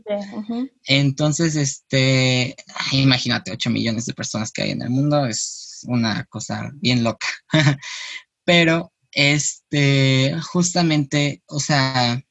Entonces, 0.85 1.55
este, 1.55 2.55
imagínate, 2.93 3.51
8 3.51 3.69
millones 3.69 4.05
de 4.05 4.13
personas 4.13 4.51
que 4.51 4.63
hay 4.63 4.71
en 4.71 4.81
el 4.81 4.89
mundo, 4.89 5.27
es 5.27 5.81
una 5.87 6.25
cosa 6.25 6.71
bien 6.75 7.03
loca. 7.03 7.27
Pero, 8.45 8.93
este, 9.11 10.33
justamente, 10.41 11.43
o 11.45 11.59
sea, 11.59 12.23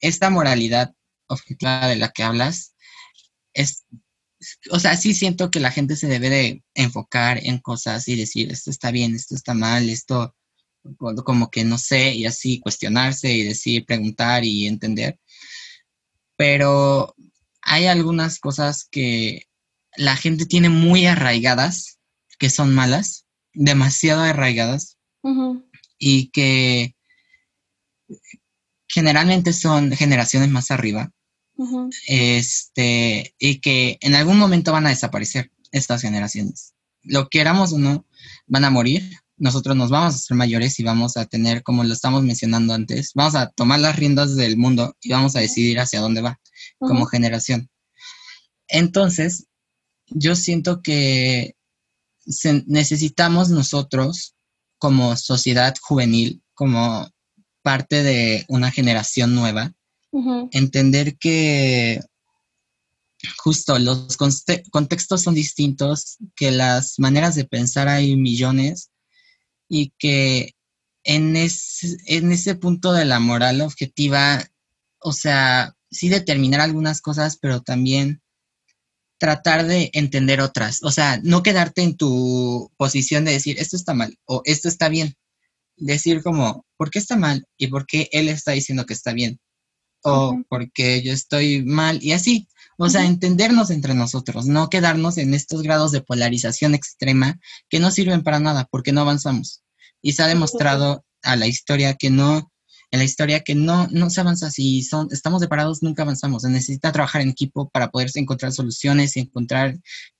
esta 0.00 0.30
moralidad 0.30 0.92
objetiva 1.28 1.86
de 1.86 1.96
la 1.96 2.10
que 2.10 2.22
hablas, 2.22 2.74
es, 3.52 3.84
o 4.70 4.78
sea, 4.78 4.96
sí 4.96 5.14
siento 5.14 5.50
que 5.50 5.60
la 5.60 5.70
gente 5.70 5.96
se 5.96 6.08
debe 6.08 6.30
de 6.30 6.64
enfocar 6.74 7.40
en 7.44 7.58
cosas 7.58 8.08
y 8.08 8.16
decir, 8.16 8.50
esto 8.50 8.70
está 8.70 8.90
bien, 8.90 9.14
esto 9.14 9.34
está 9.34 9.54
mal, 9.54 9.88
esto 9.88 10.34
como 11.24 11.50
que 11.50 11.64
no 11.64 11.78
sé, 11.78 12.14
y 12.14 12.26
así 12.26 12.60
cuestionarse 12.60 13.32
y 13.32 13.42
decir, 13.42 13.84
preguntar 13.84 14.44
y 14.44 14.66
entender 14.66 15.18
pero 16.36 17.14
hay 17.62 17.86
algunas 17.86 18.38
cosas 18.38 18.86
que 18.90 19.46
la 19.96 20.16
gente 20.16 20.46
tiene 20.46 20.68
muy 20.68 21.06
arraigadas, 21.06 21.98
que 22.38 22.50
son 22.50 22.74
malas, 22.74 23.26
demasiado 23.54 24.22
arraigadas, 24.22 24.98
y 25.98 26.28
que 26.28 26.94
generalmente 28.86 29.52
son 29.52 29.92
generaciones 29.92 30.50
más 30.50 30.70
arriba, 30.70 31.10
este, 32.06 33.34
y 33.38 33.60
que 33.60 33.98
en 34.00 34.14
algún 34.14 34.38
momento 34.38 34.72
van 34.72 34.86
a 34.86 34.90
desaparecer 34.90 35.50
estas 35.72 36.02
generaciones. 36.02 36.74
Lo 37.02 37.28
queramos 37.28 37.72
o 37.72 37.78
no, 37.78 38.06
van 38.46 38.64
a 38.64 38.70
morir, 38.70 39.18
nosotros 39.38 39.76
nos 39.76 39.90
vamos 39.90 40.14
a 40.14 40.18
ser 40.18 40.36
mayores 40.36 40.78
y 40.80 40.82
vamos 40.82 41.16
a 41.16 41.26
tener, 41.26 41.62
como 41.62 41.84
lo 41.84 41.92
estamos 41.92 42.22
mencionando 42.22 42.74
antes, 42.74 43.12
vamos 43.14 43.34
a 43.34 43.50
tomar 43.50 43.80
las 43.80 43.96
riendas 43.96 44.36
del 44.36 44.56
mundo 44.56 44.96
y 45.00 45.10
vamos 45.10 45.36
a 45.36 45.40
decidir 45.40 45.78
hacia 45.78 46.00
dónde 46.00 46.22
va 46.22 46.40
como 46.78 47.06
generación. 47.06 47.68
Entonces, 48.68 49.46
yo 50.08 50.34
siento 50.36 50.82
que 50.82 51.54
necesitamos 52.66 53.50
nosotros 53.50 54.34
como 54.78 55.16
sociedad 55.16 55.74
juvenil, 55.80 56.42
como 56.54 57.08
parte 57.62 58.02
de 58.02 58.44
una 58.48 58.70
generación 58.70 59.34
nueva, 59.34 59.74
entender 60.52 61.18
que 61.18 62.00
justo 63.38 63.78
los 63.78 64.16
contextos 64.70 65.22
son 65.22 65.34
distintos, 65.34 66.16
que 66.34 66.50
las 66.50 66.98
maneras 66.98 67.34
de 67.34 67.44
pensar 67.44 67.88
hay 67.88 68.16
millones 68.16 68.90
y 69.68 69.92
que 69.98 70.54
en, 71.04 71.36
en 71.36 72.32
ese 72.32 72.54
punto 72.56 72.92
de 72.92 73.04
la 73.04 73.20
moral 73.20 73.60
objetiva, 73.60 74.44
o 75.00 75.12
sea, 75.12 75.74
sí 75.90 76.08
determinar 76.08 76.60
algunas 76.60 77.00
cosas, 77.00 77.38
pero 77.40 77.62
también 77.62 78.22
tratar 79.18 79.66
de 79.66 79.90
entender 79.94 80.40
otras. 80.40 80.82
O 80.82 80.90
sea, 80.90 81.20
no 81.22 81.42
quedarte 81.42 81.82
en 81.82 81.96
tu 81.96 82.70
posición 82.76 83.24
de 83.24 83.32
decir, 83.32 83.58
esto 83.58 83.76
está 83.76 83.94
mal 83.94 84.16
o 84.26 84.42
esto 84.44 84.68
está 84.68 84.88
bien. 84.88 85.14
Decir 85.76 86.22
como, 86.22 86.64
¿por 86.76 86.90
qué 86.90 86.98
está 86.98 87.16
mal? 87.16 87.46
¿Y 87.56 87.68
por 87.68 87.86
qué 87.86 88.08
él 88.12 88.28
está 88.28 88.52
diciendo 88.52 88.86
que 88.86 88.94
está 88.94 89.12
bien? 89.12 89.38
O 90.02 90.42
porque 90.48 91.02
yo 91.02 91.12
estoy 91.12 91.64
mal 91.64 92.02
y 92.02 92.12
así. 92.12 92.48
O 92.78 92.88
sea, 92.90 93.04
entendernos 93.06 93.70
entre 93.70 93.94
nosotros, 93.94 94.46
no 94.46 94.68
quedarnos 94.68 95.16
en 95.18 95.32
estos 95.34 95.62
grados 95.62 95.92
de 95.92 96.02
polarización 96.02 96.74
extrema 96.74 97.38
que 97.70 97.80
no 97.80 97.90
sirven 97.90 98.22
para 98.22 98.38
nada 98.38 98.68
porque 98.70 98.92
no 98.92 99.00
avanzamos. 99.00 99.62
Y 100.02 100.12
se 100.12 100.22
ha 100.22 100.26
demostrado 100.26 101.04
a 101.22 101.36
la 101.36 101.46
historia 101.46 101.94
que 101.94 102.10
no, 102.10 102.52
en 102.90 102.98
la 102.98 103.04
historia 103.04 103.40
que 103.40 103.54
no, 103.54 103.88
no 103.88 104.10
se 104.10 104.20
avanza 104.20 104.50
si 104.50 104.82
son, 104.82 105.08
estamos 105.10 105.40
separados, 105.40 105.82
nunca 105.82 106.02
avanzamos. 106.02 106.42
Se 106.42 106.50
necesita 106.50 106.92
trabajar 106.92 107.22
en 107.22 107.30
equipo 107.30 107.70
para 107.70 107.90
poder 107.90 108.10
encontrar 108.14 108.52
soluciones 108.52 109.16
y 109.16 109.20
encontrar 109.20 109.78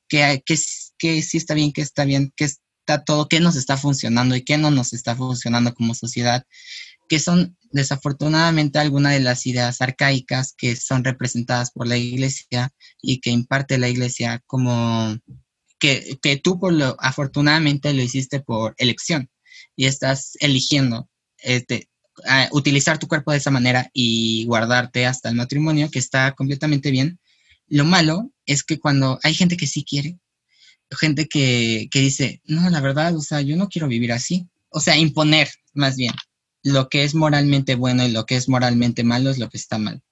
qué, 0.08 0.42
qué, 0.44 0.56
qué 0.98 1.22
sí 1.22 1.36
está 1.36 1.54
bien, 1.54 1.72
qué 1.72 1.82
está 1.82 2.04
bien, 2.04 2.32
qué 2.36 2.44
está 2.44 3.04
todo, 3.04 3.28
qué 3.28 3.40
nos 3.40 3.56
está 3.56 3.76
funcionando 3.76 4.34
y 4.34 4.44
qué 4.44 4.56
no 4.56 4.70
nos 4.70 4.92
está 4.92 5.14
funcionando 5.14 5.74
como 5.74 5.94
sociedad, 5.94 6.44
que 7.08 7.18
son 7.18 7.56
desafortunadamente 7.72 8.78
algunas 8.78 9.12
de 9.12 9.20
las 9.20 9.46
ideas 9.46 9.80
arcaicas 9.80 10.54
que 10.56 10.76
son 10.76 11.04
representadas 11.04 11.70
por 11.70 11.86
la 11.86 11.96
iglesia 11.96 12.72
y 13.02 13.20
que 13.20 13.30
imparte 13.30 13.78
la 13.78 13.88
iglesia 13.88 14.42
como 14.46 15.16
que, 15.78 16.18
que 16.22 16.36
tú 16.36 16.58
por 16.58 16.72
lo 16.72 16.96
afortunadamente 16.98 17.92
lo 17.92 18.02
hiciste 18.02 18.40
por 18.40 18.74
elección 18.78 19.30
y 19.76 19.86
estás 19.86 20.32
eligiendo 20.40 21.08
este, 21.38 21.88
utilizar 22.50 22.98
tu 22.98 23.08
cuerpo 23.08 23.32
de 23.32 23.38
esa 23.38 23.50
manera 23.50 23.90
y 23.92 24.44
guardarte 24.46 25.06
hasta 25.06 25.28
el 25.28 25.36
matrimonio, 25.36 25.90
que 25.90 25.98
está 25.98 26.32
completamente 26.32 26.90
bien. 26.90 27.20
Lo 27.68 27.84
malo 27.84 28.32
es 28.46 28.62
que 28.62 28.78
cuando 28.78 29.18
hay 29.22 29.34
gente 29.34 29.56
que 29.56 29.66
sí 29.66 29.84
quiere, 29.84 30.18
gente 30.98 31.26
que, 31.26 31.88
que 31.90 32.00
dice, 32.00 32.40
no, 32.44 32.70
la 32.70 32.80
verdad, 32.80 33.14
o 33.16 33.20
sea, 33.20 33.40
yo 33.42 33.56
no 33.56 33.68
quiero 33.68 33.88
vivir 33.88 34.12
así, 34.12 34.48
o 34.70 34.80
sea, 34.80 34.96
imponer 34.96 35.50
más 35.74 35.96
bien 35.96 36.14
lo 36.66 36.88
que 36.88 37.04
es 37.04 37.14
moralmente 37.14 37.76
bueno 37.76 38.04
y 38.04 38.10
lo 38.10 38.26
que 38.26 38.34
es 38.34 38.48
moralmente 38.48 39.04
malo 39.04 39.30
es 39.30 39.38
lo 39.38 39.48
que 39.48 39.56
está 39.56 39.78
mal. 39.78 40.02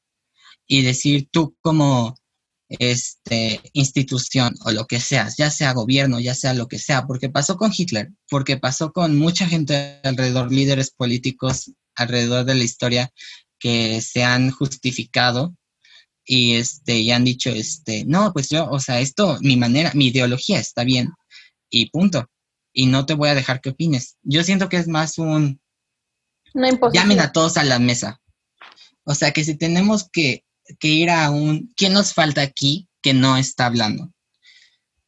Y 0.69 0.83
decir 0.83 1.29
tú 1.33 1.57
como 1.61 2.15
este, 2.69 3.61
institución 3.73 4.55
o 4.65 4.71
lo 4.71 4.87
que 4.87 5.01
seas, 5.01 5.37
ya 5.37 5.51
sea 5.51 5.73
gobierno, 5.73 6.21
ya 6.21 6.35
sea 6.37 6.55
lo 6.55 6.69
que 6.69 6.79
sea, 6.79 7.09
porque 7.09 7.29
pasó 7.29 7.57
con 7.57 7.73
Hitler, 7.77 8.13
porque 8.31 8.57
pasó 8.57 8.93
con 8.93 9.19
mucha 9.19 9.49
gente 9.49 9.99
alrededor, 10.05 10.53
líderes 10.53 10.93
políticos 10.93 11.73
alrededor 11.97 12.45
de 12.45 12.55
la 12.55 12.63
historia 12.63 13.13
que 13.59 14.01
se 14.01 14.23
han 14.23 14.53
justificado 14.53 15.57
y 16.25 16.55
este 16.55 16.99
y 17.01 17.11
han 17.11 17.25
dicho 17.25 17.51
este 17.51 18.05
no 18.07 18.33
pues 18.33 18.49
yo 18.49 18.67
o 18.71 18.81
sea 18.81 19.01
esto 19.01 19.39
mi 19.43 19.57
manera 19.57 19.93
mi 19.95 20.07
ideología 20.07 20.59
está 20.59 20.83
bien 20.83 21.11
y 21.69 21.91
punto 21.91 22.31
y 22.73 22.87
no 22.87 23.05
te 23.05 23.15
voy 23.15 23.29
a 23.29 23.35
dejar 23.35 23.61
que 23.61 23.71
opines 23.71 24.17
yo 24.23 24.43
siento 24.43 24.71
que 24.71 24.79
es 24.79 24.89
más 24.89 25.19
un 25.19 25.61
llamen 26.93 27.21
a 27.21 27.33
todos 27.33 27.57
a 27.57 27.65
la 27.65 27.79
mesa. 27.79 28.21
O 29.05 29.15
sea 29.15 29.33
que 29.33 29.45
si 29.45 29.57
tenemos 29.57 30.09
que 30.11 30.45
que 30.79 30.89
ir 30.89 31.11
a 31.11 31.31
un, 31.31 31.73
¿quién 31.77 31.93
nos 31.93 32.15
falta 32.15 32.41
aquí 32.41 32.89
que 33.03 33.15
no 33.15 33.37
está 33.37 33.67
hablando? 33.67 34.13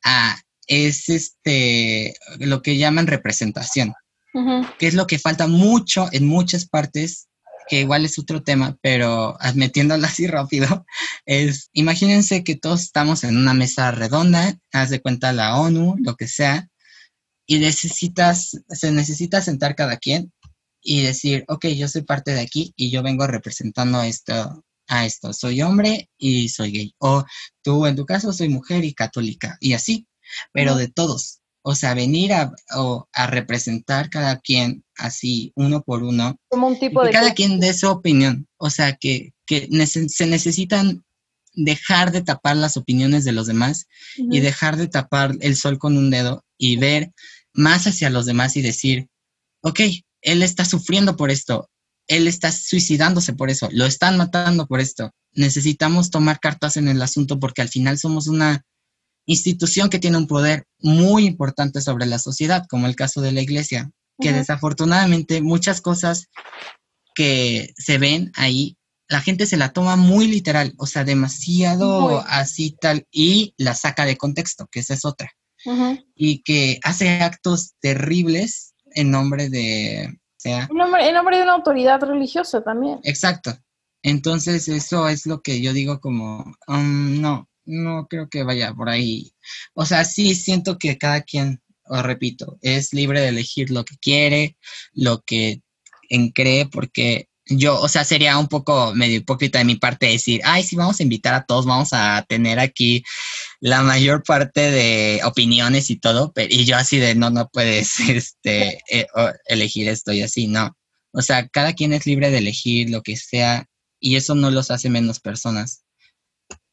Ah, 0.05 0.39
es 0.67 1.09
este, 1.09 2.15
lo 2.39 2.63
que 2.63 2.77
llaman 2.77 3.07
representación, 3.07 3.95
que 4.79 4.87
es 4.87 4.95
lo 4.95 5.07
que 5.07 5.19
falta 5.19 5.47
mucho 5.47 6.09
en 6.13 6.27
muchas 6.27 6.67
partes, 6.69 7.29
que 7.69 7.81
igual 7.81 8.05
es 8.05 8.19
otro 8.19 8.43
tema, 8.43 8.77
pero 8.83 9.37
metiéndolo 9.55 10.07
así 10.07 10.27
rápido, 10.27 10.85
es, 11.27 11.71
imagínense 11.73 12.45
que 12.45 12.57
todos 12.57 12.83
estamos 12.83 13.25
en 13.25 13.37
una 13.37 13.55
mesa 13.55 13.91
redonda, 13.91 14.57
haz 14.73 14.91
de 14.91 15.01
cuenta 15.01 15.33
la 15.33 15.57
ONU, 15.57 15.97
lo 15.99 16.17
que 16.17 16.29
sea, 16.29 16.69
y 17.47 17.59
necesitas, 17.59 18.61
se 18.69 18.91
necesita 18.91 19.41
sentar 19.41 19.77
cada 19.77 19.97
quien 19.97 20.33
y 20.87 21.03
decir, 21.03 21.45
ok, 21.49 21.67
yo 21.67 21.89
soy 21.89 22.03
parte 22.03 22.33
de 22.33 22.41
aquí 22.41 22.73
y 22.77 22.91
yo 22.91 23.03
vengo 23.03 23.27
representando 23.27 24.01
esto, 24.03 24.65
a 24.89 25.05
esto, 25.05 25.33
soy 25.33 25.61
hombre 25.63 26.09
y 26.17 26.49
soy 26.49 26.71
gay. 26.71 26.95
O 26.99 27.25
tú 27.63 27.87
en 27.87 27.97
tu 27.97 28.07
caso 28.07 28.33
soy 28.33 28.49
mujer 28.49 28.85
y 28.85 28.95
católica. 28.95 29.59
Y 29.61 29.73
así, 29.73 30.07
pero 30.53 30.77
de 30.77 30.89
todos. 30.89 31.41
O 31.63 31.75
sea, 31.75 31.95
venir 31.95 32.33
a, 32.33 32.53
a 33.13 33.27
representar 33.27 34.09
cada 34.09 34.39
quien 34.39 34.85
así, 34.97 35.53
uno 35.57 35.83
por 35.83 36.05
uno. 36.05 36.39
Como 36.49 36.69
un 36.69 36.79
tipo 36.79 37.03
de... 37.03 37.11
Cada 37.11 37.35
quien 37.35 37.59
dé 37.59 37.75
su 37.75 37.89
opinión. 37.89 38.47
O 38.57 38.71
sea, 38.71 38.95
que, 38.95 39.33
que 39.45 39.69
se 40.09 40.27
necesitan 40.27 41.05
dejar 41.53 42.13
de 42.13 42.23
tapar 42.23 42.57
las 42.57 42.77
opiniones 42.77 43.25
de 43.25 43.33
los 43.33 43.49
demás 43.49 43.89
y 44.17 44.39
dejar 44.39 44.77
de 44.77 44.87
tapar 44.87 45.35
el 45.41 45.57
sol 45.57 45.79
con 45.79 45.97
un 45.97 46.11
dedo 46.11 46.45
y 46.57 46.77
ver 46.77 47.11
más 47.53 47.89
hacia 47.89 48.11
los 48.11 48.27
demás 48.27 48.57
y 48.57 48.63
decir, 48.63 49.09
ok, 49.63 49.81
él 50.23 50.43
está 50.43 50.65
sufriendo 50.65 51.17
por 51.17 51.31
esto, 51.31 51.69
él 52.09 52.29
está 52.29 52.53
suicidándose 52.53 53.33
por 53.33 53.51
eso, 53.51 53.69
lo 53.73 53.87
están 53.87 54.17
matando 54.17 54.67
por 54.67 54.81
esto. 54.81 55.11
Necesitamos 55.33 56.11
tomar 56.11 56.41
cartas 56.41 56.77
en 56.77 56.89
el 56.89 57.03
asunto 57.03 57.39
porque 57.39 57.63
al 57.63 57.69
final 57.69 57.99
somos 57.99 58.27
una 58.27 58.65
institución 59.27 59.91
que 59.91 59.99
tiene 59.99 60.17
un 60.17 60.27
poder 60.27 60.65
muy 60.79 61.27
importante 61.27 61.81
sobre 61.81 62.07
la 62.07 62.19
sociedad, 62.19 62.65
como 62.69 62.87
el 62.87 62.97
caso 62.97 63.21
de 63.21 63.33
la 63.33 63.43
iglesia, 63.43 63.91
que 64.21 64.33
desafortunadamente 64.33 65.43
muchas 65.43 65.81
cosas 65.81 66.29
que 67.15 67.75
se 67.77 67.99
ven 67.99 68.31
ahí, 68.35 68.77
la 69.09 69.21
gente 69.21 69.47
se 69.47 69.57
la 69.57 69.73
toma 69.73 69.97
muy 69.97 70.27
literal, 70.27 70.75
o 70.79 70.87
sea, 70.87 71.05
demasiado 71.05 72.21
así 72.27 72.77
tal, 72.81 73.07
y 73.11 73.55
la 73.57 73.75
saca 73.75 74.05
de 74.05 74.17
contexto, 74.17 74.69
que 74.71 74.81
esa 74.81 74.95
es 74.95 75.05
otra. 75.05 75.31
Y 76.15 76.43
que 76.43 76.79
hace 76.85 77.09
actos 77.09 77.73
terribles 77.81 78.75
en 78.97 79.11
nombre 79.11 79.49
de, 79.51 80.19
en 80.45 80.69
nombre, 80.73 81.37
de 81.37 81.43
una 81.43 81.53
autoridad 81.53 82.01
religiosa 82.01 82.63
también. 82.63 82.99
Exacto. 83.05 83.57
Entonces 84.03 84.69
eso 84.69 85.09
es 85.09 85.27
lo 85.27 85.43
que 85.43 85.61
yo 85.61 85.73
digo 85.73 86.01
como, 86.01 86.57
um, 86.67 87.21
no, 87.21 87.49
no 87.65 88.07
creo 88.09 88.29
que 88.29 88.43
vaya 88.43 88.73
por 88.73 88.89
ahí. 88.89 89.33
O 89.75 89.85
sea, 89.85 90.05
sí 90.05 90.35
siento 90.35 90.79
que 90.79 90.99
cada 90.99 91.23
quien, 91.23 91.61
os 91.85 92.03
repito, 92.03 92.59
es 92.63 92.93
libre 92.93 93.21
de 93.21 93.29
elegir 93.29 93.71
lo 93.71 93.85
que 93.85 93.97
quiere, 93.99 94.57
lo 94.93 95.23
que 95.23 95.63
en 96.09 96.31
cree, 96.31 96.67
porque 96.67 97.29
yo, 97.49 97.81
o 97.81 97.89
sea, 97.89 98.05
sería 98.05 98.39
un 98.39 98.49
poco 98.49 98.93
medio 98.95 99.17
hipócrita 99.17 99.59
de 99.59 99.65
mi 99.65 99.77
parte 99.77 100.07
decir, 100.07 100.41
ay, 100.45 100.65
sí, 100.65 100.77
vamos 100.77 100.99
a 100.99 101.03
invitar 101.03 101.35
a 101.35 101.45
todos, 101.45 101.65
vamos 101.65 101.91
a 101.93 102.25
tener 102.29 102.59
aquí 102.59 103.05
la 103.61 103.83
mayor 103.83 104.25
parte 104.25 104.71
de 104.71 105.21
opiniones 105.25 105.91
y 105.91 105.97
todo, 105.97 106.33
pero, 106.33 106.49
y 106.53 106.65
yo 106.65 106.77
así 106.77 106.99
de, 106.99 107.15
no, 107.15 107.31
no 107.31 107.49
puedes 107.49 108.01
este, 108.09 108.81
eh, 108.91 109.07
elegir 109.47 109.89
esto 109.89 110.13
y 110.13 110.23
así, 110.23 110.49
no. 110.49 110.77
O 111.13 111.23
sea, 111.23 111.49
cada 111.49 111.73
quien 111.73 111.93
es 111.93 112.05
libre 112.07 112.31
de 112.31 112.39
elegir 112.39 112.91
lo 112.91 113.03
que 113.03 113.17
sea 113.17 113.67
y 114.01 114.17
eso 114.17 114.35
no 114.35 114.51
los 114.51 114.71
hace 114.71 114.91
menos 114.91 115.21
personas. 115.21 115.85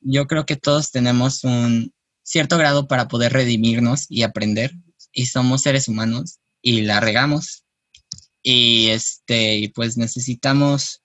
Yo 0.02 0.28
creo 0.28 0.46
que 0.46 0.58
todos 0.58 0.92
tenemos 0.92 1.44
un 1.44 1.94
cierto 2.24 2.58
grado 2.58 2.88
para 2.88 3.08
poder 3.08 3.34
redimirnos 3.34 4.06
y 4.10 4.24
aprender 4.24 4.74
y 5.12 5.28
somos 5.28 5.62
seres 5.62 5.88
humanos 5.88 6.40
y 6.62 6.82
la 6.82 7.00
regamos 7.00 7.63
y 8.44 8.90
este, 8.90 9.72
pues 9.74 9.98
necesitamos, 9.98 11.02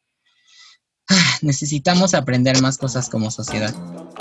necesitamos 1.42 2.14
aprender 2.14 2.60
más 2.60 2.76
cosas 2.76 3.08
como 3.08 3.30
sociedad. 3.30 3.74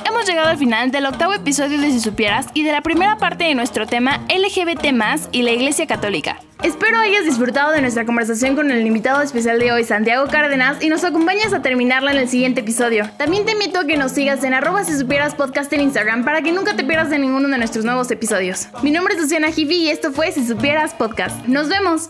Hemos 0.06 0.28
llegado 0.28 0.50
al 0.50 0.58
final 0.58 0.92
del 0.92 1.06
octavo 1.06 1.34
episodio 1.34 1.80
de 1.82 1.92
Si 1.92 2.00
Supieras 2.00 2.48
y 2.54 2.64
de 2.64 2.72
la 2.72 2.82
primera 2.82 3.18
parte 3.18 3.44
de 3.44 3.56
nuestro 3.56 3.88
tema 3.88 4.26
LGBT 4.30 4.86
y 5.32 5.42
la 5.42 5.52
Iglesia 5.52 5.88
Católica. 5.88 6.40
Espero 6.64 6.98
hayas 6.98 7.24
disfrutado 7.26 7.72
de 7.72 7.82
nuestra 7.82 8.06
conversación 8.06 8.56
con 8.56 8.72
el 8.72 8.86
invitado 8.86 9.22
especial 9.22 9.60
de 9.60 9.72
hoy, 9.72 9.84
Santiago 9.84 10.28
Cárdenas, 10.28 10.84
y 10.84 10.90
nos 10.90 11.04
acompañes 11.04 11.54
a 11.54 11.62
terminarla 11.62 12.12
en 12.12 12.18
el 12.18 12.30
siguiente 12.30 12.62
episodio. 12.62 13.10
También 13.18 13.46
te 13.46 13.52
invito 13.52 13.80
a 13.80 13.86
que 13.86 13.96
nos 13.96 14.12
sigas 14.12 14.44
en 14.44 14.56
arroba 14.56 14.84
si 14.84 14.98
supieras 14.98 15.36
podcast 15.36 15.72
en 15.74 15.82
Instagram 15.82 16.26
para 16.26 16.42
que 16.42 16.52
nunca 16.52 16.76
te 16.76 16.84
pierdas 16.84 17.12
de 17.12 17.20
ninguno 17.20 17.48
de 17.48 17.60
nuestros 17.60 17.86
nuevos 17.86 18.10
episodios. 18.10 18.70
Mi 18.82 18.92
nombre 18.92 19.14
es 19.14 19.22
Luciana 19.22 19.52
Jivi 19.52 19.84
y 19.84 19.90
esto 19.90 20.12
fue 20.12 20.32
Si 20.32 20.48
Supieras 20.48 20.96
Podcast. 20.96 21.46
¡Nos 21.46 21.70
vemos! 21.70 22.10